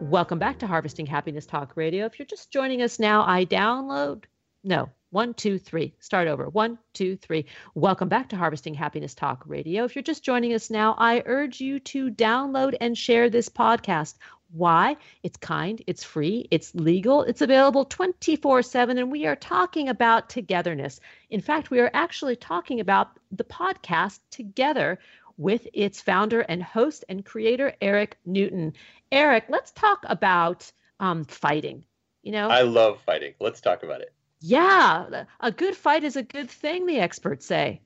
Welcome 0.00 0.38
back 0.38 0.60
to 0.60 0.68
Harvesting 0.68 1.06
Happiness 1.06 1.44
Talk 1.44 1.76
Radio. 1.76 2.06
If 2.06 2.20
you're 2.20 2.26
just 2.26 2.52
joining 2.52 2.82
us 2.82 3.00
now, 3.00 3.24
I 3.26 3.44
download. 3.44 4.26
No, 4.62 4.90
one, 5.12 5.34
two, 5.34 5.58
three. 5.58 5.94
Start 6.00 6.26
over. 6.26 6.48
One, 6.48 6.78
two, 6.94 7.16
three. 7.16 7.44
Welcome 7.74 8.08
back 8.08 8.30
to 8.30 8.36
Harvesting 8.36 8.72
Happiness 8.72 9.14
Talk 9.14 9.44
Radio. 9.46 9.84
If 9.84 9.94
you're 9.94 10.02
just 10.02 10.24
joining 10.24 10.54
us 10.54 10.70
now, 10.70 10.94
I 10.96 11.22
urge 11.26 11.60
you 11.60 11.80
to 11.80 12.10
download 12.10 12.74
and 12.80 12.96
share 12.96 13.28
this 13.28 13.50
podcast. 13.50 14.14
Why? 14.52 14.96
It's 15.22 15.36
kind, 15.36 15.82
it's 15.86 16.02
free, 16.02 16.48
it's 16.50 16.74
legal, 16.74 17.24
it's 17.24 17.42
available 17.42 17.84
24 17.84 18.62
7, 18.62 18.96
and 18.96 19.12
we 19.12 19.26
are 19.26 19.36
talking 19.36 19.90
about 19.90 20.30
togetherness. 20.30 20.98
In 21.28 21.42
fact, 21.42 21.70
we 21.70 21.80
are 21.80 21.90
actually 21.92 22.36
talking 22.36 22.80
about 22.80 23.10
the 23.30 23.44
podcast 23.44 24.20
together 24.30 24.98
with 25.36 25.68
its 25.74 26.00
founder 26.00 26.40
and 26.40 26.62
host 26.62 27.04
and 27.10 27.22
creator, 27.22 27.74
Erik 27.82 28.16
Newton. 28.24 28.72
Erik, 29.10 29.44
let's 29.50 29.72
talk 29.72 30.06
about 30.08 30.72
um, 31.00 31.24
fighting. 31.26 31.84
You 32.22 32.32
know, 32.32 32.48
I 32.48 32.62
love 32.62 32.98
fighting. 33.04 33.34
Let's 33.40 33.60
talk 33.60 33.82
about 33.82 34.00
it. 34.00 34.14
Yeah, 34.42 35.24
a 35.40 35.52
good 35.52 35.76
fight 35.76 36.02
is 36.02 36.16
a 36.16 36.22
good 36.22 36.50
thing, 36.50 36.86
the 36.86 36.98
experts 36.98 37.46
say. 37.46 37.80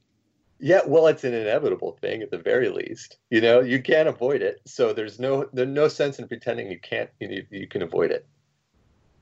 Yeah, 0.59 0.80
well, 0.86 1.07
it's 1.07 1.24
an 1.24 1.34
inevitable 1.34 1.98
thing 2.00 2.22
at 2.22 2.30
the 2.30 2.38
very 2.38 2.70
least. 2.70 3.18
You 3.28 3.42
know, 3.42 3.61
you 3.61 3.82
can't 3.82 4.09
avoid 4.09 4.40
it. 4.40 4.61
So 4.64 4.94
there's 4.94 5.18
no 5.18 5.46
there's 5.52 5.68
no 5.68 5.88
sense 5.88 6.18
in 6.18 6.28
pretending 6.28 6.70
you 6.70 6.80
can't 6.80 7.11
you, 7.20 7.44
you 7.50 7.68
can 7.68 7.82
avoid 7.82 8.11
it. 8.11 8.26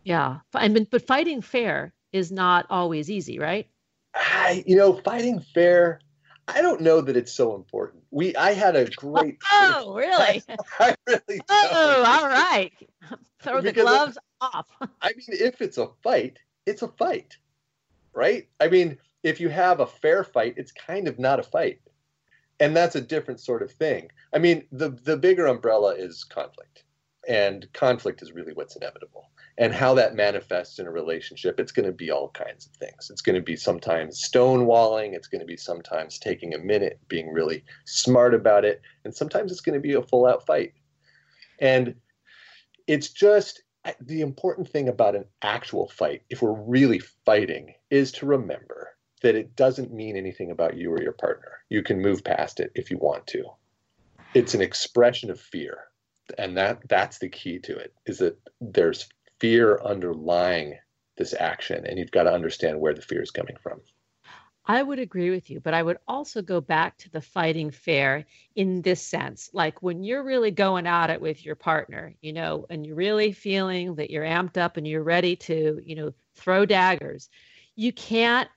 Yeah, 0.04 0.38
and 0.54 0.88
but 0.88 1.06
fighting 1.06 1.42
fair 1.42 1.92
is 2.12 2.30
not 2.30 2.66
always 2.70 3.10
easy, 3.10 3.40
right? 3.40 3.66
I, 4.14 4.62
you 4.64 4.76
know, 4.76 5.00
fighting 5.04 5.40
fair. 5.40 6.00
I 6.46 6.62
don't 6.62 6.82
know 6.82 7.00
that 7.00 7.16
it's 7.16 7.32
so 7.32 7.56
important. 7.56 8.04
We 8.12 8.36
I 8.36 8.52
had 8.52 8.76
a 8.76 8.84
great 8.90 9.38
Oh, 9.50 9.94
really? 9.96 10.42
I, 10.48 10.58
I 10.78 10.94
really 11.08 11.40
Oh, 11.48 12.04
all 12.06 12.28
right. 12.28 12.72
Throw 13.42 13.60
the 13.60 13.72
gloves 13.72 14.18
off. 14.40 14.68
I 15.02 15.08
mean, 15.08 15.26
if 15.30 15.60
it's 15.60 15.78
a 15.78 15.88
fight, 16.04 16.38
it's 16.66 16.82
a 16.82 16.88
fight. 16.88 17.36
Right? 18.12 18.48
I 18.60 18.68
mean, 18.68 18.98
if 19.22 19.40
you 19.40 19.48
have 19.48 19.80
a 19.80 19.86
fair 19.86 20.22
fight, 20.22 20.54
it's 20.56 20.72
kind 20.72 21.08
of 21.08 21.18
not 21.18 21.40
a 21.40 21.42
fight. 21.42 21.80
And 22.60 22.76
that's 22.76 22.94
a 22.94 23.00
different 23.00 23.40
sort 23.40 23.62
of 23.62 23.72
thing. 23.72 24.10
I 24.32 24.38
mean, 24.38 24.66
the 24.70 24.90
the 24.90 25.16
bigger 25.16 25.46
umbrella 25.46 25.94
is 25.94 26.24
conflict. 26.24 26.84
And 27.26 27.66
conflict 27.72 28.22
is 28.22 28.32
really 28.32 28.52
what's 28.52 28.76
inevitable 28.76 29.30
and 29.56 29.72
how 29.72 29.94
that 29.94 30.14
manifests 30.14 30.78
in 30.78 30.86
a 30.86 30.90
relationship 30.90 31.60
it's 31.60 31.72
going 31.72 31.86
to 31.86 31.92
be 31.92 32.10
all 32.10 32.28
kinds 32.30 32.66
of 32.66 32.72
things 32.72 33.10
it's 33.10 33.20
going 33.20 33.36
to 33.36 33.42
be 33.42 33.56
sometimes 33.56 34.20
stonewalling 34.20 35.14
it's 35.14 35.28
going 35.28 35.40
to 35.40 35.46
be 35.46 35.56
sometimes 35.56 36.18
taking 36.18 36.54
a 36.54 36.58
minute 36.58 36.98
being 37.08 37.32
really 37.32 37.64
smart 37.84 38.34
about 38.34 38.64
it 38.64 38.82
and 39.04 39.14
sometimes 39.14 39.52
it's 39.52 39.60
going 39.60 39.74
to 39.74 39.80
be 39.80 39.94
a 39.94 40.02
full 40.02 40.26
out 40.26 40.44
fight 40.46 40.72
and 41.60 41.94
it's 42.86 43.10
just 43.10 43.62
the 44.00 44.20
important 44.20 44.68
thing 44.68 44.88
about 44.88 45.16
an 45.16 45.24
actual 45.42 45.88
fight 45.88 46.22
if 46.30 46.42
we're 46.42 46.52
really 46.52 47.00
fighting 47.24 47.74
is 47.90 48.12
to 48.12 48.26
remember 48.26 48.90
that 49.22 49.34
it 49.34 49.56
doesn't 49.56 49.92
mean 49.92 50.16
anything 50.16 50.50
about 50.50 50.76
you 50.76 50.90
or 50.90 51.02
your 51.02 51.12
partner 51.12 51.52
you 51.68 51.82
can 51.82 52.00
move 52.00 52.24
past 52.24 52.60
it 52.60 52.70
if 52.74 52.90
you 52.90 52.98
want 52.98 53.26
to 53.26 53.44
it's 54.34 54.54
an 54.54 54.62
expression 54.62 55.30
of 55.30 55.40
fear 55.40 55.78
and 56.38 56.56
that 56.56 56.80
that's 56.88 57.18
the 57.18 57.28
key 57.28 57.58
to 57.58 57.76
it 57.76 57.92
is 58.06 58.18
that 58.18 58.38
there's 58.60 59.08
fear 59.40 59.80
underlying 59.84 60.78
this 61.16 61.34
action, 61.38 61.84
and 61.86 61.98
you've 61.98 62.10
got 62.10 62.24
to 62.24 62.32
understand 62.32 62.80
where 62.80 62.94
the 62.94 63.02
fear 63.02 63.22
is 63.22 63.30
coming 63.30 63.56
from. 63.62 63.80
I 64.66 64.82
would 64.82 64.98
agree 64.98 65.30
with 65.30 65.50
you, 65.50 65.60
but 65.60 65.74
I 65.74 65.82
would 65.82 65.98
also 66.08 66.40
go 66.40 66.60
back 66.60 66.96
to 66.98 67.10
the 67.10 67.20
fighting 67.20 67.70
fair 67.70 68.24
in 68.56 68.80
this 68.80 69.02
sense. 69.02 69.50
Like 69.52 69.82
when 69.82 70.02
you're 70.02 70.22
really 70.22 70.50
going 70.50 70.86
at 70.86 71.10
it 71.10 71.20
with 71.20 71.44
your 71.44 71.54
partner, 71.54 72.14
you 72.22 72.32
know, 72.32 72.64
and 72.70 72.86
you're 72.86 72.96
really 72.96 73.32
feeling 73.32 73.96
that 73.96 74.10
you're 74.10 74.24
amped 74.24 74.56
up 74.56 74.78
and 74.78 74.88
you're 74.88 75.02
ready 75.02 75.36
to, 75.36 75.82
you 75.84 75.96
know, 75.96 76.14
throw 76.34 76.64
daggers, 76.64 77.28
you 77.76 77.92
can't 77.92 78.48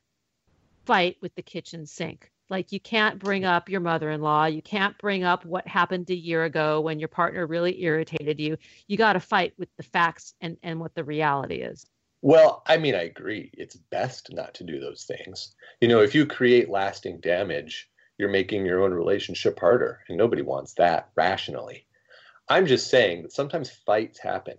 fight 0.86 1.18
with 1.22 1.36
the 1.36 1.42
kitchen 1.42 1.86
sink. 1.86 2.32
Like 2.50 2.72
you 2.72 2.80
can't 2.80 3.20
bring 3.20 3.44
up 3.44 3.68
your 3.68 3.82
mother-in-law, 3.82 4.46
you 4.46 4.62
can't 4.62 4.98
bring 5.00 5.26
up 5.26 5.44
what 5.44 5.68
happened 5.68 6.10
a 6.10 6.16
year 6.16 6.46
ago 6.46 6.80
when 6.80 7.00
your 7.00 7.10
partner 7.10 7.46
really 7.46 7.84
irritated 7.84 8.40
you. 8.40 8.58
You 8.88 8.96
got 8.96 9.14
to 9.14 9.20
fight 9.20 9.54
with 9.58 9.68
the 9.76 9.84
facts 9.84 10.34
and 10.40 10.56
and 10.64 10.80
what 10.80 10.96
the 10.96 11.04
reality 11.04 11.56
is. 11.56 11.86
Well, 12.28 12.62
I 12.66 12.76
mean, 12.76 12.94
I 12.94 13.04
agree. 13.04 13.52
It's 13.54 13.78
best 13.78 14.34
not 14.34 14.54
to 14.56 14.66
do 14.66 14.82
those 14.82 15.06
things. 15.06 15.56
You 15.80 15.88
know, 15.88 16.02
if 16.02 16.14
you 16.14 16.26
create 16.26 16.68
lasting 16.68 17.22
damage, 17.22 17.90
you're 18.18 18.28
making 18.28 18.66
your 18.66 18.84
own 18.84 18.94
relationship 18.94 19.58
harder, 19.58 20.02
and 20.10 20.18
nobody 20.18 20.42
wants 20.42 20.74
that 20.74 21.10
rationally. 21.16 21.86
I'm 22.50 22.66
just 22.66 22.90
saying 22.90 23.22
that 23.22 23.32
sometimes 23.32 23.70
fights 23.70 24.20
happen. 24.20 24.58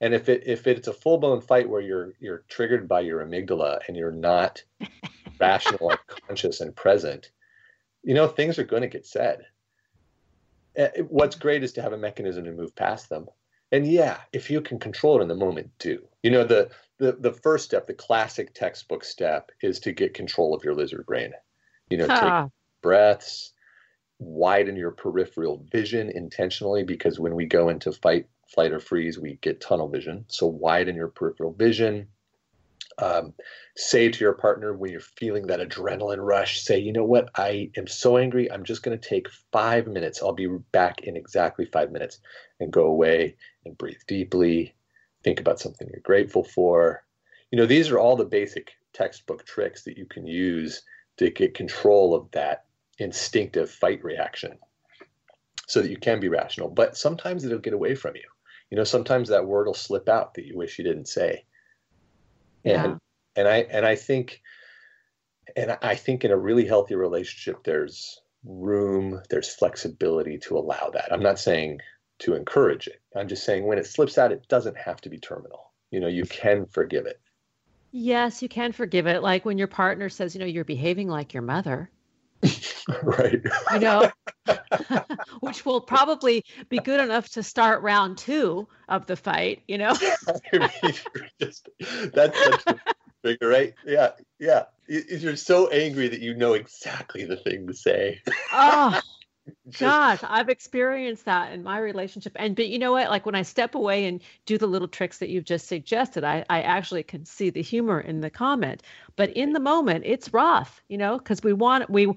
And 0.00 0.14
if 0.14 0.28
it 0.28 0.44
if 0.46 0.68
it's 0.68 0.86
a 0.86 0.92
full 0.92 1.18
blown 1.18 1.40
fight 1.40 1.68
where 1.68 1.80
you're 1.80 2.12
you're 2.20 2.44
triggered 2.48 2.86
by 2.86 3.00
your 3.00 3.26
amygdala 3.26 3.80
and 3.88 3.96
you're 3.96 4.12
not 4.12 4.62
rational 5.40 5.90
and 5.90 5.98
conscious 6.06 6.60
and 6.60 6.76
present, 6.76 7.32
you 8.04 8.14
know, 8.14 8.28
things 8.28 8.60
are 8.60 8.64
going 8.64 8.82
to 8.82 8.88
get 8.88 9.06
said. 9.06 9.44
Eh, 10.76 11.02
what's 11.08 11.34
great 11.34 11.64
is 11.64 11.72
to 11.72 11.82
have 11.82 11.94
a 11.94 11.98
mechanism 11.98 12.44
to 12.44 12.52
move 12.52 12.76
past 12.76 13.08
them. 13.08 13.26
And 13.72 13.90
yeah, 13.90 14.18
if 14.32 14.52
you 14.52 14.60
can 14.60 14.78
control 14.78 15.18
it 15.18 15.22
in 15.22 15.26
the 15.26 15.34
moment, 15.34 15.72
do. 15.80 16.07
You 16.22 16.30
know, 16.30 16.44
the 16.44 16.70
the 16.98 17.12
the 17.12 17.32
first 17.32 17.64
step, 17.64 17.86
the 17.86 17.94
classic 17.94 18.54
textbook 18.54 19.04
step, 19.04 19.50
is 19.62 19.80
to 19.80 19.92
get 19.92 20.14
control 20.14 20.54
of 20.54 20.64
your 20.64 20.74
lizard 20.74 21.06
brain. 21.06 21.32
You 21.90 21.98
know, 21.98 22.06
huh. 22.08 22.42
take 22.42 22.52
breaths, 22.82 23.52
widen 24.18 24.76
your 24.76 24.90
peripheral 24.90 25.64
vision 25.70 26.10
intentionally, 26.10 26.84
because 26.84 27.18
when 27.18 27.34
we 27.34 27.46
go 27.46 27.68
into 27.68 27.92
fight, 27.92 28.26
flight, 28.52 28.72
or 28.72 28.80
freeze, 28.80 29.18
we 29.18 29.38
get 29.40 29.60
tunnel 29.60 29.88
vision. 29.88 30.24
So 30.28 30.46
widen 30.46 30.96
your 30.96 31.08
peripheral 31.08 31.52
vision 31.52 32.08
um, 33.00 33.34
say 33.76 34.08
to 34.08 34.24
your 34.24 34.32
partner 34.32 34.74
when 34.74 34.90
you're 34.90 35.00
feeling 35.00 35.46
that 35.46 35.60
adrenaline 35.60 36.24
rush, 36.24 36.60
say, 36.60 36.78
you 36.78 36.92
know 36.92 37.04
what, 37.04 37.30
I 37.36 37.70
am 37.76 37.86
so 37.86 38.16
angry. 38.16 38.50
I'm 38.50 38.64
just 38.64 38.82
going 38.82 38.98
to 38.98 39.08
take 39.08 39.28
five 39.52 39.86
minutes. 39.86 40.22
I'll 40.22 40.32
be 40.32 40.48
back 40.72 41.02
in 41.02 41.16
exactly 41.16 41.64
five 41.66 41.92
minutes 41.92 42.18
and 42.60 42.72
go 42.72 42.86
away 42.86 43.36
and 43.64 43.78
breathe 43.78 44.00
deeply. 44.06 44.74
Think 45.24 45.40
about 45.40 45.60
something 45.60 45.88
you're 45.90 46.00
grateful 46.00 46.44
for. 46.44 47.04
You 47.50 47.58
know, 47.58 47.66
these 47.66 47.90
are 47.90 47.98
all 47.98 48.16
the 48.16 48.24
basic 48.24 48.72
textbook 48.92 49.44
tricks 49.44 49.84
that 49.84 49.98
you 49.98 50.06
can 50.06 50.26
use 50.26 50.82
to 51.16 51.30
get 51.30 51.54
control 51.54 52.14
of 52.14 52.30
that 52.32 52.64
instinctive 52.98 53.70
fight 53.70 54.02
reaction 54.04 54.58
so 55.66 55.82
that 55.82 55.90
you 55.90 55.96
can 55.96 56.20
be 56.20 56.28
rational. 56.28 56.68
But 56.68 56.96
sometimes 56.96 57.44
it'll 57.44 57.58
get 57.58 57.72
away 57.72 57.94
from 57.94 58.16
you. 58.16 58.22
You 58.70 58.76
know, 58.76 58.84
sometimes 58.84 59.28
that 59.28 59.46
word 59.46 59.66
will 59.66 59.74
slip 59.74 60.08
out 60.08 60.34
that 60.34 60.44
you 60.44 60.56
wish 60.56 60.78
you 60.78 60.84
didn't 60.84 61.08
say 61.08 61.44
and 62.64 62.92
yeah. 62.92 62.96
and 63.36 63.48
i 63.48 63.58
and 63.70 63.86
i 63.86 63.94
think 63.94 64.40
and 65.56 65.76
i 65.82 65.94
think 65.94 66.24
in 66.24 66.30
a 66.30 66.36
really 66.36 66.66
healthy 66.66 66.94
relationship 66.94 67.62
there's 67.64 68.20
room 68.44 69.20
there's 69.30 69.54
flexibility 69.54 70.38
to 70.38 70.56
allow 70.56 70.90
that 70.90 71.12
i'm 71.12 71.22
not 71.22 71.38
saying 71.38 71.78
to 72.20 72.34
encourage 72.34 72.86
it. 72.86 73.00
I'm 73.14 73.28
just 73.28 73.44
saying 73.44 73.66
when 73.66 73.78
it 73.78 73.86
slips 73.86 74.18
out 74.18 74.32
it 74.32 74.48
doesn't 74.48 74.76
have 74.76 75.00
to 75.02 75.08
be 75.08 75.18
terminal. 75.18 75.72
You 75.90 76.00
know 76.00 76.08
you 76.08 76.24
can 76.24 76.66
forgive 76.66 77.06
it. 77.06 77.20
Yes 77.90 78.42
you 78.42 78.48
can 78.48 78.72
forgive 78.72 79.06
it. 79.06 79.22
Like 79.22 79.44
when 79.44 79.58
your 79.58 79.68
partner 79.68 80.08
says 80.08 80.34
you 80.34 80.40
know 80.40 80.46
you're 80.46 80.64
behaving 80.64 81.08
like 81.08 81.34
your 81.34 81.42
mother. 81.42 81.90
Right. 83.02 83.42
You 83.74 83.80
know? 83.80 84.10
Which 85.40 85.66
will 85.66 85.82
probably 85.82 86.42
be 86.70 86.78
good 86.78 87.00
enough 87.00 87.28
to 87.30 87.42
start 87.42 87.82
round 87.82 88.16
two 88.16 88.66
of 88.88 89.04
the 89.04 89.14
fight 89.14 89.62
you 89.68 89.76
know? 89.76 89.94
Just, 91.38 91.68
that's 92.14 92.42
such 92.42 92.62
a 92.66 92.80
figure 93.22 93.48
right? 93.48 93.74
Yeah 93.84 94.12
yeah. 94.38 94.64
You're 94.86 95.36
so 95.36 95.68
angry 95.68 96.08
that 96.08 96.20
you 96.20 96.34
know 96.34 96.54
exactly 96.54 97.26
the 97.26 97.36
thing 97.36 97.66
to 97.66 97.74
say. 97.74 98.22
Oh 98.54 98.98
just, 99.68 99.80
Gosh, 99.80 100.20
I've 100.22 100.48
experienced 100.48 101.24
that 101.24 101.52
in 101.52 101.62
my 101.62 101.78
relationship. 101.78 102.32
And 102.36 102.56
but 102.56 102.68
you 102.68 102.78
know 102.78 102.92
what? 102.92 103.10
Like 103.10 103.26
when 103.26 103.34
I 103.34 103.42
step 103.42 103.74
away 103.74 104.06
and 104.06 104.22
do 104.46 104.58
the 104.58 104.66
little 104.66 104.88
tricks 104.88 105.18
that 105.18 105.28
you've 105.28 105.44
just 105.44 105.66
suggested, 105.66 106.24
I, 106.24 106.44
I 106.50 106.62
actually 106.62 107.02
can 107.02 107.24
see 107.24 107.50
the 107.50 107.62
humor 107.62 108.00
in 108.00 108.20
the 108.20 108.30
comment. 108.30 108.82
But 109.16 109.30
in 109.30 109.52
the 109.52 109.60
moment, 109.60 110.04
it's 110.06 110.32
rough, 110.32 110.82
you 110.88 110.98
know, 110.98 111.18
because 111.18 111.42
we 111.42 111.52
want 111.52 111.88
we 111.90 112.12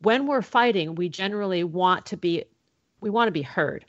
when 0.00 0.26
we're 0.26 0.42
fighting, 0.42 0.94
we 0.94 1.08
generally 1.08 1.64
want 1.64 2.06
to 2.06 2.16
be 2.16 2.44
we 3.00 3.10
want 3.10 3.28
to 3.28 3.32
be 3.32 3.42
heard. 3.42 3.84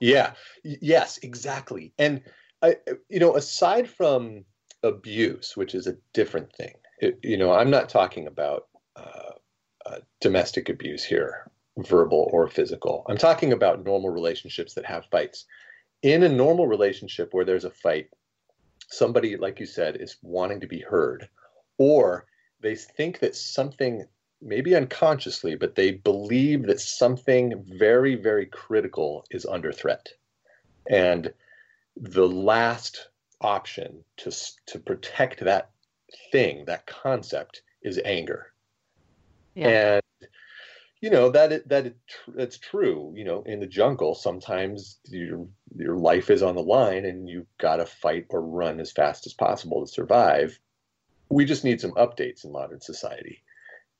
Yeah. 0.00 0.32
Yes, 0.62 1.18
exactly. 1.18 1.92
And 1.98 2.22
I, 2.62 2.76
you 3.08 3.20
know, 3.20 3.36
aside 3.36 3.88
from 3.88 4.44
abuse, 4.82 5.56
which 5.56 5.74
is 5.74 5.86
a 5.86 5.96
different 6.12 6.52
thing, 6.52 6.74
it, 7.00 7.18
you 7.22 7.36
know, 7.36 7.52
I'm 7.52 7.70
not 7.70 7.88
talking 7.88 8.26
about 8.26 8.66
uh, 8.96 9.32
uh, 9.88 9.98
domestic 10.20 10.68
abuse 10.68 11.04
here, 11.04 11.50
verbal 11.78 12.28
or 12.32 12.48
physical. 12.48 13.04
I'm 13.08 13.16
talking 13.16 13.52
about 13.52 13.84
normal 13.84 14.10
relationships 14.10 14.74
that 14.74 14.84
have 14.84 15.06
fights. 15.06 15.46
In 16.02 16.22
a 16.22 16.28
normal 16.28 16.66
relationship 16.66 17.32
where 17.32 17.44
there's 17.44 17.64
a 17.64 17.70
fight, 17.70 18.10
somebody, 18.88 19.36
like 19.36 19.60
you 19.60 19.66
said, 19.66 19.96
is 19.96 20.16
wanting 20.22 20.60
to 20.60 20.66
be 20.66 20.80
heard, 20.80 21.28
or 21.78 22.26
they 22.60 22.74
think 22.74 23.20
that 23.20 23.34
something 23.34 24.04
maybe 24.40 24.76
unconsciously, 24.76 25.56
but 25.56 25.74
they 25.74 25.92
believe 25.92 26.66
that 26.66 26.80
something 26.80 27.64
very, 27.78 28.14
very 28.14 28.46
critical 28.46 29.24
is 29.30 29.46
under 29.46 29.72
threat. 29.72 30.08
And 30.88 31.32
the 31.96 32.28
last 32.28 33.08
option 33.40 34.04
to, 34.18 34.30
to 34.66 34.78
protect 34.78 35.40
that 35.40 35.70
thing, 36.30 36.64
that 36.66 36.86
concept, 36.86 37.62
is 37.82 38.00
anger. 38.04 38.52
And 39.66 40.02
you 41.00 41.10
know 41.10 41.30
that 41.30 41.52
it, 41.52 41.68
that 41.68 41.86
it, 41.86 41.96
it's 42.36 42.58
true. 42.58 43.12
You 43.14 43.24
know, 43.24 43.42
in 43.46 43.60
the 43.60 43.66
jungle, 43.66 44.14
sometimes 44.14 44.98
your 45.06 45.46
your 45.76 45.96
life 45.96 46.30
is 46.30 46.42
on 46.42 46.54
the 46.54 46.62
line, 46.62 47.04
and 47.04 47.28
you've 47.28 47.46
got 47.58 47.76
to 47.76 47.86
fight 47.86 48.26
or 48.30 48.40
run 48.40 48.80
as 48.80 48.92
fast 48.92 49.26
as 49.26 49.34
possible 49.34 49.84
to 49.84 49.92
survive. 49.92 50.58
We 51.30 51.44
just 51.44 51.64
need 51.64 51.80
some 51.80 51.92
updates 51.92 52.44
in 52.44 52.52
modern 52.52 52.80
society. 52.80 53.42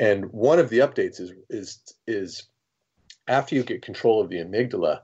And 0.01 0.27
one 0.33 0.59
of 0.59 0.71
the 0.71 0.79
updates 0.79 1.21
is 1.21 1.33
is 1.51 1.81
is 2.07 2.49
after 3.27 3.55
you 3.55 3.63
get 3.63 3.83
control 3.83 4.21
of 4.21 4.31
the 4.31 4.37
amygdala 4.39 5.01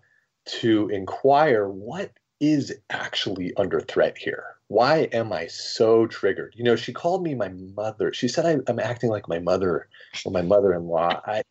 to 0.47 0.89
inquire 0.89 1.69
what 1.69 2.13
is 2.41 2.75
actually 2.91 3.55
under 3.57 3.81
threat 3.81 4.19
here. 4.19 4.54
Why 4.69 5.09
am 5.12 5.33
I 5.33 5.47
so 5.47 6.07
triggered? 6.07 6.55
You 6.57 6.65
know, 6.65 6.77
she 6.77 6.93
called 6.93 7.23
me 7.23 7.35
my 7.35 7.49
mother. 7.49 8.12
She 8.12 8.29
said 8.29 8.47
I, 8.47 8.71
am 8.71 8.79
acting 8.79 9.11
like 9.11 9.29
my 9.29 9.39
mother 9.39 9.89
or 10.25 10.33
my 10.33 10.43
mother-in-law. 10.43 11.21
I, 11.27 11.43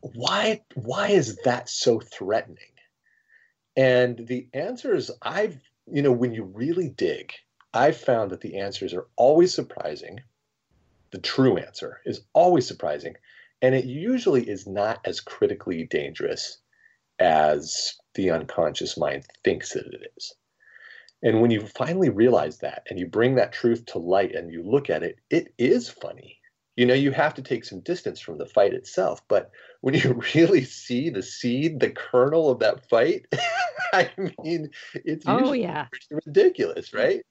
why 0.00 0.62
why 0.74 1.08
is 1.08 1.36
that 1.44 1.68
so 1.68 2.00
threatening? 2.00 2.56
And 3.76 4.26
the 4.26 4.48
answer 4.54 4.94
is 4.94 5.10
I've 5.22 5.60
you 5.86 6.02
know 6.02 6.12
when 6.12 6.32
you 6.32 6.44
really 6.44 6.88
dig, 6.88 7.34
I've 7.74 7.96
found 7.96 8.30
that 8.30 8.40
the 8.40 8.58
answers 8.58 8.94
are 8.94 9.06
always 9.16 9.54
surprising 9.54 10.20
the 11.10 11.18
true 11.18 11.56
answer 11.56 12.00
is 12.04 12.22
always 12.32 12.66
surprising. 12.66 13.16
And 13.62 13.74
it 13.74 13.84
usually 13.84 14.48
is 14.48 14.66
not 14.66 15.00
as 15.04 15.20
critically 15.20 15.84
dangerous 15.84 16.58
as 17.18 17.96
the 18.14 18.30
unconscious 18.30 18.96
mind 18.96 19.26
thinks 19.44 19.72
that 19.72 19.86
it 19.86 20.12
is. 20.16 20.34
And 21.22 21.40
when 21.40 21.50
you 21.50 21.66
finally 21.66 22.08
realize 22.08 22.58
that 22.58 22.86
and 22.88 22.98
you 22.98 23.06
bring 23.06 23.34
that 23.34 23.52
truth 23.52 23.84
to 23.86 23.98
light 23.98 24.34
and 24.34 24.50
you 24.50 24.62
look 24.62 24.88
at 24.88 25.02
it, 25.02 25.18
it 25.28 25.52
is 25.58 25.88
funny. 25.88 26.38
You 26.76 26.86
know, 26.86 26.94
you 26.94 27.10
have 27.10 27.34
to 27.34 27.42
take 27.42 27.64
some 27.64 27.80
distance 27.80 28.20
from 28.20 28.38
the 28.38 28.46
fight 28.46 28.72
itself. 28.72 29.20
But 29.28 29.50
when 29.82 29.94
you 29.94 30.22
really 30.34 30.64
see 30.64 31.10
the 31.10 31.22
seed, 31.22 31.80
the 31.80 31.90
kernel 31.90 32.50
of 32.50 32.60
that 32.60 32.88
fight, 32.88 33.26
I 33.92 34.10
mean, 34.16 34.70
it's 34.94 35.24
oh, 35.26 35.52
yeah. 35.52 35.88
ridiculous, 36.10 36.94
right? 36.94 37.22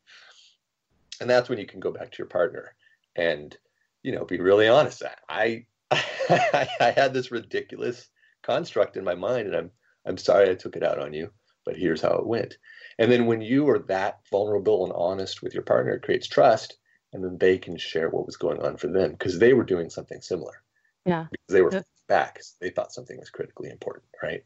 And 1.20 1.30
that's 1.30 1.50
when 1.50 1.58
you 1.58 1.66
can 1.66 1.80
go 1.80 1.92
back 1.92 2.12
to 2.12 2.18
your 2.18 2.28
partner 2.28 2.76
and, 3.16 3.58
you 4.04 4.12
know, 4.12 4.26
be 4.26 4.40
really 4.40 4.68
honest. 4.68 5.04
I, 5.28 5.66
I 5.92 6.94
had 6.96 7.14
this 7.14 7.32
ridiculous 7.32 8.08
construct 8.44 8.98
in 8.98 9.04
my 9.04 9.16
mind, 9.16 9.48
and 9.48 9.56
I'm 9.56 9.72
I'm 10.06 10.18
sorry 10.18 10.50
I 10.50 10.56
took 10.56 10.76
it 10.76 10.84
out 10.84 11.00
on 11.00 11.14
you, 11.14 11.32
but 11.66 11.76
here's 11.76 12.02
how 12.02 12.14
it 12.14 12.26
went. 12.26 12.58
And 13.00 13.10
then 13.10 13.26
when 13.26 13.41
you 13.41 13.68
are 13.70 13.80
that 13.80 14.20
vulnerable 14.30 14.84
and 14.84 14.93
honest 14.93 15.41
with 15.41 15.54
your 15.54 15.64
partner, 15.64 15.93
it 15.93 16.04
creates 16.04 16.28
trust, 16.28 16.78
and 17.14 17.24
then 17.24 17.38
they 17.38 17.58
can 17.58 17.78
share 17.78 18.10
what 18.10 18.26
was 18.26 18.36
going 18.36 18.62
on 18.62 18.76
for 18.76 18.88
them 18.88 19.12
because 19.12 19.39
they 19.39 19.54
were 19.54 19.64
doing 19.64 19.89
something 19.89 20.22
similar. 20.22 20.62
Yeah. 21.06 21.28
Because 21.32 21.54
they 21.54 21.62
were 21.62 21.74
yeah. 21.74 21.82
back. 22.10 22.41
They 22.60 22.70
thought 22.70 22.91
something 22.91 23.18
was 23.18 23.30
critically 23.30 23.70
important, 23.70 24.04
right? 24.22 24.43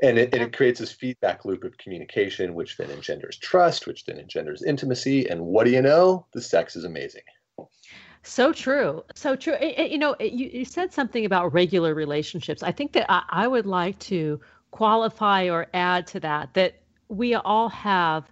And 0.00 0.18
it, 0.18 0.34
and 0.34 0.42
it 0.42 0.56
creates 0.56 0.78
this 0.78 0.92
feedback 0.92 1.46
loop 1.46 1.64
of 1.64 1.78
communication, 1.78 2.54
which 2.54 2.76
then 2.76 2.90
engenders 2.90 3.38
trust, 3.38 3.86
which 3.86 4.04
then 4.04 4.18
engenders 4.18 4.62
intimacy. 4.62 5.28
And 5.28 5.40
what 5.40 5.64
do 5.64 5.72
you 5.72 5.82
know? 5.82 6.26
The 6.34 6.42
sex 6.42 6.76
is 6.76 6.84
amazing. 6.84 7.22
So 8.22 8.52
true. 8.52 9.02
So 9.14 9.34
true. 9.34 9.54
It, 9.54 9.90
you 9.90 9.98
know, 9.98 10.14
it, 10.20 10.32
you, 10.32 10.50
you 10.52 10.64
said 10.66 10.92
something 10.92 11.24
about 11.24 11.52
regular 11.54 11.94
relationships. 11.94 12.62
I 12.62 12.72
think 12.72 12.92
that 12.92 13.10
I, 13.10 13.22
I 13.30 13.48
would 13.48 13.66
like 13.66 13.98
to 14.00 14.38
qualify 14.70 15.48
or 15.48 15.66
add 15.72 16.06
to 16.08 16.20
that 16.20 16.52
that 16.52 16.82
we 17.08 17.34
all 17.34 17.68
have 17.68 18.30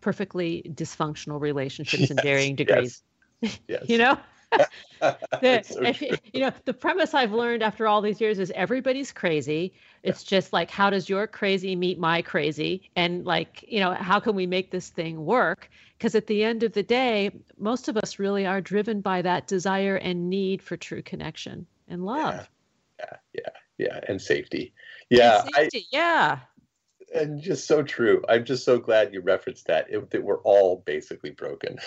perfectly 0.00 0.70
dysfunctional 0.74 1.40
relationships 1.40 2.00
yes, 2.02 2.10
in 2.10 2.16
varying 2.18 2.54
degrees. 2.54 3.02
Yes. 3.40 3.58
yes. 3.68 3.82
you 3.88 3.98
know? 3.98 4.18
the, 5.00 5.62
so 5.64 5.82
if, 5.82 6.00
you 6.32 6.40
know 6.40 6.52
the 6.64 6.72
premise 6.72 7.12
i've 7.12 7.32
learned 7.32 7.62
after 7.62 7.88
all 7.88 8.00
these 8.00 8.20
years 8.20 8.38
is 8.38 8.52
everybody's 8.54 9.10
crazy 9.10 9.72
it's 10.04 10.22
yeah. 10.24 10.36
just 10.36 10.52
like 10.52 10.70
how 10.70 10.90
does 10.90 11.08
your 11.08 11.26
crazy 11.26 11.74
meet 11.74 11.98
my 11.98 12.22
crazy 12.22 12.88
and 12.94 13.24
like 13.24 13.64
you 13.66 13.80
know 13.80 13.92
how 13.94 14.20
can 14.20 14.36
we 14.36 14.46
make 14.46 14.70
this 14.70 14.90
thing 14.90 15.24
work 15.24 15.68
because 15.98 16.14
at 16.14 16.26
the 16.28 16.44
end 16.44 16.62
of 16.62 16.72
the 16.72 16.82
day 16.82 17.30
most 17.58 17.88
of 17.88 17.96
us 17.96 18.18
really 18.18 18.46
are 18.46 18.60
driven 18.60 19.00
by 19.00 19.20
that 19.20 19.46
desire 19.46 19.96
and 19.96 20.30
need 20.30 20.62
for 20.62 20.76
true 20.76 21.02
connection 21.02 21.66
and 21.88 22.04
love 22.04 22.48
yeah 22.98 23.06
yeah 23.34 23.42
yeah, 23.78 23.86
yeah. 23.86 24.00
and 24.08 24.22
safety 24.22 24.72
yeah 25.10 25.42
and 25.42 25.54
safety, 25.54 25.86
I, 25.92 25.96
yeah 25.96 26.38
and 27.14 27.40
just 27.40 27.66
so 27.66 27.82
true. 27.82 28.22
I'm 28.28 28.44
just 28.44 28.64
so 28.64 28.78
glad 28.78 29.14
you 29.14 29.20
referenced 29.20 29.66
that. 29.66 29.86
It, 29.88 30.10
that 30.10 30.22
we're 30.22 30.40
all 30.42 30.82
basically 30.84 31.30
broken, 31.30 31.78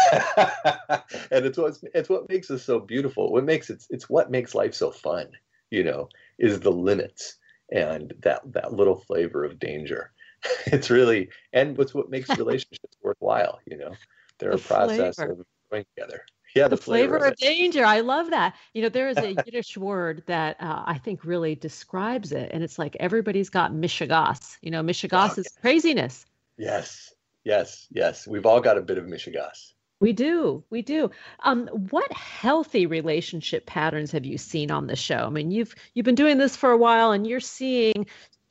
and 0.12 1.44
it's 1.44 1.58
what 1.58 1.78
it's 1.94 2.08
what 2.08 2.28
makes 2.28 2.50
us 2.50 2.62
so 2.62 2.78
beautiful. 2.78 3.32
What 3.32 3.44
makes 3.44 3.70
it 3.70 3.84
it's 3.90 4.08
what 4.08 4.30
makes 4.30 4.54
life 4.54 4.74
so 4.74 4.90
fun. 4.90 5.28
You 5.70 5.84
know, 5.84 6.08
is 6.38 6.60
the 6.60 6.72
limits 6.72 7.36
and 7.72 8.12
that 8.20 8.40
that 8.52 8.72
little 8.72 8.96
flavor 8.96 9.44
of 9.44 9.58
danger. 9.58 10.12
It's 10.66 10.90
really 10.90 11.30
and 11.54 11.76
what's 11.78 11.94
what 11.94 12.10
makes 12.10 12.28
relationships 12.38 12.98
worthwhile. 13.02 13.60
You 13.66 13.78
know, 13.78 13.94
they're 14.38 14.50
the 14.50 14.56
a 14.56 14.60
process 14.60 15.16
flavor. 15.16 15.32
of 15.32 15.46
going 15.70 15.86
together 15.96 16.26
yeah, 16.54 16.68
the, 16.68 16.76
the 16.76 16.82
flavor, 16.82 17.18
flavor, 17.18 17.26
of, 17.26 17.32
of 17.32 17.38
danger. 17.38 17.84
I 17.84 18.00
love 18.00 18.30
that. 18.30 18.54
You 18.72 18.82
know, 18.82 18.88
there 18.88 19.08
is 19.08 19.18
a 19.18 19.30
Yiddish 19.46 19.76
word 19.76 20.22
that 20.26 20.56
uh, 20.60 20.84
I 20.86 20.98
think 20.98 21.24
really 21.24 21.54
describes 21.54 22.32
it, 22.32 22.50
and 22.52 22.62
it's 22.62 22.78
like 22.78 22.96
everybody's 23.00 23.50
got 23.50 23.72
mishigas. 23.72 24.56
You 24.62 24.70
know, 24.70 24.82
mishigas 24.82 25.34
oh, 25.36 25.40
is 25.40 25.48
craziness. 25.60 26.26
Yes, 26.56 27.12
yes, 27.42 27.88
yes. 27.90 28.26
We've 28.26 28.46
all 28.46 28.60
got 28.60 28.78
a 28.78 28.82
bit 28.82 28.98
of 28.98 29.04
mishigas. 29.04 29.72
We 30.00 30.12
do, 30.12 30.62
we 30.70 30.82
do. 30.82 31.10
Um, 31.40 31.66
what 31.90 32.12
healthy 32.12 32.86
relationship 32.86 33.64
patterns 33.64 34.12
have 34.12 34.26
you 34.26 34.38
seen 34.38 34.70
on 34.70 34.86
the 34.86 34.96
show? 34.96 35.24
I 35.26 35.30
mean, 35.30 35.50
you've 35.50 35.74
you've 35.94 36.04
been 36.04 36.14
doing 36.14 36.38
this 36.38 36.56
for 36.56 36.70
a 36.70 36.76
while, 36.76 37.12
and 37.12 37.26
you're 37.26 37.40
seeing 37.40 38.06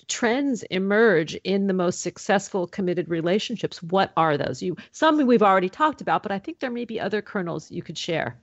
trends 0.08 0.64
emerge 0.64 1.36
in 1.44 1.68
the 1.68 1.74
most 1.74 2.02
successful 2.02 2.68
committed 2.68 3.10
relationships 3.10 3.82
what 3.84 4.12
are 4.18 4.38
those? 4.38 4.62
You 4.62 4.76
some 4.92 5.26
we've 5.26 5.44
already 5.44 5.70
talked 5.70 6.02
about 6.02 6.24
but 6.24 6.32
i 6.32 6.40
think 6.40 6.60
there 6.60 6.72
may 6.72 6.86
be 6.86 7.00
other 7.00 7.22
kernels 7.22 7.72
you 7.72 7.82
could 7.82 7.98
share. 7.98 8.38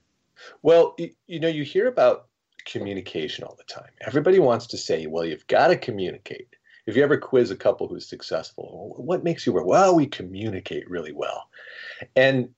Well 0.62 0.96
you 1.26 1.40
know 1.40 1.48
you 1.48 1.64
hear 1.64 1.88
about 1.88 2.26
communication 2.66 3.44
all 3.44 3.56
the 3.56 3.64
time. 3.64 3.90
Everybody 4.06 4.38
wants 4.38 4.66
to 4.68 4.78
say 4.78 5.06
well 5.06 5.24
you've 5.24 5.46
got 5.46 5.68
to 5.68 5.76
communicate. 5.76 6.48
If 6.86 6.96
you 6.96 7.02
ever 7.02 7.16
quiz 7.16 7.50
a 7.50 7.56
couple 7.56 7.88
who's 7.88 8.08
successful 8.08 8.94
what 8.96 9.24
makes 9.24 9.46
you 9.46 9.52
work? 9.52 9.66
Well 9.66 9.94
we 9.96 10.06
communicate 10.06 10.88
really 10.90 11.12
well. 11.12 11.48
And 12.16 12.50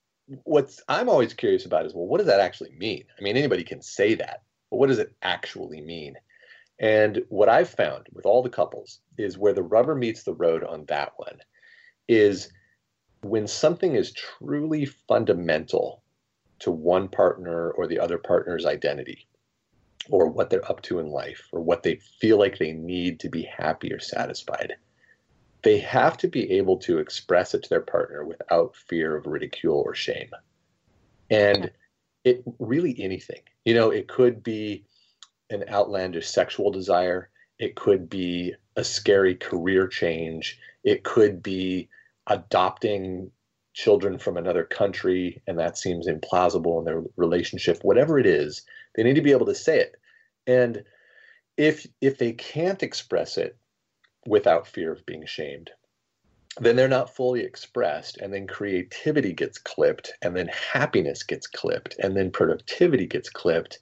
what's 0.45 0.81
i'm 0.89 1.09
always 1.09 1.35
curious 1.35 1.67
about 1.67 1.85
is 1.85 1.95
well 1.95 2.07
what 2.07 2.19
does 2.19 2.29
that 2.29 2.41
actually 2.41 2.73
mean? 2.79 3.05
I 3.19 3.23
mean 3.23 3.37
anybody 3.37 3.65
can 3.65 3.83
say 3.83 4.15
that 4.15 4.43
but 4.71 4.77
what 4.79 4.89
does 4.89 4.99
it 4.99 5.15
actually 5.23 5.81
mean 5.81 6.17
and 6.83 7.23
what 7.31 7.49
I've 7.49 7.71
found 7.71 8.09
with 8.13 8.27
all 8.27 8.43
the 8.43 8.51
couples 8.51 9.01
is 9.17 9.39
where 9.39 9.55
the 9.55 9.63
rubber 9.63 9.95
meets 9.95 10.25
the 10.25 10.35
road 10.35 10.65
on 10.65 10.85
that 10.87 11.13
one 11.17 11.39
is 12.09 12.53
when 13.23 13.47
something 13.47 13.95
is 13.95 14.13
truly 14.13 14.85
fundamental 14.85 16.03
to 16.59 16.71
one 16.71 17.09
partner 17.09 17.71
or 17.71 17.87
the 17.87 17.99
other 17.99 18.19
partner's 18.19 18.67
identity 18.67 19.27
or 20.11 20.29
what 20.29 20.51
they're 20.51 20.71
up 20.71 20.83
to 20.83 20.99
in 20.99 21.07
life 21.07 21.49
or 21.53 21.61
what 21.63 21.83
they 21.83 21.97
feel 22.21 22.39
like 22.39 22.59
they 22.59 22.73
need 22.73 23.21
to 23.21 23.31
be 23.31 23.43
happy 23.43 23.91
or 23.93 24.01
satisfied 24.01 24.75
they 25.63 25.79
have 25.79 26.17
to 26.19 26.29
be 26.29 26.51
able 26.53 26.77
to 26.77 26.99
express 26.99 27.55
it 27.55 27.63
to 27.63 27.69
their 27.69 27.81
partner 27.81 28.25
without 28.25 28.77
fear 28.77 29.17
of 29.17 29.27
ridicule 29.27 29.81
or 29.85 29.95
shame. 29.95 30.31
And 31.31 31.71
it 32.25 32.43
really 32.59 32.97
anything. 32.99 33.41
You 33.65 33.75
know 33.75 33.91
it 33.91 34.09
could 34.09 34.43
be 34.43 34.85
an 35.53 35.65
outlandish 35.69 36.29
sexual 36.29 36.71
desire. 36.71 37.29
It 37.59 37.77
could 37.77 38.09
be 38.09 38.55
a 38.77 38.85
scary 38.85 39.35
career 39.35 39.87
change. 39.87 40.59
It 40.83 41.05
could 41.05 41.43
be 41.43 41.89
adopting 42.27 43.31
children 43.75 44.19
from 44.19 44.37
another 44.37 44.65
country 44.65 45.43
and 45.47 45.59
that 45.59 45.79
seems 45.79 46.07
implausible 46.07 46.79
in 46.79 46.85
their 46.85 47.03
relationship 47.17 47.79
whatever 47.83 48.19
it 48.19 48.27
is 48.27 48.63
they 48.95 49.03
need 49.03 49.15
to 49.15 49.23
be 49.23 49.33
able 49.33 49.47
to 49.47 49.55
say 49.55 49.79
it 49.79 49.97
and 50.47 50.85
if 51.57 51.87
if 52.01 52.19
they 52.19 52.33
can't 52.33 52.83
express 52.83 53.39
it 53.39 53.57
without 54.27 54.67
fear 54.67 54.93
of 54.93 55.07
being 55.07 55.25
shamed 55.25 55.71
then 56.61 56.77
they're 56.77 56.87
not 56.87 57.15
fully 57.15 57.41
expressed 57.41 58.19
and 58.19 58.33
then 58.33 58.47
creativity 58.47 59.33
gets 59.33 59.57
clipped 59.57 60.13
and 60.21 60.37
then 60.37 60.49
happiness 60.49 61.23
gets 61.23 61.47
clipped 61.47 61.97
and 61.99 62.15
then 62.15 62.31
productivity 62.31 63.07
gets 63.07 63.31
clipped 63.31 63.79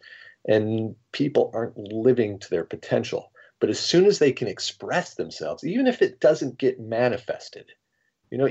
and 0.47 0.95
people 1.13 1.51
aren't 1.55 1.77
living 1.77 2.39
to 2.39 2.51
their 2.51 2.65
potential. 2.65 3.33
But 3.61 3.71
as 3.71 3.79
soon 3.79 4.07
as 4.07 4.19
they 4.19 4.33
can 4.33 4.49
express 4.49 5.15
themselves, 5.15 5.65
even 5.65 5.87
if 5.87 6.01
it 6.01 6.21
doesn't 6.21 6.59
get 6.59 6.81
manifested, 6.81 7.67
you 8.31 8.39
know, 8.39 8.49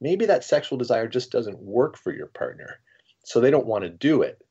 maybe 0.00 0.26
that 0.26 0.42
sexual 0.42 0.78
desire 0.78 1.06
just 1.06 1.30
doesn't 1.30 1.58
work 1.60 1.96
for 1.96 2.12
your 2.12 2.26
partner, 2.26 2.80
so 3.24 3.40
they 3.40 3.50
don't 3.50 3.66
want 3.66 3.84
to 3.84 3.90
do 3.90 4.22
it. 4.22 4.42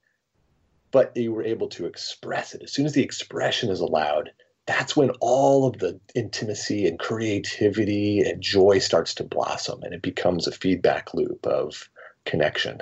But 0.92 1.18
you 1.18 1.34
were 1.34 1.44
able 1.44 1.68
to 1.70 1.86
express 1.86 2.54
it. 2.54 2.64
As 2.64 2.72
soon 2.72 2.86
as 2.86 2.94
the 2.94 3.04
expression 3.04 3.70
is 3.70 3.82
allowed, 3.82 4.32
that's 4.66 4.96
when 4.96 5.10
all 5.20 5.68
of 5.68 5.80
the 5.80 6.00
intimacy 6.16 6.88
and 6.88 6.98
creativity 6.98 8.22
and 8.22 8.42
joy 8.42 8.80
starts 8.80 9.14
to 9.16 9.24
blossom 9.24 9.82
and 9.84 9.94
it 9.94 10.02
becomes 10.02 10.48
a 10.48 10.52
feedback 10.52 11.14
loop 11.14 11.46
of 11.46 11.90
connection. 12.26 12.80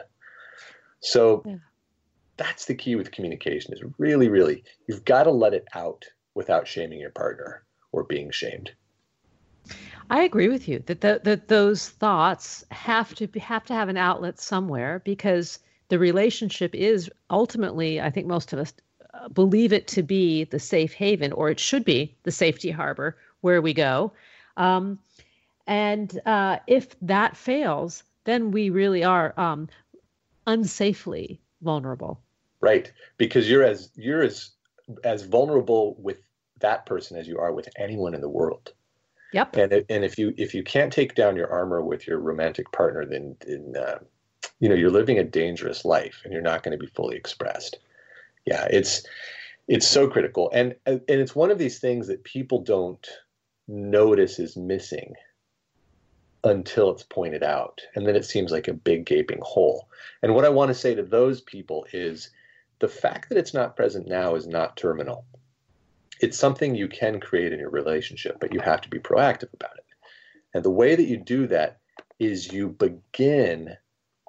So, 0.99 1.41
yeah 1.45 1.55
that's 2.37 2.65
the 2.65 2.75
key 2.75 2.95
with 2.95 3.11
communication 3.11 3.73
is 3.73 3.81
really 3.97 4.29
really 4.29 4.63
you've 4.87 5.05
got 5.05 5.23
to 5.23 5.31
let 5.31 5.53
it 5.53 5.67
out 5.73 6.05
without 6.33 6.67
shaming 6.67 6.99
your 6.99 7.11
partner 7.11 7.63
or 7.91 8.03
being 8.03 8.31
shamed 8.31 8.71
I 10.09 10.21
agree 10.21 10.49
with 10.49 10.67
you 10.67 10.79
that 10.85 11.01
the, 11.01 11.19
that 11.23 11.47
those 11.47 11.89
thoughts 11.89 12.63
have 12.69 13.15
to 13.15 13.27
be, 13.27 13.39
have 13.39 13.65
to 13.65 13.73
have 13.73 13.89
an 13.89 13.97
outlet 13.97 14.39
somewhere 14.39 15.01
because 15.03 15.59
the 15.89 15.97
relationship 15.97 16.75
is 16.75 17.09
ultimately, 17.29 17.99
I 17.99 18.11
think 18.11 18.27
most 18.27 18.53
of 18.53 18.59
us 18.59 18.73
uh, 19.13 19.29
believe 19.29 19.73
it 19.73 19.87
to 19.87 20.03
be 20.03 20.43
the 20.43 20.59
safe 20.59 20.93
haven, 20.93 21.31
or 21.31 21.49
it 21.49 21.59
should 21.59 21.85
be 21.85 22.15
the 22.23 22.31
safety 22.31 22.69
harbor 22.69 23.17
where 23.41 23.61
we 23.61 23.73
go. 23.73 24.11
Um, 24.57 24.99
and 25.67 26.19
uh, 26.25 26.59
if 26.67 26.95
that 27.01 27.35
fails, 27.35 28.03
then 28.25 28.51
we 28.51 28.69
really 28.69 29.03
are 29.03 29.33
um, 29.39 29.67
unsafely 30.45 31.39
vulnerable 31.61 32.21
right. 32.65 32.91
Because 33.17 33.49
you're 33.49 33.63
as 33.63 33.89
you're 33.95 34.23
as 34.23 34.51
as 35.03 35.23
vulnerable 35.23 35.95
with 35.99 36.19
that 36.59 36.85
person 36.85 37.17
as 37.17 37.27
you 37.27 37.37
are 37.39 37.53
with 37.53 37.69
anyone 37.77 38.13
in 38.13 38.21
the 38.21 38.29
world. 38.29 38.73
Yep. 39.33 39.55
And 39.55 39.73
and 39.89 40.03
if 40.03 40.17
you 40.17 40.33
if 40.37 40.53
you 40.53 40.63
can't 40.63 40.91
take 40.91 41.15
down 41.15 41.35
your 41.35 41.51
armor 41.51 41.81
with 41.81 42.07
your 42.07 42.19
romantic 42.19 42.71
partner 42.71 43.05
then 43.05 43.35
then 43.45 43.73
uh, 43.77 43.99
you 44.59 44.69
know, 44.69 44.75
you're 44.75 44.91
living 44.91 45.19
a 45.19 45.23
dangerous 45.23 45.85
life 45.85 46.21
and 46.23 46.33
you're 46.33 46.41
not 46.41 46.63
going 46.63 46.77
to 46.77 46.83
be 46.83 46.91
fully 46.95 47.15
expressed. 47.15 47.79
Yeah, 48.45 48.67
it's 48.69 49.03
it's 49.67 49.87
so 49.87 50.07
critical, 50.07 50.51
and 50.53 50.75
and 50.85 51.01
it's 51.07 51.35
one 51.35 51.51
of 51.51 51.57
these 51.57 51.79
things 51.79 52.07
that 52.07 52.23
people 52.23 52.61
don't 52.61 53.05
notice 53.67 54.37
is 54.39 54.55
missing 54.55 55.13
until 56.43 56.91
it's 56.91 57.03
pointed 57.03 57.41
out, 57.43 57.81
and 57.95 58.07
then 58.07 58.15
it 58.15 58.25
seems 58.25 58.51
like 58.51 58.67
a 58.67 58.73
big 58.73 59.05
gaping 59.05 59.41
hole. 59.41 59.89
And 60.21 60.35
what 60.35 60.45
I 60.45 60.49
want 60.49 60.69
to 60.69 60.75
say 60.75 60.93
to 60.93 61.01
those 61.01 61.41
people 61.41 61.87
is, 61.91 62.29
the 62.79 62.87
fact 62.87 63.29
that 63.29 63.37
it's 63.37 63.53
not 63.53 63.75
present 63.75 64.07
now 64.07 64.35
is 64.35 64.47
not 64.47 64.77
terminal. 64.77 65.25
It's 66.21 66.37
something 66.37 66.75
you 66.75 66.87
can 66.87 67.19
create 67.19 67.53
in 67.53 67.59
your 67.59 67.69
relationship, 67.69 68.37
but 68.39 68.53
you 68.53 68.59
have 68.59 68.81
to 68.81 68.89
be 68.89 68.99
proactive 68.99 69.53
about 69.53 69.77
it. 69.77 69.85
And 70.53 70.63
the 70.63 70.71
way 70.71 70.95
that 70.95 71.03
you 71.03 71.17
do 71.17 71.47
that 71.47 71.79
is 72.19 72.51
you 72.51 72.69
begin 72.69 73.75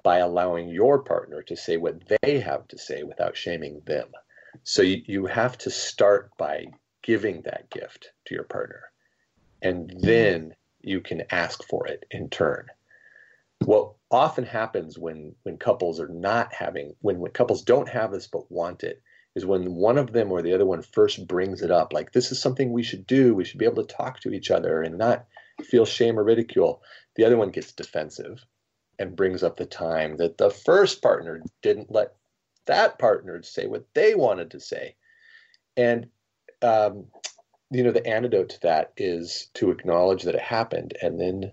by 0.03 0.17
allowing 0.17 0.69
your 0.69 0.99
partner 0.99 1.41
to 1.43 1.55
say 1.55 1.77
what 1.77 2.01
they 2.21 2.39
have 2.39 2.67
to 2.69 2.77
say 2.77 3.03
without 3.03 3.35
shaming 3.35 3.81
them. 3.85 4.09
So 4.63 4.81
you, 4.81 5.01
you 5.05 5.25
have 5.25 5.57
to 5.59 5.69
start 5.69 6.31
by 6.37 6.67
giving 7.03 7.41
that 7.43 7.69
gift 7.69 8.11
to 8.25 8.35
your 8.35 8.43
partner. 8.43 8.83
And 9.61 9.93
then 9.99 10.55
you 10.81 11.01
can 11.01 11.23
ask 11.31 11.63
for 11.63 11.87
it 11.87 12.05
in 12.11 12.29
turn. 12.29 12.67
What 13.65 13.93
often 14.09 14.45
happens 14.45 14.97
when, 14.97 15.35
when 15.43 15.57
couples 15.57 15.99
are 15.99 16.07
not 16.07 16.53
having, 16.53 16.95
when, 17.01 17.19
when 17.19 17.31
couples 17.31 17.61
don't 17.61 17.89
have 17.89 18.11
this 18.11 18.27
but 18.27 18.51
want 18.51 18.83
it, 18.83 19.01
is 19.35 19.45
when 19.45 19.75
one 19.75 19.97
of 19.97 20.13
them 20.13 20.31
or 20.31 20.41
the 20.41 20.53
other 20.53 20.65
one 20.65 20.81
first 20.81 21.27
brings 21.27 21.61
it 21.61 21.69
up, 21.69 21.93
like, 21.93 22.11
this 22.11 22.31
is 22.31 22.41
something 22.41 22.71
we 22.71 22.83
should 22.83 23.05
do. 23.05 23.35
We 23.35 23.45
should 23.45 23.59
be 23.59 23.65
able 23.65 23.85
to 23.85 23.95
talk 23.95 24.19
to 24.21 24.31
each 24.31 24.49
other 24.49 24.81
and 24.81 24.97
not 24.97 25.25
feel 25.63 25.85
shame 25.85 26.17
or 26.17 26.23
ridicule. 26.23 26.81
The 27.15 27.25
other 27.25 27.37
one 27.37 27.51
gets 27.51 27.71
defensive 27.71 28.43
and 28.97 29.15
brings 29.15 29.43
up 29.43 29.57
the 29.57 29.65
time 29.65 30.17
that 30.17 30.37
the 30.37 30.49
first 30.49 31.01
partner 31.01 31.43
didn't 31.61 31.91
let 31.91 32.15
that 32.65 32.97
partner 32.97 33.43
say 33.43 33.67
what 33.67 33.85
they 33.93 34.15
wanted 34.15 34.51
to 34.51 34.59
say. 34.59 34.95
And, 35.75 36.07
um, 36.61 37.05
you 37.69 37.83
know, 37.83 37.91
the 37.91 38.07
antidote 38.07 38.49
to 38.49 38.61
that 38.61 38.93
is 38.97 39.49
to 39.55 39.69
acknowledge 39.69 40.23
that 40.23 40.35
it 40.35 40.41
happened 40.41 40.97
and 41.01 41.19
then. 41.19 41.51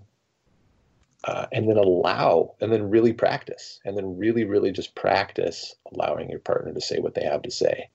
Uh, 1.26 1.46
and 1.52 1.66
then 1.66 1.78
allow, 1.78 2.54
and 2.60 2.70
then 2.70 2.90
really 2.90 3.14
practice, 3.14 3.80
and 3.82 3.96
then 3.96 4.18
really, 4.18 4.44
really 4.44 4.70
just 4.70 4.94
practice 4.94 5.74
allowing 5.90 6.28
your 6.28 6.38
partner 6.38 6.74
to 6.74 6.82
say 6.82 6.98
what 6.98 7.14
they 7.14 7.24
have 7.24 7.40
to 7.40 7.50
say. 7.50 7.88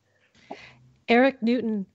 Erik 1.08 1.42
Newton, 1.44 1.86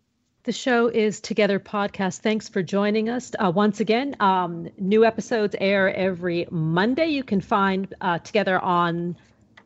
the 0.44 0.52
show 0.52 0.86
is 0.86 1.20
Together 1.20 1.58
Podcast. 1.58 2.20
Thanks 2.20 2.48
for 2.48 2.62
joining 2.62 3.08
us. 3.08 3.32
Uh, 3.36 3.50
once 3.50 3.80
again, 3.80 4.14
um, 4.20 4.68
new 4.78 5.04
episodes 5.04 5.56
air 5.58 5.92
every 5.92 6.46
Monday. 6.50 7.06
You 7.06 7.24
can 7.24 7.40
find 7.40 7.92
uh, 8.00 8.18
Together 8.18 8.60
on 8.60 9.16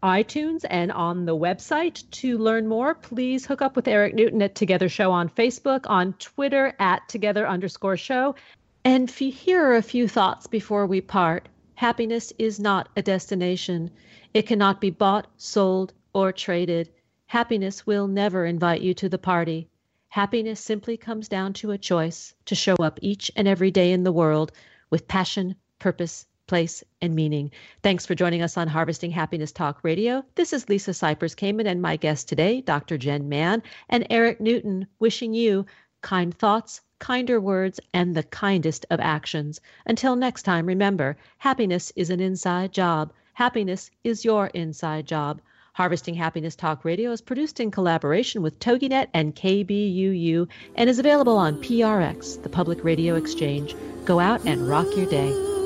iTunes 0.02 0.64
and 0.70 0.92
on 0.92 1.26
the 1.26 1.36
website. 1.36 2.08
To 2.12 2.38
learn 2.38 2.66
more, 2.66 2.94
please 2.94 3.44
hook 3.44 3.60
up 3.60 3.76
with 3.76 3.88
Erik 3.88 4.14
Newton 4.14 4.40
at 4.40 4.54
Together 4.54 4.88
Show 4.88 5.10
on 5.10 5.28
Facebook, 5.28 5.84
on 5.86 6.14
Twitter 6.14 6.74
at 6.78 7.06
Together 7.08 7.46
underscore 7.46 7.96
show. 7.96 8.36
And 8.84 9.10
here 9.10 9.62
are 9.66 9.76
a 9.76 9.82
few 9.82 10.08
thoughts 10.08 10.46
before 10.46 10.86
we 10.86 11.00
part. 11.00 11.48
Happiness 11.78 12.32
is 12.40 12.58
not 12.58 12.88
a 12.96 13.02
destination. 13.02 13.88
It 14.34 14.48
cannot 14.48 14.80
be 14.80 14.90
bought, 14.90 15.28
sold, 15.36 15.94
or 16.12 16.32
traded. 16.32 16.90
Happiness 17.26 17.86
will 17.86 18.08
never 18.08 18.44
invite 18.44 18.80
you 18.80 18.94
to 18.94 19.08
the 19.08 19.16
party. 19.16 19.68
Happiness 20.08 20.58
simply 20.58 20.96
comes 20.96 21.28
down 21.28 21.52
to 21.52 21.70
a 21.70 21.78
choice 21.78 22.34
to 22.46 22.56
show 22.56 22.74
up 22.80 22.98
each 23.00 23.30
and 23.36 23.46
every 23.46 23.70
day 23.70 23.92
in 23.92 24.02
the 24.02 24.10
world 24.10 24.50
with 24.90 25.06
passion, 25.06 25.54
purpose, 25.78 26.26
place, 26.48 26.82
and 27.00 27.14
meaning. 27.14 27.52
Thanks 27.84 28.04
for 28.04 28.16
joining 28.16 28.42
us 28.42 28.56
on 28.56 28.66
Harvesting 28.66 29.12
Happiness 29.12 29.52
Talk 29.52 29.84
Radio. 29.84 30.24
This 30.34 30.52
is 30.52 30.68
Lisa 30.68 30.90
Cypers 30.90 31.36
Kamen 31.36 31.68
and 31.68 31.80
my 31.80 31.94
guest 31.94 32.28
today, 32.28 32.60
Dr. 32.60 32.98
Jenn 32.98 33.28
Mann 33.28 33.62
and 33.88 34.04
Erik 34.10 34.40
Newton, 34.40 34.88
wishing 34.98 35.32
you 35.32 35.64
kind 36.00 36.36
thoughts, 36.36 36.80
kinder 36.98 37.40
words, 37.40 37.80
and 37.92 38.14
the 38.14 38.22
kindest 38.22 38.86
of 38.90 39.00
actions. 39.00 39.60
Until 39.86 40.16
next 40.16 40.42
time, 40.42 40.66
remember 40.66 41.16
happiness 41.38 41.92
is 41.96 42.10
an 42.10 42.20
inside 42.20 42.72
job. 42.72 43.12
Happiness 43.34 43.90
is 44.04 44.24
your 44.24 44.48
inside 44.48 45.06
job. 45.06 45.40
Harvesting 45.74 46.14
Happiness 46.14 46.56
Talk 46.56 46.84
Radio 46.84 47.12
is 47.12 47.20
produced 47.20 47.60
in 47.60 47.70
collaboration 47.70 48.42
with 48.42 48.58
TogiNet 48.58 49.06
and 49.14 49.36
KBUU 49.36 50.48
and 50.74 50.90
is 50.90 50.98
available 50.98 51.36
on 51.36 51.62
PRX, 51.62 52.42
the 52.42 52.48
Public 52.48 52.82
Radio 52.82 53.14
Exchange. 53.14 53.76
Go 54.04 54.18
out 54.18 54.44
and 54.44 54.68
rock 54.68 54.88
your 54.96 55.06
day. 55.06 55.57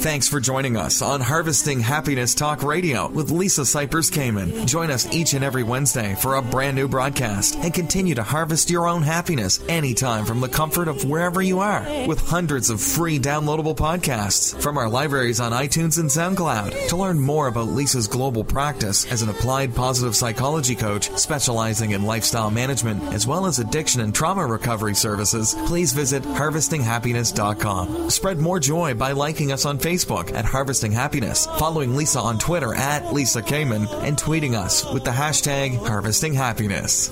Thanks 0.00 0.28
for 0.30 0.40
joining 0.40 0.78
us 0.78 1.02
on 1.02 1.20
Harvesting 1.20 1.80
Happiness 1.80 2.34
Talk 2.34 2.62
Radio 2.62 3.10
with 3.10 3.30
Lisa 3.30 3.60
Cypers 3.60 4.10
Kamen. 4.10 4.66
Join 4.66 4.90
us 4.90 5.06
each 5.14 5.34
and 5.34 5.44
every 5.44 5.62
Wednesday 5.62 6.14
for 6.14 6.36
a 6.36 6.42
brand 6.42 6.74
new 6.74 6.88
broadcast 6.88 7.56
and 7.56 7.74
continue 7.74 8.14
to 8.14 8.22
harvest 8.22 8.70
your 8.70 8.88
own 8.88 9.02
happiness 9.02 9.62
anytime 9.68 10.24
from 10.24 10.40
the 10.40 10.48
comfort 10.48 10.88
of 10.88 11.04
wherever 11.04 11.42
you 11.42 11.58
are 11.58 11.82
with 12.06 12.26
hundreds 12.26 12.70
of 12.70 12.80
free 12.80 13.18
downloadable 13.18 13.76
podcasts 13.76 14.58
from 14.62 14.78
our 14.78 14.88
libraries 14.88 15.38
on 15.38 15.52
iTunes 15.52 15.98
and 15.98 16.08
SoundCloud. 16.08 16.88
To 16.88 16.96
learn 16.96 17.20
more 17.20 17.48
about 17.48 17.68
Lisa's 17.68 18.08
global 18.08 18.42
practice 18.42 19.04
as 19.12 19.20
an 19.20 19.28
applied 19.28 19.74
positive 19.74 20.16
psychology 20.16 20.76
coach 20.76 21.10
specializing 21.18 21.90
in 21.90 22.04
lifestyle 22.04 22.50
management 22.50 23.02
as 23.12 23.26
well 23.26 23.44
as 23.44 23.58
addiction 23.58 24.00
and 24.00 24.14
trauma 24.14 24.46
recovery 24.46 24.94
services, 24.94 25.54
please 25.66 25.92
visit 25.92 26.22
harvestinghappiness.com. 26.22 28.08
Spread 28.08 28.38
more 28.38 28.58
joy 28.58 28.94
by 28.94 29.12
liking 29.12 29.52
us 29.52 29.66
on 29.66 29.78
Facebook 29.78 29.89
Facebook 29.90 30.32
at 30.34 30.44
Harvesting 30.44 30.92
Happiness, 30.92 31.46
following 31.58 31.96
Lisa 31.96 32.20
on 32.20 32.38
Twitter 32.38 32.72
at 32.72 33.12
Lisa 33.12 33.42
Kamen, 33.42 33.92
and 34.04 34.16
tweeting 34.16 34.54
us 34.54 34.84
with 34.92 35.02
the 35.02 35.10
hashtag 35.10 35.76
Harvesting 35.84 36.32
Happiness. 36.32 37.10